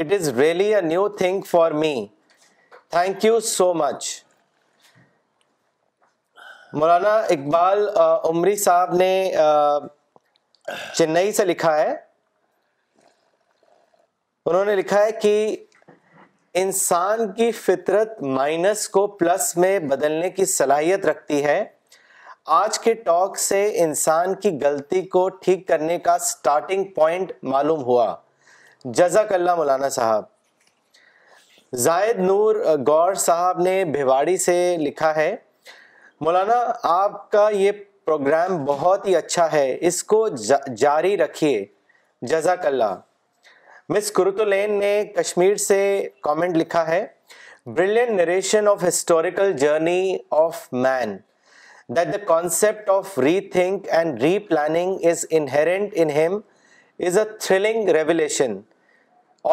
it 0.00 0.12
is 0.12 0.28
really 0.38 0.74
a 0.74 0.80
new 0.80 1.06
thing 1.16 1.40
for 1.50 1.72
me 1.82 1.94
thank 2.90 3.24
you 3.24 3.38
so 3.50 3.72
much 3.74 4.08
مولانا 6.72 7.14
اقبال 7.34 7.88
عمری 7.98 8.54
صاحب 8.62 8.94
نے 8.96 9.12
چنئی 10.96 11.32
سے 11.40 11.44
لکھا 11.44 11.76
ہے 11.80 11.94
انہوں 14.46 14.64
نے 14.64 14.76
لکھا 14.76 15.04
ہے 15.04 15.10
کہ 15.22 15.34
انسان 16.60 17.30
کی 17.36 17.50
فطرت 17.52 18.20
مائنس 18.22 18.88
کو 18.94 19.06
پلس 19.20 19.56
میں 19.56 19.78
بدلنے 19.90 20.28
کی 20.30 20.44
صلاحیت 20.46 21.06
رکھتی 21.06 21.44
ہے 21.44 21.62
آج 22.60 22.78
کے 22.78 22.92
ٹاک 23.04 23.38
سے 23.38 23.62
انسان 23.82 24.34
کی 24.40 24.50
غلطی 24.62 25.00
کو 25.14 25.28
ٹھیک 25.42 25.66
کرنے 25.68 25.98
کا 26.08 26.16
سٹارٹنگ 26.26 26.84
پوائنٹ 26.96 27.32
معلوم 27.52 27.82
ہوا 27.84 28.14
جزاک 28.98 29.32
اللہ 29.32 29.54
مولانا 29.54 29.88
صاحب 29.96 30.24
زائد 31.84 32.18
نور 32.20 32.54
گور 32.86 33.14
صاحب 33.24 33.60
نے 33.62 33.84
بھیواڑی 33.94 34.36
سے 34.44 34.58
لکھا 34.80 35.14
ہے 35.16 35.34
مولانا 36.24 36.60
آپ 36.92 37.30
کا 37.32 37.48
یہ 37.52 37.72
پروگرام 38.04 38.64
بہت 38.64 39.06
ہی 39.06 39.16
اچھا 39.16 39.50
ہے 39.52 39.66
اس 39.88 40.02
کو 40.12 40.26
جاری 40.80 41.16
رکھیے 41.18 41.64
جزاک 42.28 42.66
اللہ 42.66 42.94
مس 43.94 44.10
کرتولین 44.16 44.78
نے 44.78 44.90
کشمیر 45.16 45.54
سے 45.62 45.78
کامنٹ 46.22 46.56
لکھا 46.56 46.86
ہے 46.86 47.02
brilliant 47.74 48.10
narration 48.18 48.68
of 48.68 48.84
historical 48.86 49.52
journey 49.62 50.16
of 50.42 50.58
man 50.84 51.12
that 51.96 52.12
the 52.12 52.18
concept 52.26 52.88
of 52.90 53.18
rethink 53.58 53.88
and 53.98 54.22
replanning 54.48 55.04
is 55.10 55.24
inherent 55.38 55.92
in 56.04 56.10
is 57.06 57.18
a 57.18 57.24
thrilling 57.40 57.88
revelation 57.96 58.56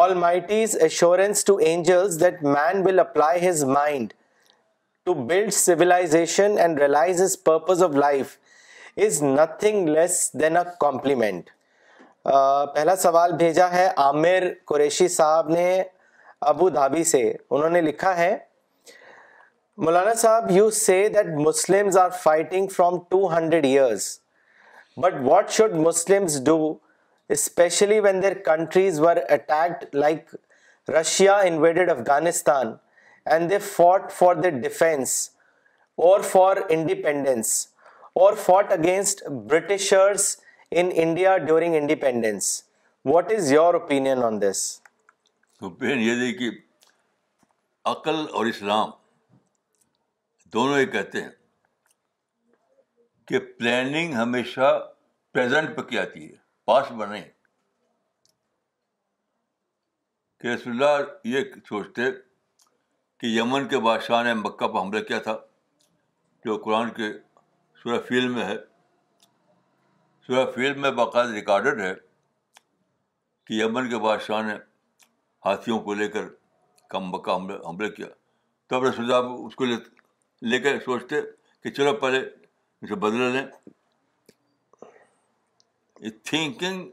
Almighty's 0.24 0.76
assurance 0.84 1.44
to 1.44 1.56
angels 1.72 2.20
that 2.24 2.42
man 2.44 2.82
will 2.86 2.98
apply 3.00 3.48
his 3.48 3.64
mind 3.76 4.12
to 5.06 5.14
build 5.30 5.52
civilization 5.60 6.58
and 6.58 6.78
realize 6.78 7.22
his 7.22 7.42
purpose 7.52 7.82
of 7.88 7.94
life 8.08 8.36
is 9.06 9.22
nothing 9.22 9.88
less 9.96 10.30
than 10.40 10.56
a 10.56 10.62
compliment 10.80 11.50
پہلا 12.24 12.94
سوال 13.02 13.32
بھیجا 13.38 13.70
ہے 13.72 13.88
عامر 13.98 14.44
قریشی 14.66 15.06
صاحب 15.08 15.48
نے 15.48 15.82
Abu 16.50 16.68
Dhabi 16.70 17.04
سے 17.12 17.20
انہوں 17.50 17.70
نے 17.70 17.80
لکھا 17.82 18.16
ہے 18.16 18.36
مولانا 19.84 20.12
صاحب 20.22 20.50
you 20.50 20.68
see 20.78 21.02
from 22.76 22.98
two 23.10 23.26
hundred 23.36 23.64
years 23.66 24.08
but 25.02 25.14
what 25.24 25.50
should 25.50 25.76
do 26.46 26.58
especially 27.36 27.98
when 28.06 28.22
their 28.22 28.34
countries 28.44 29.00
were 29.00 29.16
attacked 29.28 29.94
like 29.94 30.34
Russia 31.00 31.36
invaded 31.50 31.90
Afghanistan 31.90 32.74
and 33.30 33.50
they 33.50 33.58
fought 33.70 34.12
for 34.18 34.34
the 34.34 34.48
defence 34.60 35.18
or 36.08 36.20
for 36.32 36.56
independence 36.68 37.66
or 38.20 38.34
fought 38.44 38.72
against 38.72 39.24
Britishers 39.50 40.36
in 40.70 40.90
India 40.90 41.38
during 41.44 41.74
independence. 41.74 42.64
What 43.02 43.30
is 43.32 43.50
your 43.50 43.74
opinion 43.76 44.22
on 44.30 44.38
this? 44.44 44.66
This 45.62 45.82
یہ 46.00 46.32
کہ 46.38 46.48
عقل 47.90 48.20
اور 48.38 48.46
اسلام 48.46 48.90
دونوں 50.52 50.78
یہ 50.80 50.84
کہتے 50.92 51.22
ہیں 51.22 51.30
کہ 53.28 53.38
planning 53.58 54.14
ہمیشہ 54.14 54.70
پریزنٹ 55.34 55.76
پہ 55.76 55.82
کی 55.90 55.98
آتی 55.98 56.24
ہے 56.28 56.36
پاس 56.66 56.88
کہ 60.40 60.46
رسول 60.46 60.72
اللہ 60.82 61.06
یہ 61.28 61.42
سوچتے 61.68 62.10
کہ 63.20 63.26
یمن 63.36 63.68
کے 63.68 63.78
بادشاہ 63.88 64.22
نے 64.24 64.32
مکہ 64.34 64.68
پہ 64.68 64.78
حملہ 64.78 65.02
کیا 65.08 65.18
تھا 65.28 65.36
جو 66.44 66.56
قرآن 66.64 66.90
کے 67.00 67.12
سورہ 67.82 68.00
فیل 68.08 68.28
میں 68.36 68.44
ہے 68.44 68.56
جو 70.30 70.38
ہے 70.38 70.44
فلم 70.54 70.80
میں 70.80 70.90
باقاعدہ 70.98 71.30
ریکارڈ 71.34 71.80
ہے 71.80 71.92
کہ 73.46 73.52
یمن 73.54 73.88
کے 73.90 73.98
بادشاہ 74.04 74.42
نے 74.46 74.54
ہاتھیوں 75.46 75.78
کو 75.86 75.94
لے 76.00 76.08
کر 76.08 76.28
کم 76.90 77.14
حملے 77.14 77.54
حملے 77.68 77.88
کیا 77.96 78.06
تبر 78.70 78.92
سوچا 78.96 79.16
اس 79.46 79.54
کو 79.56 79.64
لے 80.50 80.58
کے 80.66 80.74
سوچتے 80.84 81.20
کہ 81.62 81.70
چلو 81.78 81.92
پہلے 82.04 82.20
اسے 82.28 82.94
بدلے 83.06 83.28
لیں 83.38 83.44
تھنکنگ 86.30 86.88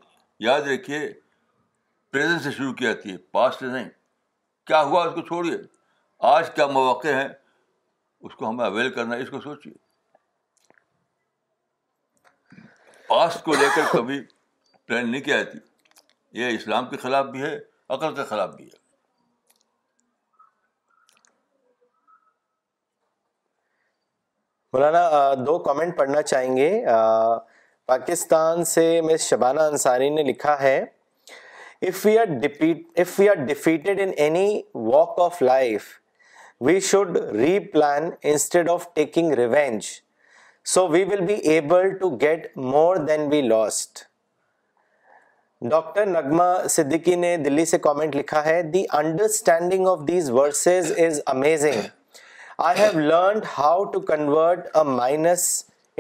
یاد 0.50 0.62
رکھیے 0.74 1.00
پریزنٹ 2.12 2.42
سے 2.44 2.52
شروع 2.58 2.74
کی 2.80 2.86
جاتی 2.86 3.12
ہے 3.12 3.18
پاسٹ 3.38 3.60
سے 3.60 3.66
نہیں 3.72 3.90
کیا 4.68 4.82
ہوا 4.90 5.04
اس 5.08 5.14
کو 5.16 5.22
چھوڑیے 5.28 5.58
آج 6.36 6.54
کیا 6.56 6.66
مواقع 6.80 7.14
ہیں 7.22 7.28
اس 7.28 8.34
کو 8.36 8.50
ہمیں 8.50 8.66
اویل 8.66 8.92
کرنا 8.94 9.16
ہے 9.16 9.22
اس 9.22 9.30
کو 9.30 9.42
سوچیے 9.50 9.74
پاسٹ 13.08 13.44
کو 13.44 13.54
لے 13.54 13.66
کر 13.76 13.82
کبھی 13.92 14.22
ٹرین 14.88 15.12
نہیں 15.12 15.22
کیا 15.22 15.42
جاتی 15.42 15.58
یہ 16.40 16.56
اسلام 16.56 16.90
کے 16.90 16.98
خلاف 17.02 17.26
بھی 17.36 17.42
ہے 17.42 17.58
عقل 17.96 18.16
کے 18.16 18.24
خلاف 18.30 18.56
بھی 18.56 18.64
ہے 18.66 18.86
مولانا 24.74 25.10
دو 25.46 25.58
کامنٹ 25.64 25.98
پڑھنا 25.98 26.22
چاہیں 26.22 26.56
گے 26.58 26.70
پاکستان 27.92 28.64
سے 28.72 28.84
مس 29.04 29.22
شبانہ 29.30 29.60
انصاری 29.72 30.10
نے 30.18 30.24
لکھا 30.24 30.60
ہے 30.62 30.78
if 31.88 32.06
we 32.06 32.18
are 32.20 32.36
if 33.04 33.20
we 33.20 33.30
are 33.30 33.46
defeated 33.46 34.02
in 34.04 34.12
any 34.26 34.48
walk 34.92 35.20
of 35.26 35.42
life 35.42 35.88
we 36.66 36.80
should 36.90 37.18
replan 37.74 38.10
instead 38.34 38.70
of 38.70 38.88
taking 38.94 39.34
revenge 39.42 39.90
so 40.72 40.82
we 40.90 41.04
will 41.10 41.22
be 41.26 41.34
able 41.52 41.90
to 42.00 42.08
get 42.22 42.48
more 42.58 42.96
than 43.08 43.22
we 43.32 43.42
lost 43.42 44.00
doctor 45.70 46.06
Nigma 46.06 46.48
Siddiqui 46.70 47.14
نے 47.16 47.36
دلی 47.46 47.66
سے 47.66 47.78
comment 47.86 48.16
لکھا 48.16 48.44
ہے 48.46 48.62
the 48.74 48.84
understanding 48.98 49.88
of 49.88 50.00
these 50.08 50.30
verses 50.40 50.92
is 51.06 51.22
amazing 51.36 51.88
I 52.66 52.82
have 52.82 53.00
learned 53.00 53.46
how 53.58 53.84
to 53.94 54.00
convert 54.12 54.68
a 54.78 54.84
minus 54.90 55.48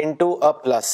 into 0.07 0.31
a 0.47 0.51
plus 0.63 0.91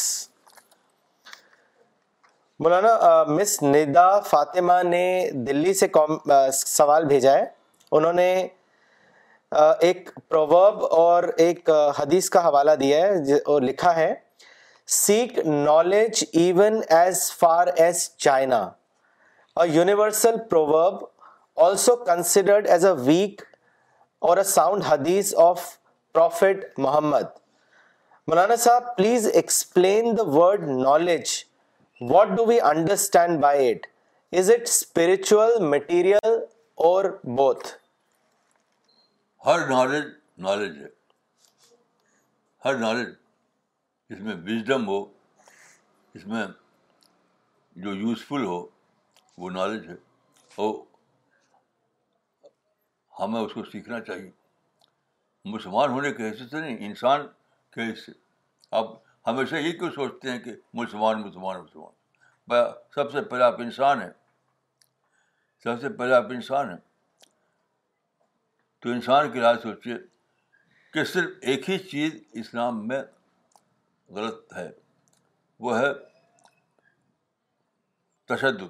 Maulana 2.63 3.24
miss 3.36 3.61
ندا 3.63 4.09
فاطمہ 4.30 4.82
نے 4.89 5.05
دلی 5.47 5.74
سے 5.82 5.88
سوال 6.57 7.05
بھیجا 7.15 7.38
ہے 7.38 7.45
انہوں 7.91 8.13
نے 8.24 8.32
ایک 9.56 10.10
پروورب 10.30 10.84
اور 10.95 11.24
ایک 11.45 11.70
حدیث 11.99 12.30
کا 12.30 12.47
حوالہ 12.47 12.72
دیا 12.80 13.01
ہے 13.06 13.36
اور 13.54 13.62
لکھا 13.62 13.95
ہے 13.95 14.14
seek 15.01 15.38
knowledge 15.45 16.24
even 16.41 16.80
as 16.99 17.32
far 17.39 17.68
as 17.76 18.10
China 18.26 18.68
universal 19.74 20.38
proverb 20.49 21.04
also 21.66 21.95
considered 22.06 22.68
as 22.72 22.86
a 22.86 22.91
weak 23.06 23.41
or 24.30 24.38
a 24.38 24.43
sound 24.54 24.84
حدیث 24.88 25.34
آف 25.47 25.66
پروفیٹ 26.14 26.80
محمد 26.86 27.24
مولانا 28.28 28.56
صاحب 28.56 28.95
please 28.97 29.30
explain 29.34 30.18
the 30.18 30.24
word 30.38 30.68
knowledge 30.70 31.30
what 32.12 32.28
do 32.38 32.45
we 32.45 32.60
understand 32.72 33.39
by 33.41 33.70
it 33.72 33.88
is 34.39 34.51
it 34.51 34.62
spiritual 34.68 35.62
material 35.70 36.39
or 36.91 37.06
both 37.38 37.68
Hare 39.46 39.66
knowledge 39.68 40.04
knowledge 40.44 40.78
ہے 40.82 40.88
ہر 42.66 42.76
knowledge 42.80 43.08
اس 44.12 44.20
میں 44.28 44.36
wisdom 44.46 44.88
ہو 44.88 45.00
اس 46.18 46.26
میں 46.28 46.46
جو 47.86 47.94
useful 47.96 48.46
ہو 48.46 48.58
وہ 49.38 49.50
knowledge 49.52 49.89
ہے 49.89 49.96
او 50.62 50.70
ہمیں 53.20 53.39
اس 53.39 53.54
کو 53.54 53.64
سیکھنا 53.72 54.00
چاہیے 54.08 54.30
مسلمان 55.56 55.89
ہونے 55.91 56.14
کے 56.14 56.30
حصے 56.30 56.48
سے 56.52 56.60
نہیں 56.60 56.86
انسان 56.88 57.28
کے 57.76 57.91
حصے 57.91 58.12
آپ 58.82 58.94
ہمیشہ 59.28 59.56
یہ 59.56 59.72
کیوں 59.80 59.89
سوچتے 59.96 60.32
ہیں 60.32 60.39
کہ 60.44 60.52
مسلمان 60.82 61.22
مسلمان 61.28 61.60
مسلمان 61.64 62.72
سب 62.96 63.12
سے 63.12 63.22
پہلے 63.32 63.44
آپ 63.44 63.62
انسان 63.62 64.02
ہیں 64.02 64.12
سب 65.64 65.82
سے 65.82 65.89
پہلے 65.98 66.14
آپ 66.14 66.32
انسان 66.39 66.70
ہیں 66.70 66.78
تو 68.84 68.90
انسان 68.92 69.32
کی 69.32 69.40
رائے 69.40 69.58
سوچیے 69.64 69.96
کہ 70.94 71.04
صرف 71.12 71.30
ایک 71.52 71.70
ہی 71.70 71.78
چیز 71.90 72.14
اسلام 72.40 72.88
میں 72.88 73.02
غلط 74.16 74.54
ہے 74.56 74.68
وہ 75.66 75.78
ہے 75.80 75.92
تشدد 78.34 78.64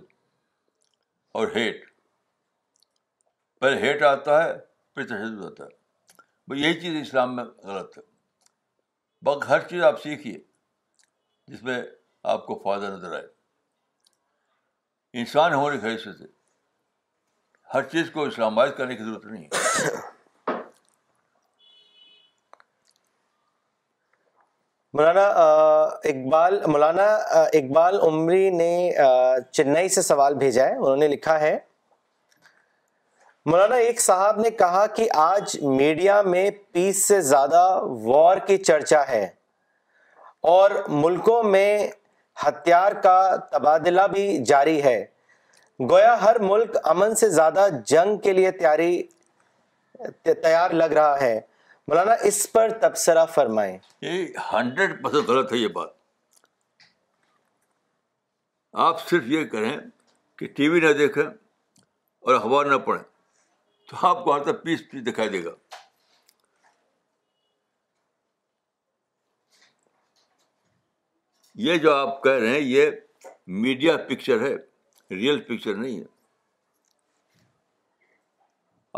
اور 1.39 1.47
ہیٹ 1.55 1.83
پہلے 3.61 3.79
ہیٹ 3.81 4.01
آتا 4.11 4.43
ہے 4.43 4.53
پھر 4.95 5.05
تشدد 5.13 5.43
آتا 5.45 5.65
ہے 5.65 6.59
یہی 6.61 6.79
چیز 6.81 7.01
اسلام 7.01 7.35
میں 7.35 7.43
غلط 7.63 7.97
ہے 7.97 8.03
باقی 9.25 9.47
ہر 9.49 9.67
چیز 9.67 9.83
آپ 9.89 10.01
سیکھیے 10.03 10.37
جس 11.51 11.63
میں 11.69 11.81
آپ 12.35 12.45
کو 12.45 12.59
فائدہ 12.63 12.95
نظر 12.97 13.13
آئے 13.15 13.27
انسان 15.21 15.53
ہونے 15.53 15.77
کی 15.79 15.85
حیثیت 15.87 16.17
سے 16.17 16.27
ہر 17.73 17.81
چیز 17.91 18.09
کو 18.13 18.23
اسلام 18.23 18.53
آباد 18.57 18.67
کرنے 18.77 18.95
کی 18.95 19.03
ضرورت 19.03 19.25
نہیں 19.25 19.47
مولانا 24.97 25.23
اقبال 26.09 26.59
مولانا 26.71 27.05
اقبال 27.59 27.97
عمری 28.07 28.49
نے 28.57 28.73
چنئی 29.51 29.89
سے 29.95 30.01
سوال 30.09 30.33
بھیجا 30.43 30.65
ہے 30.65 30.75
انہوں 30.75 30.97
نے 30.97 31.07
لکھا 31.07 31.39
ہے 31.39 31.57
مولانا 33.51 33.75
ایک 33.87 34.01
صاحب 34.01 34.39
نے 34.39 34.49
کہا 34.59 34.85
کہ 34.95 35.07
آج 35.23 35.57
میڈیا 35.79 36.21
میں 36.33 36.49
پیس 36.73 37.03
سے 37.07 37.19
زیادہ 37.31 37.63
وار 38.03 38.37
کی 38.47 38.57
چرچا 38.57 39.03
ہے 39.07 39.25
اور 40.57 40.71
ملکوں 41.01 41.43
میں 41.57 41.87
ہتھیار 42.47 43.01
کا 43.03 43.21
تبادلہ 43.51 44.07
بھی 44.13 44.27
جاری 44.45 44.81
ہے 44.83 45.03
گویا 45.89 46.15
ہر 46.21 46.39
ملک 46.39 46.75
امن 46.89 47.15
سے 47.15 47.29
زیادہ 47.29 47.67
جنگ 47.87 48.17
کے 48.23 48.33
لیے 48.33 48.51
تیاری 48.59 49.01
تیار 50.41 50.71
لگ 50.71 50.91
رہا 50.97 51.19
ہے 51.19 51.39
مولانا 51.87 52.11
اس 52.27 52.45
پر 52.51 52.71
تبصرہ 52.81 53.25
فرمائیں 53.35 53.77
یہ 54.01 54.25
ہنڈریڈ 54.51 55.01
پرسینٹ 55.03 55.27
غلط 55.29 55.51
ہے 55.53 55.57
یہ 55.57 55.67
بات 55.77 55.89
آپ 58.89 59.01
صرف 59.09 59.23
یہ 59.27 59.43
کریں 59.51 59.75
کہ 60.39 60.47
ٹی 60.55 60.67
وی 60.69 60.79
نہ 60.81 60.91
دیکھیں 60.99 61.23
اور 61.25 62.33
اخبار 62.35 62.65
نہ 62.65 62.77
پڑھیں 62.85 63.03
تو 63.89 64.07
آپ 64.07 64.23
کو 64.23 64.33
ہر 64.35 64.43
طرح 64.43 64.53
پیس 64.63 64.81
پیس 64.91 65.05
دکھائی 65.05 65.29
دے 65.29 65.43
گا 65.45 65.51
یہ 71.65 71.77
جو 71.77 71.93
آپ 71.95 72.21
کہہ 72.23 72.37
رہے 72.41 72.53
ہیں 72.53 72.59
یہ 72.59 72.89
میڈیا 73.65 73.97
پکچر 74.07 74.41
ہے 74.45 74.55
ریئل 75.11 75.39
پکچر 75.47 75.75
نہیں 75.75 75.99
ہے 75.99 76.05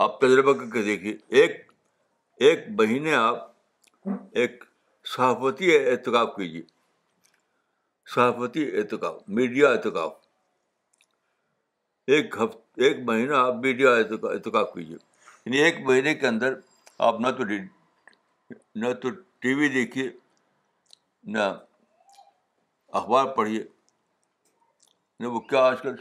آپ 0.03 0.19
تجربہ 0.21 0.53
کر 0.59 0.69
کے 0.73 0.81
دیکھیے 0.83 1.15
ایک 1.41 1.61
ایک 2.45 2.65
مہینے 2.79 3.13
آپ 3.15 3.51
ایک 4.39 4.63
صحافتی 5.15 5.75
اعتکاب 5.77 6.35
کیجیے 6.35 6.61
صحافتی 8.15 8.63
اعتکاب 8.77 9.17
میڈیا 9.37 9.69
اعتکاب 9.69 10.11
ایک 12.13 12.35
ہفت 12.43 12.79
ایک 12.85 12.97
مہینہ 13.05 13.35
آپ 13.35 13.55
میڈیا 13.61 13.91
اعتکاب 14.31 14.73
کیجیے 14.73 14.97
یعنی 15.45 15.57
ایک 15.63 15.79
مہینے 15.87 16.13
کے 16.15 16.27
اندر 16.27 16.53
آپ 17.07 17.19
نہ 17.21 17.27
تو 17.37 17.43
نہ 18.81 18.91
تو 19.01 19.09
ٹی 19.41 19.53
وی 19.59 19.67
دیکھیے 19.69 20.09
نہ 21.33 21.47
اخبار 22.99 23.25
پڑھیے 23.35 23.63
نہیں 25.19 25.31
وہ 25.31 25.39
کیا 25.49 25.59
آج 25.65 25.81
کل 25.81 25.95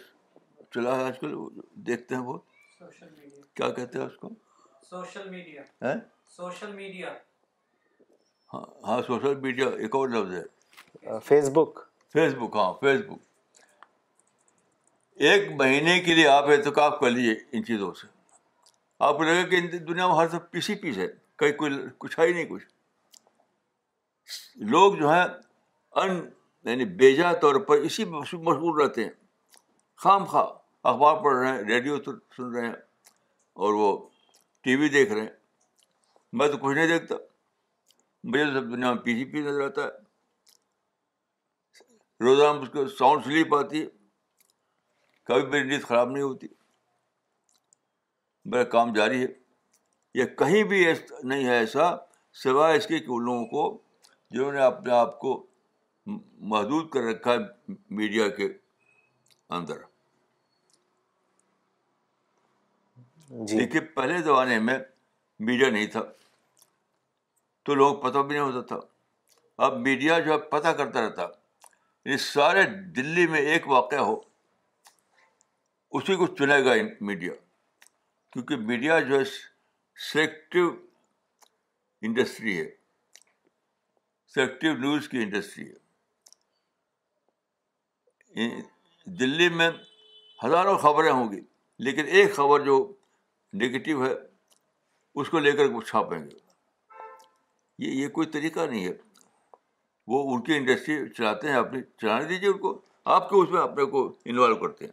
چلا 0.74 0.96
ہے 0.96 1.02
آج 1.04 1.18
کل 1.18 1.34
دیکھتے 1.86 2.14
ہیں 2.14 2.22
بہت 2.22 2.40
کیا 3.56 3.68
کہتے 3.70 3.98
ہیں 3.98 4.06
اس 4.06 4.16
کو 4.20 4.28
سوشل 4.88 5.28
میڈیا 5.30 5.94
سوشل 6.36 6.72
میڈیا 6.72 7.12
ہاں،, 8.54 8.62
ہاں 8.86 9.00
سوشل 9.06 9.34
میڈیا 9.40 9.66
ایک 9.84 9.94
اور 9.96 10.08
لفظ 10.08 10.34
ہے 10.34 11.18
فیس 11.24 11.48
بک 11.54 11.78
فیس 12.12 12.34
بک 12.38 12.56
ہاں 12.56 12.72
فیس 12.80 13.00
بک 13.08 13.22
ایک 15.28 15.50
مہینے 15.60 15.98
کے 16.04 16.14
لیے 16.14 16.28
آپ 16.28 16.48
احتکاب 16.50 16.98
کر 17.00 17.10
لیجیے 17.10 17.34
ان 17.52 17.64
چیزوں 17.64 17.92
سے 18.00 18.06
آپ 19.08 19.16
کو 19.16 19.22
لگے 19.24 19.44
کہ 19.50 19.60
دنیا 19.78 20.06
میں 20.06 20.16
ہر 20.16 20.28
سب 20.30 20.50
پیسی 20.50 20.74
پیس 20.82 20.96
ہے 20.98 21.06
کہیں 21.38 21.52
کوئی 21.62 21.72
کچھ 21.98 22.18
ہے 22.18 22.26
ہی 22.26 22.32
نہیں 22.32 22.44
کچھ 22.48 22.64
لوگ 24.74 24.94
جو 24.98 25.08
ہیں 25.12 25.24
ان 26.02 26.20
یعنی 26.66 26.84
بیجا 27.00 27.32
طور 27.40 27.58
پر 27.68 27.76
اسی 27.86 28.04
مشغول 28.44 28.80
رہتے 28.80 29.02
ہیں 29.04 29.10
خام 30.02 30.24
خواہ 30.30 30.46
اخبار 30.90 31.16
پڑھ 31.24 31.34
رہے 31.38 31.52
ہیں 31.56 31.62
ریڈیو 31.68 31.96
سن 32.36 32.50
رہے 32.54 32.66
ہیں 32.66 32.72
اور 33.62 33.74
وہ 33.80 33.88
ٹی 34.64 34.74
وی 34.80 34.88
دیکھ 34.96 35.12
رہے 35.12 35.20
ہیں 35.20 35.32
میں 36.38 36.48
تو 36.48 36.56
کچھ 36.62 36.74
نہیں 36.76 36.86
دیکھتا 36.88 37.14
مجھے 38.32 38.44
سب 38.54 38.70
دنیا 38.72 38.92
میں 38.92 39.02
پی 39.02 39.14
سی 39.18 39.24
پی 39.32 39.40
نظر 39.40 39.60
آتا 39.64 39.84
ہے 39.84 40.02
روزانہ 42.26 42.60
اس 42.62 42.68
کو 42.72 42.86
ساؤنڈ 42.98 43.24
سلیپ 43.24 43.54
آتی 43.54 43.80
ہے 43.82 43.86
کبھی 45.26 45.46
میری 45.50 45.68
نیند 45.68 45.82
خراب 45.88 46.10
نہیں 46.10 46.22
ہوتی 46.22 46.46
میرا 48.50 48.64
کام 48.76 48.92
جاری 48.92 49.22
ہے 49.22 49.26
یہ 50.18 50.24
کہیں 50.38 50.62
بھی 50.72 50.84
نہیں 51.22 51.44
ہے 51.44 51.56
ایسا 51.58 51.94
سوائے 52.42 52.76
اس 52.78 52.86
کے 52.86 52.98
کہ 52.98 53.10
ان 53.10 53.24
لوگوں 53.24 53.44
کو 53.46 53.78
جنہوں 54.34 54.52
نے 54.52 54.60
اپنے 54.62 54.92
آپ 54.92 55.18
کو 55.20 55.34
محدود 56.06 56.88
کر 56.92 57.02
رکھا 57.12 57.32
ہے 57.32 57.72
میڈیا 57.96 58.28
کے 58.38 58.48
اندر 59.58 59.76
جی۔ 63.48 63.58
دیکھیے 63.58 63.80
پہلے 63.94 64.18
زمانے 64.22 64.58
میں 64.66 64.78
میڈیا 65.46 65.68
نہیں 65.70 65.86
تھا 65.92 66.02
تو 67.64 67.74
لوگ 67.74 67.96
پتہ 68.02 68.18
بھی 68.18 68.38
نہیں 68.38 68.50
ہوتا 68.52 68.60
تھا 68.76 68.80
اب 69.64 69.78
میڈیا 69.80 70.18
جو 70.18 70.32
ہے 70.32 70.38
پتہ 70.50 70.68
کرتا 70.78 71.04
رہتا 71.06 71.22
یعنی 72.04 72.16
سارے 72.18 72.62
دلی 72.96 73.26
میں 73.32 73.40
ایک 73.52 73.68
واقعہ 73.68 73.98
ہو 74.08 74.18
اسی 75.96 76.16
کو 76.16 76.26
چنے 76.38 76.64
گا 76.64 76.74
میڈیا 77.08 77.32
کیونکہ 78.32 78.56
میڈیا 78.70 78.98
جو 79.08 79.18
ہے 79.18 79.24
سلیکٹو 80.10 80.68
انڈسٹری 82.06 82.58
ہے 82.60 82.68
سلیکٹو 84.34 84.72
نیوز 84.80 85.08
کی 85.08 85.22
انڈسٹری 85.22 85.68
ہے 85.70 85.82
دلی 88.34 89.48
میں 89.56 89.68
ہزاروں 90.44 90.76
خبریں 90.78 91.10
ہوں 91.10 91.30
گی 91.32 91.40
لیکن 91.84 92.06
ایک 92.16 92.34
خبر 92.36 92.64
جو 92.64 92.76
نگیٹو 93.60 94.04
ہے 94.04 94.12
اس 95.20 95.28
کو 95.30 95.38
لے 95.38 95.52
کر 95.56 95.70
وہ 95.72 95.80
چھاپیں 95.86 96.18
گے 96.18 96.36
یہ 97.84 97.90
یہ 98.02 98.08
کوئی 98.16 98.26
طریقہ 98.36 98.66
نہیں 98.70 98.84
ہے 98.86 98.92
وہ 100.12 100.22
ان 100.34 100.42
کی 100.44 100.54
انڈسٹری 100.56 100.96
چلاتے 101.16 101.48
ہیں 101.48 101.56
اپنی 101.56 101.80
چلانے 102.00 102.24
دیجیے 102.28 102.48
ان 102.48 102.58
کو 102.58 102.78
آپ 103.16 103.28
کے 103.30 103.36
اس 103.36 103.48
میں 103.50 103.60
اپنے 103.62 103.84
کو 103.90 104.04
انوالو 104.24 104.56
کرتے 104.66 104.84
ہیں 104.84 104.92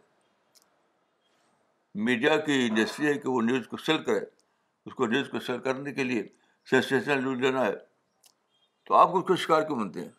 میڈیا 2.06 2.36
کی 2.46 2.66
انڈسٹری 2.68 3.06
ہے 3.06 3.14
کہ 3.14 3.28
وہ 3.28 3.40
نیوز 3.42 3.66
کو 3.68 3.76
سیل 3.86 4.02
کرے 4.04 4.24
اس 4.86 4.94
کو 4.94 5.06
نیوز 5.06 5.28
کو 5.30 5.40
سیل 5.46 5.58
کرنے 5.64 5.92
کے 5.94 6.04
لیے 6.04 6.22
سینسیشنل 6.70 7.22
نیوز 7.22 7.38
لینا 7.40 7.64
ہے 7.66 7.74
تو 8.86 8.94
آپ 8.96 9.16
اس 9.16 9.24
کو 9.28 9.36
شکار 9.44 9.62
کیوں 9.66 9.78
بنتے 9.78 10.00
ہیں 10.00 10.10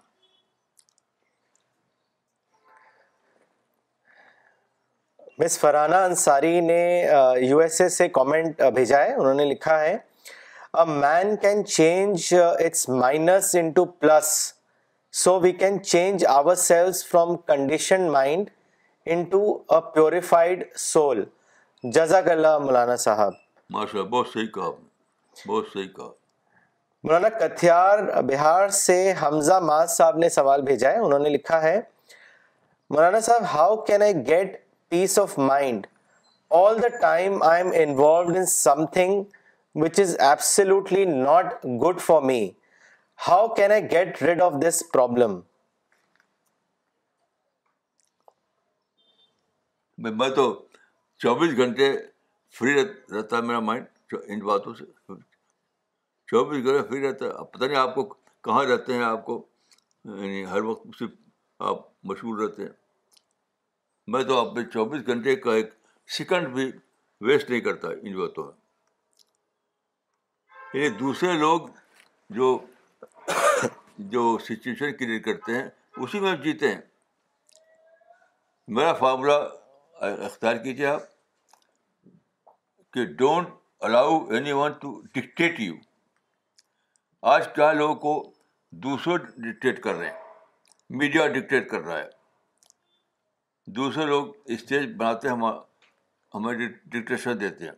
مس 5.39 5.57
فرانہ 5.59 5.95
انصاری 6.07 6.59
نے 6.61 6.79
یو 7.41 7.57
ایس 7.59 7.79
اے 7.81 7.88
سے 7.89 8.07
کامنٹ 8.15 8.61
بھیجا 8.73 8.97
ہے 9.03 9.13
انہوں 9.13 9.34
نے 9.34 9.45
لکھا 9.51 9.79
ہے 9.81 9.95
man 10.88 11.36
can 11.41 11.63
change 11.65 12.25
its 12.65 12.88
minus 12.89 13.53
into 13.75 13.86
plus 13.86 14.27
so 15.23 15.39
we 15.39 15.51
can 15.63 15.81
change 15.84 16.25
ourselves 16.65 17.05
from 17.07 17.36
condition 17.47 18.07
mind 18.11 18.49
into 19.31 19.41
a 19.75 19.79
purified 19.93 20.63
soul 20.79 21.23
جزاک 21.93 22.29
اللہ 22.31 22.57
مولانا 22.65 22.95
صاحب 23.07 23.34
ماشاء 23.73 24.01
بہت 24.01 24.27
صحیح 24.34 24.47
کہا 24.55 24.69
بہت 25.47 25.67
صحیح 25.73 25.88
کہا 25.95 26.11
مولانا 27.03 27.29
کتھیار 27.39 28.03
بہار 28.29 28.67
سے 28.84 29.13
حمزہ 29.21 29.59
ماز 29.71 29.95
صاحب 29.97 30.17
نے 30.17 30.29
سوال 30.39 30.61
بھیجا 30.69 30.91
ہے 30.91 30.97
انہوں 31.05 31.19
نے 31.19 31.29
لکھا 31.29 31.61
ہے 31.63 31.79
مولانا 32.93 33.19
صاحب 33.31 33.43
how 33.55 33.75
can 33.86 34.01
I 34.01 34.13
get 34.27 34.61
peace 34.93 35.17
of 35.19 35.37
mind 35.39 35.85
all 36.55 36.81
the 36.81 36.87
time 37.01 37.41
I 37.43 37.61
am 37.63 37.69
involved 37.81 38.35
in 38.37 38.45
something 38.93 39.23
which 39.83 39.99
is 39.99 40.15
not 41.07 41.53
good 41.83 41.99
for 42.07 42.21
me 42.29 42.37
how 43.27 43.47
can 43.55 43.71
I 43.71 43.81
get 43.91 44.21
rid 44.23 44.41
of 44.47 44.53
this 44.67 44.81
problem 44.91 45.39
میں 50.17 50.29
تو 50.35 50.45
چوبیس 51.23 51.57
گھنٹے 51.65 51.91
فری 52.59 52.75
رہتا 52.83 53.37
ہے 53.37 53.41
میرا 53.49 53.59
مائنڈ 53.71 54.13
ان 54.27 54.39
باتوں 54.45 54.73
سے 54.79 54.85
چوبیس 56.33 56.63
گھنٹے 56.65 56.87
فری 56.89 57.07
رہتا 57.07 57.25
ہے 57.25 57.43
پتہ 57.53 57.65
نہیں 57.65 57.77
آپ 57.87 57.95
کو 57.95 58.03
کہاں 58.03 58.63
رہتے 58.75 58.93
ہیں 58.97 59.03
آپ 59.05 59.25
کو 59.25 59.41
یعنی 60.05 60.45
ہر 60.51 60.61
وقت 60.73 61.03
آپ 61.73 61.85
مشہور 62.11 62.43
رہتے 62.47 62.61
ہیں 62.63 62.71
میں 64.12 64.22
تو 64.28 64.38
اپنے 64.39 64.64
چوبیس 64.72 65.06
گھنٹے 65.08 65.36
کا 65.43 65.51
ایک 65.56 65.70
سیکنڈ 66.18 66.45
بھی 66.54 66.66
ویسٹ 67.28 67.45
نہیں 67.49 67.62
کرتا 67.68 67.88
ان 68.01 68.14
باتوں 68.20 68.43
میں 68.45 68.56
یہ 70.84 70.88
دوسرے 70.99 71.32
لوگ 71.39 71.60
جو 72.38 72.47
جو 74.16 74.22
سچویشن 74.47 74.89
کریٹ 74.99 75.22
کرتے 75.26 75.49
ہیں 75.56 75.68
اسی 76.04 76.18
میں 76.20 76.36
جیتے 76.43 76.66
ہیں 76.74 76.82
میرا 78.76 78.93
فارمولہ 79.04 79.38
اختیار 80.06 80.56
کیجیے 80.64 80.86
آپ 80.88 81.01
کہ 82.93 83.01
don't 83.24 83.47
allow 83.86 84.14
anyone 84.58 84.70
to 84.82 84.89
dictate 85.14 85.56
you 85.60 85.76
آج 87.36 87.43
کیا 87.56 87.70
لوگوں 87.74 87.95
کو 88.06 88.14
دوسرے 88.86 89.14
ڈکٹیٹ 89.51 89.78
کر 89.84 89.93
رہے 89.95 90.08
ہیں 90.10 90.20
میڈیا 90.99 91.24
ڈکٹیٹ 91.38 91.64
کر 91.70 91.82
رہا 91.82 91.97
ہے 91.99 92.10
دوسرے 93.78 94.05
لوگ 94.05 94.28
اسٹیج 94.53 94.89
بناتے 94.97 95.28
ہم 95.30 95.43
ہمیں 96.36 96.53
ڈکٹیشن 96.91 97.39
دیتے 97.39 97.66
ہیں 97.66 97.74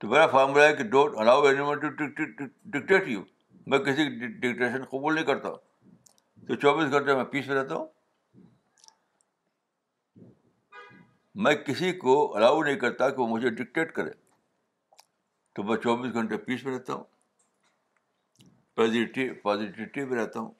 تو 0.00 0.08
میرا 0.08 0.26
فارمولہ 0.30 0.62
ہے 0.64 0.74
کہ 0.76 0.84
don't 0.90 1.14
allow 1.20 1.42
anyone 1.60 1.78
to 1.80 1.88
dictate 2.04 3.08
you 3.08 3.22
میں 3.70 3.78
کسی 3.78 4.04
کی 4.08 4.26
ڈکٹیشن 4.26 4.84
قبول 4.90 5.14
نہیں 5.14 5.24
کرتا 5.24 5.52
تو 6.48 6.54
چوبیس 6.54 6.90
گھنٹے 6.92 7.14
میں 7.14 7.24
پیس 7.32 7.46
میں 7.48 7.56
رہتا 7.56 7.74
ہوں 7.74 7.86
میں 11.44 11.54
کسی 11.66 11.92
کو 11.98 12.14
الاؤ 12.36 12.62
نہیں 12.62 12.76
کرتا 12.78 13.08
کہ 13.08 13.20
وہ 13.20 13.26
مجھے 13.28 13.48
ڈکٹیٹ 13.48 13.94
کرے 13.94 14.10
تو 15.54 15.62
میں 15.64 15.76
چوبیس 15.82 16.12
گھنٹے 16.14 16.36
پیس 16.46 16.64
میں 16.64 16.74
رہتا 16.74 16.94
ہوں 16.94 17.04
پازیٹیو 18.76 19.32
پازیٹیوٹی 19.42 20.04
میں 20.04 20.18
رہتا 20.18 20.40
ہوں 20.40 20.50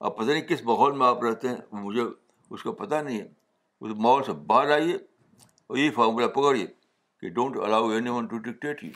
اب 0.00 0.16
پتہ 0.16 0.30
نہیں 0.30 0.46
کس 0.48 0.62
ماحول 0.64 0.96
میں 0.98 1.06
آپ 1.06 1.22
رہتے 1.24 1.48
ہیں 1.48 1.56
مجھے 1.82 2.02
اس 2.54 2.62
کو 2.62 2.72
پتہ 2.72 2.94
نہیں 2.94 3.18
ہے 3.20 3.26
اس 3.80 3.92
ماحول 4.02 4.22
سے 4.24 4.32
باہر 4.46 4.70
آئیے 4.72 4.94
اور 4.94 5.76
یہ 5.76 5.90
فارمولہ 5.94 6.26
پکڑیے 6.34 6.66
کہ 7.20 7.28
don't 7.38 7.56
allow 7.64 7.88
anyone 8.10 8.26
to 8.26 8.38
dictate 8.50 8.84
you 8.84 8.90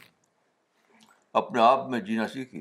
اپنے 1.41 1.61
آپ 1.63 1.89
میں 1.91 2.01
جینا 2.07 2.27
سیکھیے 2.29 2.61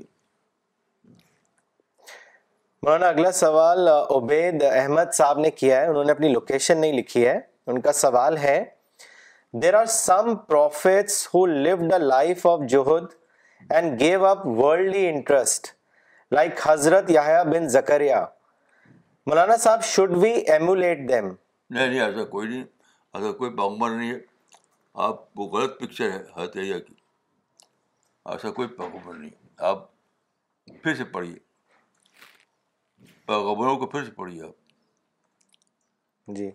مولانا 2.83 3.07
اگلا 3.07 3.31
سوال 3.37 3.87
عبید 4.17 4.63
احمد 4.71 5.13
صاحب 5.13 5.39
نے 5.39 5.51
کیا 5.51 5.79
ہے 5.81 5.87
انہوں 5.87 6.03
نے 6.03 6.11
اپنی 6.11 6.29
لوکیشن 6.33 6.77
نہیں 6.81 6.93
لکھی 6.93 7.25
ہے 7.27 7.39
ان 7.67 7.79
کا 7.81 7.93
سوال 7.93 8.37
ہے 8.37 8.63
there 9.61 9.73
are 9.73 9.85
some 9.89 10.35
prophets 10.47 11.27
who 11.33 11.45
live 11.45 11.75
the 11.91 11.97
life 11.97 12.45
of 12.47 12.59
جوہد 12.69 13.05
and 13.73 13.99
gave 13.99 14.25
up 14.25 14.45
worldly 14.57 15.07
interest 15.09 15.67
like 16.35 16.59
حضرت 16.67 17.09
یاہیا 17.11 17.43
بن 17.51 17.67
زکریا 17.69 18.25
مولانا 19.29 19.55
صاحب 19.63 19.81
شوڈ 19.85 20.11
وی 20.21 20.29
ایمولیٹ 20.51 20.99
دیم 21.09 21.25
نہیں 21.69 21.87
نہیں 21.87 21.99
ایسا 22.01 22.23
کوئی 22.29 22.47
نہیں 22.47 22.61
ایسا 23.17 23.31
کوئی 23.39 23.49
پیغمبر 23.55 23.89
نہیں 23.89 24.09
ہے 24.09 24.13
ہے 24.13 24.19
آپ 25.07 25.39
وہ 25.39 25.47
غلط 25.55 25.77
پکچر 25.79 26.41
ایسا 28.25 28.51
کوئی 28.51 28.67
پیغمبر 28.77 29.13
نہیں 29.13 29.29
آپ 29.71 29.85
پھر 30.83 30.95
سے 30.95 31.03
پڑھیے 31.17 31.35
کو 33.27 33.85
پھر 33.85 34.03
سے 34.05 34.11
پڑھیے 34.15 34.41
آپ 34.45 34.55
جی 36.39 36.49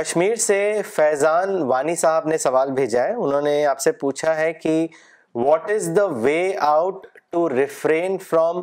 کشمیر 0.00 0.34
سے 0.48 0.58
فیضان 0.94 1.56
وانی 1.74 1.96
صاحب 2.06 2.28
نے 2.28 2.38
سوال 2.48 2.70
بھیجا 2.80 3.04
ہے 3.08 3.12
انہوں 3.26 3.42
نے 3.50 3.64
آپ 3.74 3.80
سے 3.88 3.92
پوچھا 4.06 4.34
ہے 4.36 4.52
کہ 4.62 4.74
what 5.44 5.70
is 5.76 5.90
the 5.96 6.04
way 6.26 6.40
out 6.74 7.06
to 7.32 7.48
refrain 7.56 8.18
from 8.30 8.62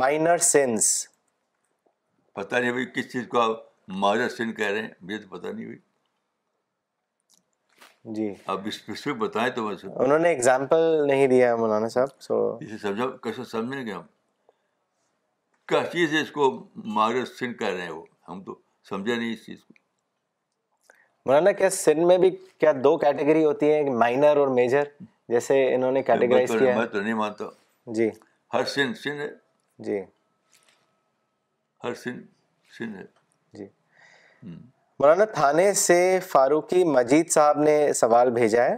minor 0.00 0.38
sense 0.52 0.90
پتہ 2.34 2.56
نہیں 2.56 2.72
بھائی 2.72 2.86
کس 2.94 3.12
چیز 3.12 3.26
کو 3.28 3.40
آپ 3.40 3.60
معذرت 4.02 4.32
سن 4.32 4.52
کہہ 4.54 4.66
رہے 4.66 4.80
ہیں 4.82 4.88
مجھے 5.00 5.18
تو 5.18 5.28
پتہ 5.38 5.46
نہیں 5.46 5.64
بھائی 5.66 5.78
جی 8.14 8.32
آپ 8.52 8.66
اس 8.68 9.04
پہ 9.04 9.12
بتائیں 9.22 9.48
تو 9.54 9.64
ویسے 9.64 9.86
انہوں 10.04 10.18
نے 10.18 10.28
ایگزامپل 10.32 11.06
نہیں 11.06 11.26
دیا 11.28 11.54
مولانا 11.56 11.88
صاحب 11.94 12.20
سو 12.22 12.38
اسے 12.60 12.78
سمجھا 12.82 13.08
کیسے 13.22 13.44
سمجھیں 13.50 13.86
گے 13.86 13.92
ہم 13.92 14.02
کیا 15.68 15.82
چیز 15.92 16.12
ہے 16.14 16.20
اس 16.20 16.30
کو 16.38 16.48
معذرت 16.94 17.28
سن 17.38 17.54
کہہ 17.54 17.66
رہے 17.72 17.82
ہیں 17.82 17.90
وہ 17.90 18.04
ہم 18.28 18.42
تو 18.44 18.54
سمجھے 18.88 19.14
نہیں 19.14 19.32
اس 19.32 19.44
چیز 19.46 19.62
کو 19.64 19.74
مولانا 21.26 21.50
کیا 21.60 21.70
سن 21.70 22.06
میں 22.06 22.16
بھی 22.18 22.30
کیا 22.58 22.72
دو 22.84 22.96
کیٹیگری 22.98 23.44
ہوتی 23.44 23.72
ہیں 23.72 23.90
مائنر 24.04 24.36
اور 24.36 24.48
میجر 24.60 24.84
جیسے 25.32 25.60
انہوں 25.74 25.92
نے 25.92 26.02
کیٹیگرائز 26.02 26.52
کیا 26.58 26.76
میں 26.78 26.86
تو 26.92 27.00
نہیں 27.00 27.14
مانتا 27.14 27.44
جی 27.98 28.08
ہر 28.54 28.64
سن 28.74 28.94
سن 29.02 29.20
ہے 29.20 29.28
جی 29.90 30.00
ہر 31.84 31.94
سن 32.02 32.18
سن 32.78 32.94
ہے 32.96 33.04
جی 33.58 33.66
مولانا 35.00 35.24
تھانے 35.34 35.72
سے 35.82 35.96
فاروقی 36.28 36.82
مجید 36.84 37.30
صاحب 37.32 37.58
نے 37.58 37.76
سوال 38.00 38.30
بھیجا 38.30 38.64
ہے 38.64 38.74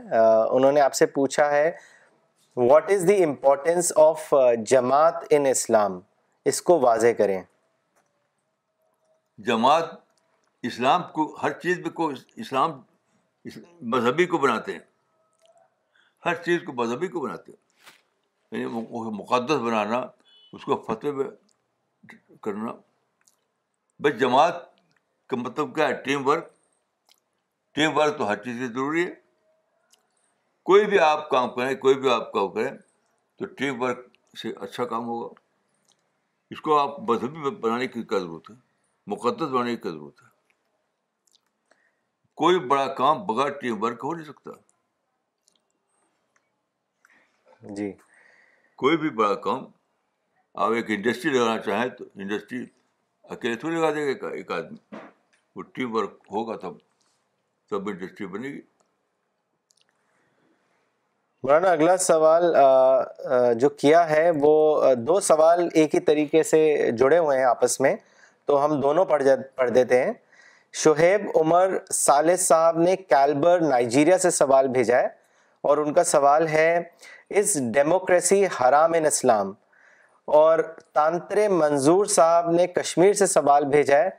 انہوں 0.57 0.73
نے 0.73 0.81
آپ 0.81 0.95
سے 0.95 1.07
پوچھا 1.17 1.51
ہے 1.51 1.71
what 2.69 2.91
is 2.91 3.07
the 3.09 3.23
importance 3.25 3.93
of 4.05 4.33
جماعت 4.71 5.25
ان 5.39 5.47
اسلام 5.51 5.99
اس 6.51 6.63
کو 6.69 6.79
واضح 6.81 7.13
کریں 7.19 7.43
جماعت 9.47 9.91
اسلام 10.71 11.03
کو 11.13 11.25
ہر 11.43 11.53
چیز 11.63 11.79
کو 11.95 12.11
اسلام 12.45 12.81
مذہبی 13.95 14.27
کو 14.33 14.39
بناتے 14.39 14.73
ہیں 14.73 14.81
ہر 16.27 16.35
چیز 16.45 16.61
کو 16.67 16.73
مذہبی 16.83 17.09
کو 17.15 17.21
بناتے 17.21 17.53
ہیں 17.53 18.61
یعنی 18.61 18.81
مقدس 19.19 19.61
بنانا 19.67 20.01
اس 20.53 20.65
کو 20.65 20.77
فتح 20.89 21.21
کرنا 22.43 22.73
بھائی 24.05 24.15
جماعت 24.19 24.55
کا 25.29 25.37
مطلب 25.37 25.75
کیا 25.75 25.87
ہے 25.89 25.95
ٹیم 26.05 26.27
ورک 26.29 26.45
ٹیم 27.75 27.91
ورک 27.97 28.13
تو 28.19 28.25
ہر 28.29 28.37
چیز 28.45 28.57
سے 28.59 28.69
ضروری 28.73 29.01
ہے 29.07 29.13
کوئی 30.71 30.83
بھی 30.87 30.99
آپ 31.09 31.21
کام 31.31 31.47
کریں 31.57 31.75
کوئی 31.85 31.95
بھی 32.05 32.09
آپ 32.13 32.25
کام 32.33 32.49
کریں 32.55 32.71
تو 33.39 33.45
ٹیم 33.61 33.73
ورک 33.83 33.99
سے 34.43 34.49
اچھا 34.67 34.83
کام 34.95 35.05
ہوگا 35.09 35.29
اس 36.55 36.61
کو 36.61 36.79
آپ 36.79 36.91
مذہبی 37.11 37.41
بنانے 37.67 37.87
کی 37.89 38.03
کیا 38.15 38.19
ضرورت 38.27 38.45
ہے 38.51 38.55
مقدس 39.15 39.49
بنانے 39.55 39.71
کی 39.77 39.81
کیا 39.83 39.93
ضرورت 39.93 40.17
ہے 40.23 40.29
کوئی 42.43 42.57
بڑا 42.75 42.87
کام 43.05 43.17
بغیر 43.33 43.51
ٹیم 43.61 43.75
ورک 43.83 44.01
ہو 44.05 44.11
نہیں 44.15 44.27
سکتا 44.33 44.51
جی 47.79 47.89
کوئی 48.85 48.95
بھی 49.05 49.11
بڑا 49.25 49.35
کام 49.49 49.65
آپ 50.65 50.71
ایک 50.77 50.89
انڈسٹری 50.97 51.29
لگانا 51.39 51.59
چاہیں 51.63 51.89
تو 51.99 52.03
انڈسٹری 52.15 52.61
اکیلے 53.31 53.55
تھوڑی 53.57 53.77
لگا 53.77 53.91
دے 53.95 54.13
گا 54.23 54.29
ایک 54.37 54.51
آدمی 54.53 54.97
وہ 55.57 55.63
ٹیم 55.75 55.95
ورک 55.95 56.15
ہوگا 56.33 56.57
تب 56.63 56.73
تب 57.71 57.89
انڈسٹری 57.89 58.27
بنے 58.27 58.49
گی 58.49 58.61
مولانا 61.45 61.71
اگلا 61.71 61.97
سوال 61.97 62.45
جو 63.61 63.69
کیا 63.79 64.09
ہے 64.11 64.31
وہ 64.41 64.95
دو 65.07 65.21
سوال 65.29 65.69
ایک 65.75 65.95
ہی 65.95 66.01
طریقے 66.11 66.43
سے 66.51 66.61
جڑے 66.99 67.19
ہوئے 67.19 67.39
ہیں 67.39 67.45
آپس 67.45 67.81
میں 67.81 67.95
تو 68.47 68.65
ہم 68.65 68.81
دونوں 68.81 69.05
پڑھ 69.05 69.23
پڑھ 69.57 69.71
دیتے 69.75 70.03
ہیں 70.05 70.13
شہیب 70.83 71.27
عمر 71.41 71.77
سالس 71.95 72.47
صاحب 72.49 72.79
نے 72.79 72.95
کیلبر 72.97 73.61
نائجیریا 73.61 74.19
سے 74.19 74.31
سوال 74.31 74.69
بھیجا 74.77 74.99
ہے 74.99 75.07
اور 75.69 75.79
ان 75.79 75.93
کا 75.95 76.05
سوال 76.05 76.47
ہے 76.49 76.69
اس 77.41 77.57
ڈیموکریسی 77.75 78.45
حرام 78.61 78.93
ان 78.97 79.07
اسلام 79.07 79.53
اور 80.39 80.59
تانترے 80.95 81.47
منظور 81.49 82.05
صاحب 82.17 82.51
نے 82.51 82.67
کشمیر 82.67 83.13
سے 83.21 83.27
سوال 83.27 83.65
بھیجا 83.71 83.97
ہے 83.99 84.11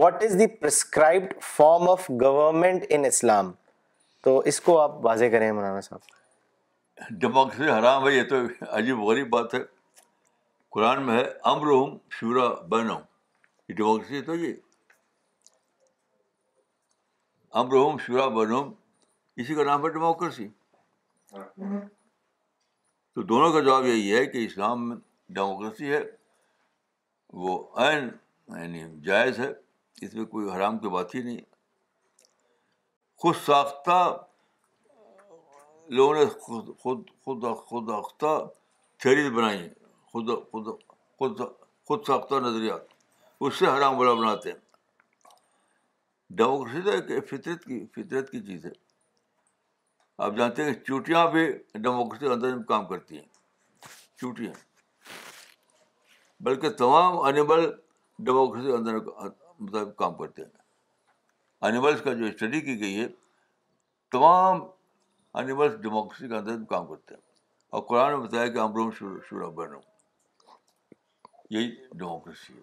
what 0.00 0.22
is 0.22 0.32
the 0.38 0.46
prescribed 0.60 1.32
form 1.56 1.88
of 1.90 2.10
government 2.20 2.84
in 2.94 3.04
Islam 3.04 3.50
تو 4.24 4.38
اس 4.50 4.60
کو 4.60 4.78
آپ 4.80 5.04
واضح 5.06 5.24
کریں 5.32 5.50
مولانا 5.52 5.80
صاحب 5.80 7.18
ڈیموکریسی 7.20 7.70
حرام 7.70 8.06
ہے 8.08 8.12
یہ 8.14 8.22
تو 8.28 8.36
عجیب 8.76 9.00
غریب 9.08 9.28
بات 9.30 9.54
ہے 9.54 9.60
قرآن 10.74 11.02
میں 11.06 11.16
ہے 11.18 11.24
امرحم 11.50 11.96
شورا 12.18 12.46
یہ 12.78 13.74
ڈیموکریسی 13.74 14.22
تو 14.26 14.34
یہ 14.34 14.52
امرحم 17.62 17.98
شورا 18.06 18.24
ہوں 18.34 18.70
اسی 19.42 19.54
کا 19.54 19.64
نام 19.64 19.84
ہے 19.84 19.90
ڈیموکریسی 19.92 20.46
ہاں۔ 21.32 21.80
تو 23.14 23.22
دونوں 23.22 23.52
کا 23.52 23.60
جواب 23.60 23.86
یہی 23.86 24.14
ہے 24.16 24.24
کہ 24.26 24.44
اسلام 24.44 24.88
میں 24.88 24.96
ڈیموکریسی 25.34 25.92
ہے 25.92 26.00
وہ 27.42 27.58
عین 27.84 28.08
یعنی 28.58 28.82
جائز 29.06 29.38
ہے 29.38 29.50
اس 30.04 30.14
میں 30.14 30.24
کوئی 30.32 30.48
حرام 30.56 30.78
کی 30.78 30.88
بات 30.88 31.14
ہی 31.14 31.22
نہیں 31.22 31.40
خود 33.22 33.34
ساختہ 33.44 33.98
لوگوں 35.96 36.14
نے 36.14 36.24
خود 36.40 36.68
خود 36.82 37.08
خود 37.24 37.44
خود 37.68 37.86
ساختہ 37.88 38.36
تھیریز 39.02 39.30
بنائی 39.36 39.58
ہیں 39.60 39.68
خود 40.12 40.30
خود 40.52 40.66
خود 41.18 41.40
خود 41.88 42.00
ساختہ 42.06 42.34
نظریات 42.48 42.86
اس 43.44 43.58
سے 43.58 43.66
حرام 43.66 43.98
بلا 43.98 44.12
بناتے 44.20 44.50
ہیں 44.52 44.58
ڈیموکریسی 46.38 47.00
تو 47.08 47.14
ایک 47.14 47.28
فطرت 47.30 47.64
کی 47.64 47.84
فطرت 47.94 48.30
کی 48.30 48.40
چیز 48.46 48.64
ہے 48.66 48.70
آپ 50.26 50.36
جانتے 50.38 50.64
ہیں 50.64 50.74
کہ 50.74 50.80
چوٹیاں 50.84 51.26
بھی 51.30 51.46
ڈیموکریسی 51.74 52.26
کے 52.26 52.32
اندر 52.32 52.62
کام 52.68 52.86
کرتی 52.88 53.16
ہیں 53.16 54.16
چوٹیاں 54.20 54.52
بلکہ 56.44 56.70
تمام 56.78 57.18
انیمل 57.26 57.70
ڈیموکریسی 58.24 58.66
کے 58.66 58.76
اندر 58.76 58.94
مطابق 58.96 59.98
کام 59.98 60.14
کرتے 60.14 60.42
ہیں 60.42 60.50
انیملس 61.68 62.00
کا 62.04 62.12
جو 62.14 62.24
اسٹڈی 62.24 62.60
کی 62.60 62.78
گئی 62.80 62.98
ہے 63.00 63.06
تمام 64.12 64.60
انیملس 65.42 65.80
ڈیموکریسی 65.82 66.28
کے 66.28 66.36
اندر 66.36 66.64
کام 66.70 66.86
کرتے 66.86 67.14
ہیں 67.14 67.20
اور 67.76 67.82
قرآن 67.86 68.10
نے 68.12 68.16
بتایا 68.26 68.46
کہ 68.54 68.58
امروم 68.58 68.90
شور 68.98 69.46
بنو 69.60 69.78
یہی 71.50 71.70
ڈیموکریسی 71.90 72.52
ہے 72.56 72.60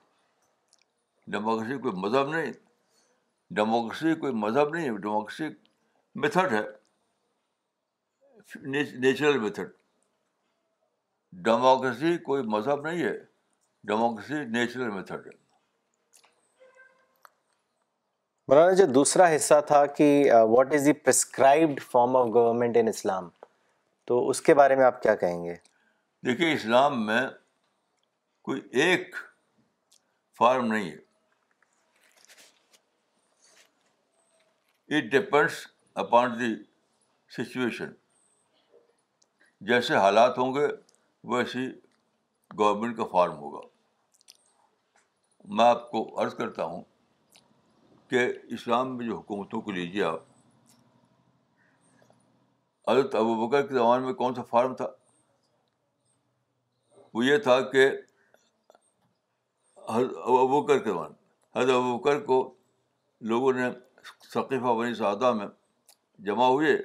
ڈیموکریسی 1.33 1.77
کوئی 1.81 1.93
مذہب 2.05 2.29
نہیں 2.35 2.51
ڈیموکریسی 3.55 4.15
کوئی 4.19 4.33
مذہب 4.45 4.73
نہیں 4.75 4.85
ہے 4.89 4.97
ڈیموکریسی 4.97 5.53
میتھڈ 6.21 6.51
ہے 6.53 6.63
نیچرل 8.99 9.39
میتھڈ 9.39 9.69
ڈیموکریسی 11.45 12.17
کوئی 12.25 12.43
مذہب 12.55 12.87
نہیں 12.87 13.03
ہے 13.03 13.13
ڈیموکریسی 13.87 14.43
نیچرل 14.51 14.89
میتھڈ 14.91 15.25
ہے 15.27 15.31
مولانا 18.47 18.73
جو 18.75 18.85
دوسرا 18.93 19.27
حصہ 19.35 19.59
تھا 19.67 19.85
کہ 19.97 20.07
what 20.49 20.73
is 20.73 20.85
the 20.85 20.93
prescribed 21.05 21.79
form 21.91 22.15
of 22.17 22.27
government 22.33 22.77
in 22.81 22.87
Islam 22.87 23.27
تو 24.07 24.27
اس 24.29 24.41
کے 24.41 24.53
بارے 24.59 24.75
میں 24.75 24.85
آپ 24.85 25.01
کیا 25.03 25.15
کہیں 25.23 25.43
گے 25.43 25.55
دیکھیے 26.25 26.51
اسلام 26.53 27.05
میں 27.05 27.21
کوئی 28.47 28.61
ایک 28.83 29.15
فارم 30.37 30.71
نہیں 30.73 30.89
ہے 30.91 31.01
it 34.97 35.11
depends 35.11 35.65
upon 36.05 36.39
the 36.39 36.53
situation 37.37 37.91
جیسے 39.67 39.95
حالات 39.95 40.37
ہوں 40.37 40.53
گے 40.55 40.65
ویسی 41.35 41.67
گورنمنٹ 42.59 42.97
کا 42.97 43.05
فارم 43.11 43.37
ہوگا 43.39 43.67
میں 45.55 45.65
آپ 45.65 45.89
کو 45.91 46.03
عرض 46.23 46.35
کرتا 46.35 46.65
ہوں 46.65 46.81
کہ 48.09 48.27
اسلام 48.55 48.95
میں 48.97 49.05
جو 49.05 49.17
حکومتوں 49.17 49.61
کو 49.61 49.71
لیجیے 49.71 50.03
آپ 50.03 50.21
حضرت 52.89 53.15
ابو 53.15 53.47
بکر 53.47 53.67
کے 53.67 53.73
زمانے 53.73 54.05
میں 54.05 54.13
کون 54.13 54.35
سا 54.35 54.41
فارم 54.49 54.73
تھا 54.75 54.87
وہ 57.13 57.25
یہ 57.25 57.37
تھا 57.47 57.59
کہ 57.71 57.87
حضرت 59.93 60.13
ابو 60.17 60.61
بکر 60.61 60.79
کے 60.83 60.89
زمانے 60.91 61.59
حضرت 61.59 61.75
ابو 61.75 61.97
بکر 61.97 62.19
کو 62.25 62.39
لوگوں 63.31 63.53
نے 63.53 63.69
ثقیفہ 64.33 64.73
بنی 64.77 64.93
سعدہ 64.95 65.33
میں 65.33 65.47
جمع 66.25 66.45
ہوئے 66.47 66.77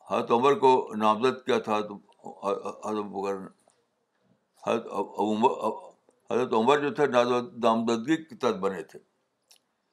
حضرت 0.09 0.31
عمر 0.31 0.53
کو 0.59 0.71
نامزد 0.97 1.45
کیا 1.45 1.57
تھا 1.65 1.79
تو 1.87 1.97
حضرت 6.29 6.51
عمر 6.53 6.77
جو 6.81 6.93
تھے 6.95 7.07
دامدگی 7.61 8.15
کے 8.23 8.35
تحت 8.35 8.55
بنے 8.65 8.81
تھے 8.91 8.99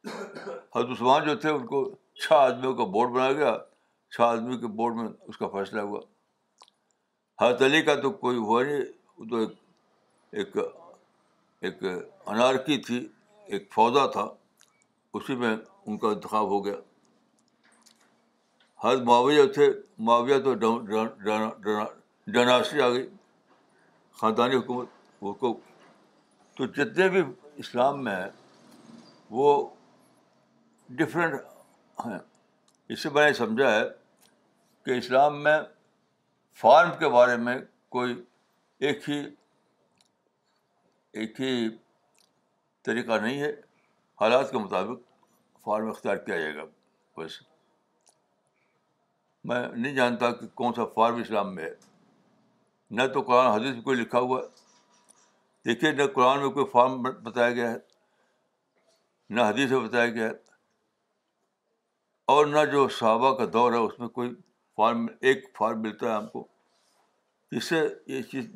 حضرت 0.07 0.91
عثمان 0.91 1.25
جو 1.27 1.35
تھے 1.41 1.51
ان 1.51 1.67
کو 1.67 1.85
چھ 2.23 2.33
آدمیوں 2.33 2.75
کا 2.75 2.85
بورڈ 2.97 3.11
بنایا 3.15 3.33
گیا 3.33 3.57
چھ 4.15 4.21
آدمی 4.23 4.59
کے 4.61 4.67
بورڈ 4.81 4.97
میں 4.97 5.09
اس 5.29 5.39
کا 5.39 5.49
فیصلہ 5.53 5.81
ہوا 5.81 6.01
حضرت 7.41 7.63
علی 7.63 7.83
کا 7.85 7.95
تو 8.03 8.11
کوئی 8.25 8.37
ہوا 8.37 8.63
نہیں 8.63 8.85
وہ 9.19 9.25
تو 9.31 9.45
ایک 10.41 10.57
ایک 11.67 11.83
انارکی 11.85 12.77
تھی 12.87 13.07
ایک 13.53 13.73
فوجا 13.75 14.07
تھا 14.13 14.27
اسی 15.19 15.37
میں 15.37 15.57
ان 15.87 15.99
کا 15.99 16.09
انتخاب 16.09 16.49
ہو 16.49 16.65
گیا 16.65 16.75
حضرت 18.85 19.03
معاویہ 19.07 19.45
تھے 19.55 19.69
معاویہ 20.09 20.39
تو 20.45 20.55
ڈیناسٹی 22.33 22.81
آ 22.81 22.89
گئی 22.93 23.07
خاندانی 24.21 24.55
حکومت 24.57 24.87
وہ 25.25 25.33
کو 25.43 25.53
تو 26.57 26.67
جتنے 26.79 27.09
بھی 27.09 27.21
اسلام 27.63 28.03
میں 28.05 28.15
ہیں 28.17 28.29
وہ 29.37 29.49
ڈفرینٹ 30.99 31.35
ہیں 32.07 32.19
اس 32.93 33.03
سے 33.03 33.11
میں 33.15 33.25
نے 33.27 33.33
سمجھا 33.41 33.71
ہے 33.75 33.83
کہ 34.85 34.97
اسلام 34.99 35.43
میں 35.43 35.59
فارم 36.61 36.91
کے 36.99 37.09
بارے 37.17 37.37
میں 37.47 37.57
کوئی 37.97 38.15
ایک 38.87 39.09
ہی 39.11 39.19
ایک 41.19 41.41
ہی 41.41 41.57
طریقہ 42.89 43.19
نہیں 43.23 43.41
ہے 43.41 43.51
حالات 44.21 44.51
کے 44.51 44.59
مطابق 44.67 45.63
فارم 45.65 45.89
اختیار 45.91 46.17
کیا 46.29 46.39
جائے 46.41 46.55
گا 46.57 46.65
ویسے 47.21 47.45
میں 49.49 49.67
نہیں 49.77 49.95
جانتا 49.95 50.31
کہ 50.41 50.47
کون 50.61 50.73
سا 50.77 50.85
فارم 50.95 51.21
اسلام 51.27 51.55
میں 51.55 51.65
ہے 51.65 51.75
نہ 52.97 53.07
تو 53.15 53.21
قرآن 53.23 53.47
حدیث 53.53 53.75
میں 53.75 53.83
کوئی 53.83 53.97
لکھا 53.97 54.19
ہوا 54.19 54.41
ہے 54.41 54.47
دیکھیے 55.69 55.91
نہ 55.93 56.03
قرآن 56.15 56.39
میں 56.41 56.51
کوئی 56.51 56.67
فارم 56.73 57.03
بتایا 57.03 57.51
گیا 57.55 57.71
ہے 57.71 57.77
نہ 59.37 59.41
حدیث 59.49 59.71
میں 59.71 59.81
بتایا 59.89 60.07
گیا 60.11 60.27
ہے 60.29 60.47
اور 62.35 62.47
نہ 62.47 62.65
جو 62.73 62.87
صحابہ 62.99 63.33
کا 63.37 63.45
دور 63.53 63.73
ہے 63.73 63.79
اس 63.87 63.99
میں 64.01 64.09
کوئی 64.19 64.31
فارم 64.77 65.07
ایک 65.29 65.45
فارم 65.59 65.81
ملتا 65.83 66.07
ہے 66.09 66.15
ہم 66.15 66.27
کو 66.33 66.47
اس 67.57 67.65
سے 67.69 67.77
یہ 68.15 68.23
چیز 68.33 68.47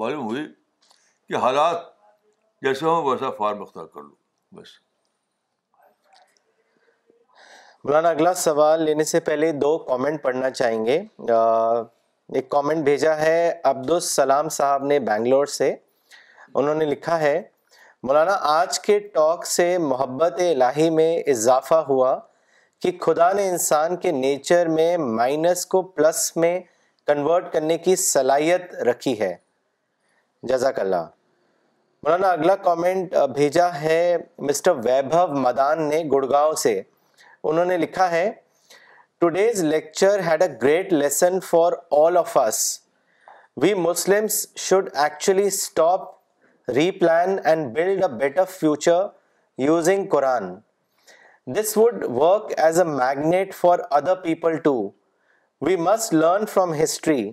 معلوم 0.00 0.24
ہوئی 0.26 0.44
کہ 1.28 1.36
حالات 1.44 1.82
جیسے 2.62 2.84
ہوں 2.86 3.04
ویسا 3.10 3.30
فارم 3.38 3.62
اختیار 3.62 3.86
کر 3.94 4.02
لوں 4.02 4.56
بس 4.56 4.78
مولانا 7.84 8.08
اگلا 8.08 8.32
سوال 8.48 8.82
لینے 8.84 9.04
سے 9.04 9.20
پہلے 9.20 9.52
دو 9.62 9.76
کامنٹ 9.88 10.22
پڑھنا 10.22 10.50
چاہیں 10.50 10.84
گے 10.86 11.00
ایک 12.32 12.48
کامنٹ 12.48 12.84
بھیجا 12.84 13.16
ہے 13.16 13.52
عبدالسلام 13.64 14.48
صاحب 14.48 14.84
نے 14.84 14.98
بنگلور 15.08 15.46
سے 15.54 15.74
انہوں 16.54 16.74
نے 16.74 16.84
لکھا 16.84 17.18
ہے 17.20 17.40
مولانا 18.06 18.36
آج 18.58 18.78
کے 18.80 18.98
ٹاک 19.14 19.46
سے 19.46 19.76
محبت 19.80 20.40
الہی 20.40 20.88
میں 20.90 21.16
اضافہ 21.30 21.74
ہوا 21.88 22.18
کہ 22.82 22.90
خدا 23.00 23.32
نے 23.32 23.48
انسان 23.48 23.96
کے 24.00 24.10
نیچر 24.12 24.68
میں 24.68 24.96
مائنس 24.98 25.64
کو 25.74 25.82
پلس 25.82 26.30
میں 26.36 26.58
کنورٹ 27.06 27.52
کرنے 27.52 27.78
کی 27.78 27.96
صلاحیت 28.06 28.74
رکھی 28.88 29.18
ہے 29.20 29.34
جزاک 30.48 30.80
اللہ 30.80 31.04
مولانا 32.02 32.30
اگلا 32.30 32.54
کامنٹ 32.64 33.14
بھیجا 33.34 33.68
ہے 33.80 34.16
مسٹر 34.48 34.72
ویبھو 34.84 35.26
مدان 35.40 35.88
نے 35.88 36.02
گڑگاؤں 36.12 36.52
سے 36.62 36.80
انہوں 37.44 37.64
نے 37.64 37.76
لکھا 37.78 38.10
ہے 38.10 38.30
Today's 39.24 39.60
lecture 39.74 40.16
had 40.26 40.40
a 40.44 40.54
great 40.62 40.88
lesson 41.02 41.40
for 41.50 41.68
all 41.98 42.14
of 42.20 42.30
us. 42.36 42.80
We 43.62 43.70
Muslims 43.84 44.34
should 44.64 44.86
actually 45.04 45.48
stop, 45.58 46.00
replan 46.78 47.40
and 47.52 47.72
build 47.76 48.02
a 48.08 48.16
better 48.22 48.44
future 48.56 49.04
using 49.56 50.10
Quran. 50.14 50.44
This 51.56 51.70
would 51.80 52.04
work 52.26 52.52
as 52.66 52.82
a 52.82 52.90
magnet 53.00 53.56
for 53.62 53.74
other 54.00 54.16
people 54.26 54.58
too. 54.68 54.82
We 55.68 55.76
must 55.88 56.18
learn 56.24 56.46
from 56.56 56.78
history, 56.82 57.26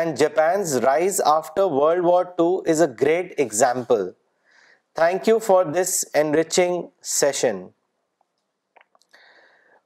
and 0.00 0.20
Japan's 0.24 0.76
rise 0.90 1.20
after 1.36 1.68
World 1.68 2.04
War 2.10 2.22
II 2.32 2.70
is 2.74 2.80
a 2.80 2.94
great 3.04 3.38
example. 3.46 4.04
Thank 5.04 5.32
you 5.32 5.40
for 5.52 5.62
this 5.80 5.96
enriching 6.24 6.76
session. 7.00 7.58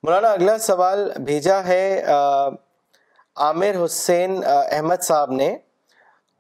مولانا 0.05 0.29
اگلا 0.33 0.57
سوال 0.59 1.01
بھیجا 1.25 1.57
ہے 1.65 1.83
عامر 2.13 3.77
حسین 3.85 4.39
احمد 4.47 5.03
صاحب 5.09 5.33
نے 5.41 5.49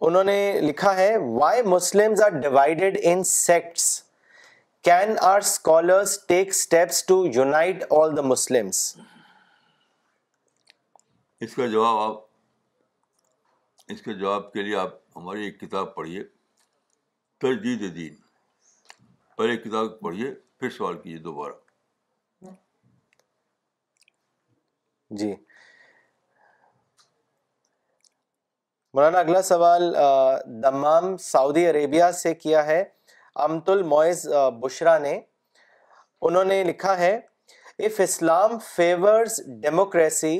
انہوں 0.08 0.24
نے 0.24 0.36
لکھا 0.60 0.94
ہے 0.96 1.10
why 1.40 1.62
Muslim 1.72 2.14
are 2.24 2.38
divided 2.42 2.96
in 3.10 3.22
sects 3.32 3.84
can 4.88 5.14
our 5.32 5.38
scholars 5.38 6.18
take 6.28 6.48
steps 6.54 7.04
to 7.06 7.24
unite 7.34 7.84
all 8.00 8.16
the 8.16 8.22
Muslim 8.32 8.68
اس 11.44 11.54
کا 11.56 11.66
جواب 11.66 11.98
آپ 12.10 12.20
اس 13.92 14.02
کے 14.02 14.12
جواب 14.14 14.52
کے 14.52 14.62
لیے 14.62 14.76
آپ 14.76 14.94
ہماری 15.16 15.44
ایک 15.44 15.60
کتاب 15.60 15.94
پڑھیے 15.94 16.22
ترجید 17.40 17.94
دین 17.96 18.14
پہلے 19.36 19.56
کتاب 19.68 19.98
پڑھیے 20.00 20.34
پھر 20.60 20.70
سوال 20.76 20.98
کیجیے 21.02 21.18
دوبارہ 21.30 21.68
جی 25.18 25.30
مولانا 28.94 29.18
اگلا 29.18 29.40
سوال 29.42 29.94
دمام 30.62 31.16
سعودی 31.20 31.66
عربیہ 31.66 32.10
سے 32.22 32.34
کیا 32.34 32.64
ہے 32.66 32.82
امت 33.44 33.68
المعز 33.70 34.26
بشرا 34.60 34.96
نے 34.98 35.20
انہوں 36.28 36.44
نے 36.44 36.62
لکھا 36.64 36.96
ہے 36.98 37.18
if 37.86 38.00
Islam 38.04 38.58
favours 38.64 39.40
democracy 39.62 40.36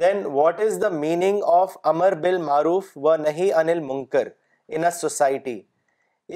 then 0.00 0.24
what 0.32 0.60
is 0.60 0.78
the 0.82 0.88
meaning 0.88 1.42
of 1.54 1.76
امر 1.92 2.14
بل 2.22 2.36
معروف 2.42 2.88
و 2.96 3.16
نہیں 3.16 3.52
انل 3.58 3.80
منکر 3.88 4.28
ان 4.68 4.90
سوسائٹی 5.00 5.60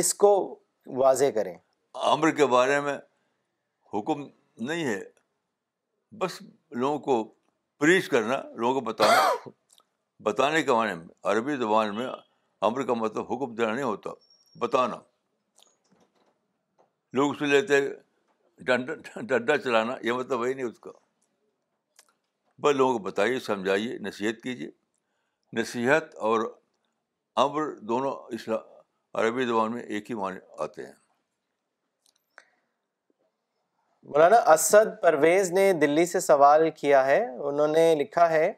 اس 0.02 0.14
کو 0.24 0.34
واضح 1.02 1.30
کریں 1.34 1.56
امر 2.12 2.30
کے 2.36 2.46
بارے 2.56 2.80
میں 2.80 2.96
حکم 3.94 4.26
نہیں 4.66 4.84
ہے 4.94 5.00
بس 6.18 6.40
لوگوں 6.80 6.98
کو 6.98 7.24
پریچ 7.80 8.08
کرنا 8.08 8.36
لوگوں 8.56 8.72
کو 8.74 8.80
بتانا 8.86 9.48
بتانے 10.24 10.62
کے 10.62 10.72
معنی 10.72 10.94
میں 10.98 11.06
عربی 11.30 11.56
زبان 11.62 11.94
میں 11.94 12.06
امر 12.66 12.82
کا 12.86 12.94
مطلب 12.94 13.32
حکم 13.32 13.54
دینا 13.54 13.72
نہیں 13.72 13.84
ہوتا 13.84 14.10
بتانا 14.60 14.96
لوگ 17.16 17.32
سن 17.38 17.48
لیتے 17.48 17.80
ڈنڈا 18.66 19.56
چلانا 19.64 19.96
یہ 20.02 20.12
مطلب 20.12 20.40
وہی 20.40 20.54
نہیں 20.54 20.66
اس 20.66 20.78
کا 20.86 20.90
بس 22.62 22.74
لوگوں 22.76 22.92
کو 22.98 23.04
بتائیے 23.04 23.38
سمجھائیے 23.48 23.98
نصیحت 24.08 24.42
کیجیے 24.42 24.70
نصیحت 25.60 26.14
اور 26.28 26.50
امر 27.44 27.74
دونوں 27.88 28.12
اسلام 28.34 29.18
عربی 29.20 29.44
زبان 29.46 29.72
میں 29.72 29.82
ایک 29.82 30.10
ہی 30.10 30.14
معنی 30.22 30.38
آتے 30.62 30.86
ہیں 30.86 30.92
مولانا 34.14 34.36
اسد 34.52 34.90
پرویز 35.02 35.50
نے 35.52 35.72
دلی 35.80 36.04
سے 36.06 36.20
سوال 36.20 36.68
کیا 36.76 37.04
ہے 37.06 37.18
انہوں 37.48 37.68
نے 37.76 37.86
لکھا 37.98 38.28
ہے 38.30 38.52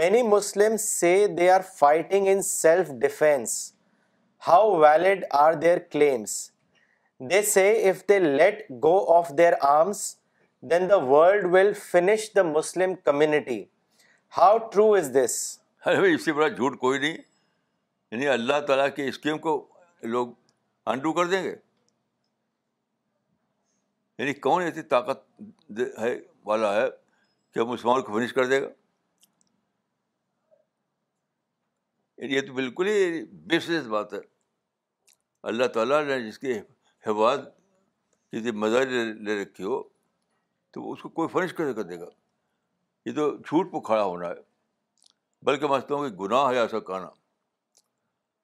many 0.00 0.20
Muslim 0.22 0.76
say 0.80 1.12
they 1.38 1.48
are 1.50 1.60
fighting 1.78 2.26
in 2.30 2.42
self 2.50 2.88
defence 3.00 3.54
how 4.48 4.74
valid 4.80 5.24
are 5.44 5.52
their 5.62 5.78
claims 5.90 6.34
they 7.30 7.40
say 7.52 7.66
if 7.90 8.08
they 8.08 8.18
let 8.18 8.62
go 8.82 8.94
of 9.16 9.28
their 9.38 9.52
arms 9.70 10.02
then 10.70 10.88
the 10.90 10.96
world 11.10 11.44
will 11.54 11.72
finish 11.90 12.30
the 12.36 12.42
Muslim 12.52 12.94
community 13.04 13.62
how 14.38 14.56
true 14.72 14.92
is 14.94 15.10
this 15.18 15.36
ارے 15.86 15.98
بھائی 16.00 16.14
اس 16.14 16.24
سے 16.24 16.32
بڑا 16.32 16.48
جھوٹ 16.48 16.78
کوئی 16.80 16.98
نہیں 16.98 17.16
یعنی 18.10 18.28
اللہ 18.38 18.60
تعالیٰ 18.66 18.88
کی 18.96 19.06
اسکیم 19.08 19.38
کو 19.48 19.60
لوگ 20.16 20.28
انڈو 20.90 21.12
کر 21.12 21.26
دیں 21.34 21.42
گے 21.44 21.54
یعنی 24.18 24.32
کون 24.34 24.62
ایسی 24.62 24.82
طاقت 24.92 25.22
ہے 26.00 26.14
والا 26.46 26.74
ہے 26.74 26.86
کہ 27.52 27.58
ہم 27.60 27.76
کو 27.76 28.12
فنش 28.18 28.32
کر 28.32 28.46
دے 28.48 28.60
گا 28.62 28.66
یعنی 32.16 32.34
یہ 32.34 32.40
تو 32.46 32.52
بالکل 32.54 32.86
ہی 32.86 33.22
بیسلیس 33.52 33.84
بات 33.96 34.12
ہے 34.14 34.18
اللہ 35.52 35.66
تعالیٰ 35.74 36.02
نے 36.04 36.18
جس 36.28 36.38
کے 36.38 36.60
کی 37.04 38.40
جتنی 38.40 38.50
مزاج 38.58 38.92
لے 39.24 39.42
رکھی 39.42 39.64
ہو 39.64 39.82
تو 40.74 40.92
اس 40.92 41.02
کو 41.02 41.08
کوئی 41.18 41.28
فنش 41.32 41.50
کیسے 41.56 41.74
کر 41.74 41.82
دے 41.88 41.98
گا 42.00 42.06
یہ 43.06 43.14
تو 43.14 43.28
جھوٹ 43.36 43.72
پہ 43.72 43.80
کھڑا 43.86 44.02
ہونا 44.02 44.28
ہے 44.28 44.34
بلکہ 45.48 45.66
سمجھتا 45.66 45.94
ہوں 45.94 46.08
کہ 46.08 46.14
گناہ 46.22 46.48
ہے 46.52 46.58
ایسا 46.58 46.80
کہنا 46.86 47.08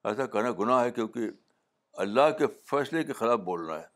ایسا 0.08 0.26
کہنا 0.34 0.50
گناہ 0.58 0.82
ہے 0.84 0.90
کیونکہ 0.98 1.30
اللہ 2.06 2.30
کے 2.38 2.46
فیصلے 2.70 3.02
کے 3.04 3.12
خلاف 3.22 3.38
بولنا 3.44 3.78
ہے 3.80 3.86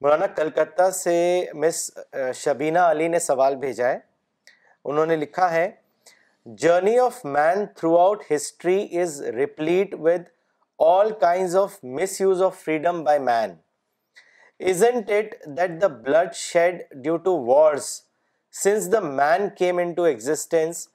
مولانا 0.00 0.26
کلکتہ 0.36 0.88
سے 0.94 1.14
مس 1.60 1.78
شبینہ 2.36 2.78
علی 2.90 3.06
نے 3.08 3.18
سوال 3.26 3.54
بھیجا 3.60 3.88
ہے 3.88 3.98
انہوں 4.88 5.06
نے 5.06 5.16
لکھا 5.16 5.50
ہے 5.50 5.70
journey 6.62 6.98
of 7.04 7.24
man 7.24 7.64
throughout 7.98 8.22
history 8.34 8.98
is 9.00 9.20
replete 9.36 9.94
with 10.00 10.22
all 10.88 11.10
kinds 11.20 11.56
of 11.62 11.78
misuse 12.20 12.42
of 12.42 12.58
freedom 12.64 13.02
by 13.04 13.18
man 13.30 13.54
is 14.70 14.84
it 14.84 15.00
that 15.08 15.34
the 15.82 15.86
bloodshed 16.34 16.82
due 17.04 17.16
to 17.24 17.38
wars 17.46 17.88
since 18.62 18.92
the 18.92 19.00
man 19.00 19.48
came 19.58 19.78
into 19.94 20.02
existence 20.10 20.86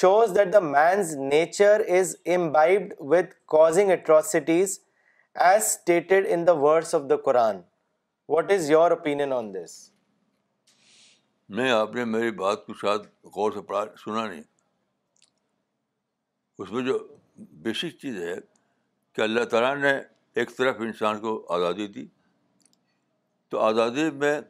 shows 0.00 0.34
that 0.36 0.52
the 0.52 0.60
man's 0.60 1.14
nature 1.32 1.82
is 1.98 2.16
imbued 2.36 2.94
with 3.14 3.30
causing 3.58 3.90
atrocities 3.90 4.78
as 5.44 5.62
stated 5.64 6.26
in 6.32 6.46
the 6.46 6.52
words 6.66 6.94
of 6.94 7.02
the 7.10 7.16
Quran 7.24 7.60
what 8.30 8.50
is 8.52 8.68
your 8.70 8.90
opinion 8.90 9.32
on 9.32 9.46
this 9.54 9.70
میں 11.56 11.70
آپ 11.72 11.94
نے 11.94 12.04
میری 12.08 12.30
بات 12.40 12.64
کو 12.66 12.74
شاید 12.80 13.02
غور 13.36 13.52
سے 13.52 13.60
پڑھا 13.68 13.84
سنا 14.04 14.24
نہیں 14.26 14.42
اس 16.62 16.70
میں 16.72 16.82
جو 16.86 16.98
بیسک 17.64 17.98
چیز 18.00 18.20
ہے 18.22 18.34
کہ 19.14 19.20
اللہ 19.22 19.44
تعالیٰ 19.54 19.74
نے 19.76 19.92
ایک 20.40 20.56
طرف 20.56 20.76
انسان 20.88 21.18
کو 21.20 21.32
آزادی 21.56 21.86
دی 21.96 22.06
تو 23.52 23.58
آزادی 23.68 24.08
میں 24.22 24.40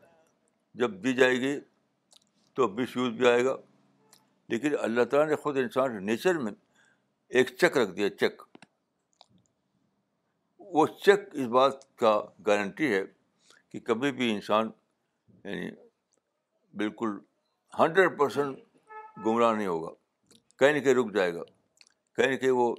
جب 0.83 1.03
دی 1.05 1.13
جائے 1.23 1.39
گی 1.45 1.55
تو 2.57 2.67
بھی 2.81 2.85
یوز 2.97 3.13
بھی 3.21 3.29
آئے 3.29 3.45
گا 3.45 3.55
لیکن 4.55 4.77
اللہ 4.81 5.05
تعالیٰ 5.15 5.29
نے 5.31 5.37
خود 5.47 5.57
انسان 5.63 5.93
کے 5.93 6.05
نیچر 6.11 6.39
میں 6.49 6.53
ایک 7.39 7.57
چک 7.63 7.79
رکھ 7.79 7.97
دیا 7.97 8.11
چک 8.25 8.43
وہ 10.75 10.87
چک 11.07 11.27
اس 11.33 11.47
بات 11.59 11.89
کا 12.05 12.15
گارنٹی 12.47 12.93
ہے 12.95 13.03
کہ 13.73 13.79
کبھی 13.87 14.11
بھی 14.13 14.31
انسان 14.35 14.71
یعنی 15.45 15.69
بالکل 16.79 17.17
ہنڈریڈ 17.79 18.19
پرسینٹ 18.19 18.59
گمراہ 19.27 19.55
نہیں 19.55 19.67
ہوگا 19.67 19.91
کہیں 20.59 20.73
نہ 20.73 20.79
کہیں 20.85 20.95
رک 20.95 21.15
جائے 21.17 21.35
گا 21.35 21.43
کہیں 22.17 22.31
نہ 22.31 22.37
کہیں 22.37 22.51
وہ 22.61 22.75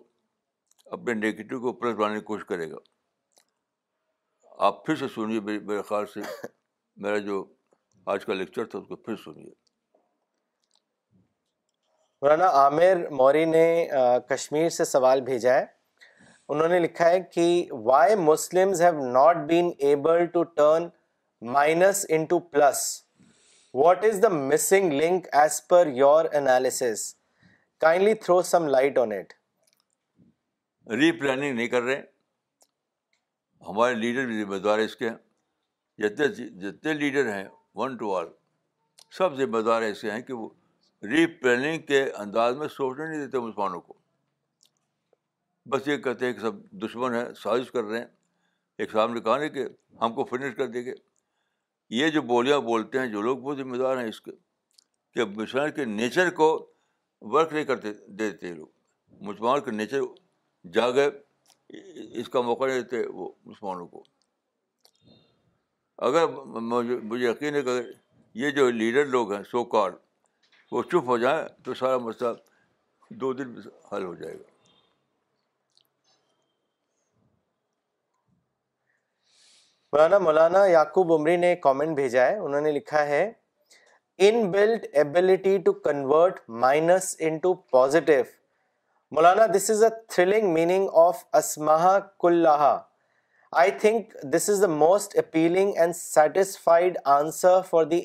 اپنے 0.98 1.14
نگیٹو 1.14 1.60
کو 1.62 1.74
پلس 1.80 1.96
بنانے 1.98 2.20
کی 2.20 2.26
کوشش 2.26 2.46
کرے 2.46 2.70
گا 2.72 2.78
آپ 4.68 4.86
پھر 4.86 4.96
سے 4.96 5.08
سنیے 5.14 5.40
میرے 5.40 5.82
خیال 5.90 6.06
سے 6.14 6.22
میرا 7.04 7.18
جو 7.28 7.44
آج 8.14 8.26
کا 8.26 8.34
لیکچر 8.34 8.66
تھا 8.74 8.80
اس 8.80 8.88
کو 8.88 8.96
پھر 8.96 9.16
سنیے 9.24 9.50
مولانا 12.22 12.48
عامر 12.64 13.08
موری 13.18 13.46
نے 13.46 13.66
کشمیر 14.30 14.70
سے 14.80 14.86
سوال 14.86 15.22
بھیجا 15.30 15.54
ہے 15.54 15.66
انہوں 16.54 16.68
نے 16.68 16.78
لکھا 16.80 17.06
ہے 17.10 17.20
کہ 17.34 17.44
why 17.84 18.16
Muslim 18.22 18.72
have 18.80 19.12
not 19.12 19.36
been 19.48 19.70
able 19.90 20.26
to 20.32 20.42
turn 20.44 20.88
minus 21.52 22.06
into 22.30 22.40
plus 22.56 22.82
what 23.82 24.04
is 24.06 24.22
the 24.24 24.30
missing 24.32 24.94
link 25.02 25.28
as 25.42 25.62
per 25.68 25.88
your 26.00 26.26
analysis 26.32 26.82
kindly 27.82 28.14
throw 28.26 28.42
some 28.50 28.68
light 28.74 28.98
on 28.98 29.12
it 29.20 29.34
replanning 31.20 31.56
نہیں 31.56 31.68
کر 31.76 31.82
رہے 31.82 32.02
ہمارے 33.68 33.96
لیڈر 34.02 34.26
بھی 34.26 34.44
ذمہ 34.44 34.58
دار 34.68 34.80
ہے 34.80 34.86
اس 34.92 34.96
کے 34.96 35.10
جتنے 36.08 36.28
جی- 36.34 36.50
جتنے 36.64 36.94
لیڈر 37.06 37.32
ہیں 37.34 37.48
ون 37.84 37.96
ٹو 37.98 38.16
آل 38.18 38.28
سب 39.18 39.38
ذمہ 39.38 39.62
دار 39.72 39.82
ایسے 39.94 40.12
ہیں 40.12 40.22
کہ 40.28 40.34
وہ 40.42 40.50
ری 41.12 41.26
پلاننگ 41.42 41.82
کے 41.94 42.04
انداز 42.28 42.56
میں 42.58 42.68
سوچنے 42.78 43.10
نہیں 43.10 43.26
دیتے 43.26 43.40
مسلمانوں 43.46 43.82
کو 43.82 44.01
بس 45.70 45.88
یہ 45.88 45.98
کہتے 46.04 46.26
ہیں 46.26 46.34
کہ 46.34 46.40
سب 46.40 46.62
دشمن 46.82 47.14
ہیں 47.16 47.24
سازش 47.44 47.72
کر 47.72 47.84
رہے 47.84 47.98
ہیں 47.98 48.06
ایک 48.82 48.92
صاحب 48.92 49.14
نے 49.14 49.20
کہا 49.22 49.38
نہیں 49.38 49.50
کہ 49.54 49.66
ہم 50.02 50.14
کو 50.14 50.24
فنش 50.30 50.56
کر 50.58 50.68
دیں 50.68 50.84
گے 50.86 50.94
یہ 51.96 52.10
جو 52.10 52.22
بولیاں 52.32 52.60
بولتے 52.72 53.00
ہیں 53.00 53.08
جو 53.12 53.22
لوگ 53.22 53.38
بہت 53.38 53.58
ذمہ 53.58 53.78
دار 53.78 53.98
ہیں 54.02 54.08
اس 54.10 54.22
کے 54.22 54.32
کہ 55.14 55.24
مسلمان 55.36 55.72
کے 55.76 55.86
نیچر 55.86 56.30
کو 56.34 56.48
ورک 57.32 57.54
نہیں 57.54 57.64
کرتے 57.66 57.92
دیتے 58.20 58.54
لوگ 58.54 58.68
مسلمان 59.28 59.62
کے 59.62 59.72
نیچر 59.72 60.02
جاگے 60.74 61.08
اس 62.22 62.30
کا 62.30 62.42
موقع 62.42 62.66
نہیں 62.66 62.82
دیتے 62.82 63.06
وہ 63.14 63.30
مسلمانوں 63.46 63.88
کو 63.88 64.04
اگر 66.10 66.28
مجھے 66.70 67.26
یقین 67.30 67.56
ہے 67.56 67.62
کہ 67.62 67.80
یہ 68.44 68.50
جو 68.58 68.70
لیڈر 68.72 69.06
لوگ 69.06 69.34
ہیں 69.34 69.42
سو 69.52 69.64
کال 69.76 69.92
وہ 70.72 70.84
چپ 70.92 71.08
ہو 71.10 71.18
جائیں 71.24 71.44
تو 71.64 71.74
سارا 71.74 71.98
مسئلہ 72.06 72.30
دو 73.22 73.34
دن 73.34 73.54
حل 73.92 74.04
ہو 74.04 74.14
جائے 74.16 74.34
گا 74.38 74.51
مولانا 79.94 80.18
مولانا 80.28 80.60
مولانا 80.64 80.84
عمری 81.12 81.36
نے 81.38 81.50
نے 81.78 81.86
بھیجا 81.96 82.26
ہے 82.26 82.28
ہے 82.30 82.36
انہوں 82.44 82.68
لکھا 82.72 83.02
into 85.64 85.72
convert 85.88 86.36
minus 86.64 87.08
into 87.28 87.52
this 89.58 89.68
is 89.72 89.82
thrilling 90.16 90.46
meaning 90.54 90.86
of 91.04 91.16
the 94.34 94.68
most 94.78 95.10
appealing 95.18 95.70
and 95.78 95.90
satisfied 95.96 96.94
answer 97.18 97.56
for 97.72 97.82
the 97.84 98.00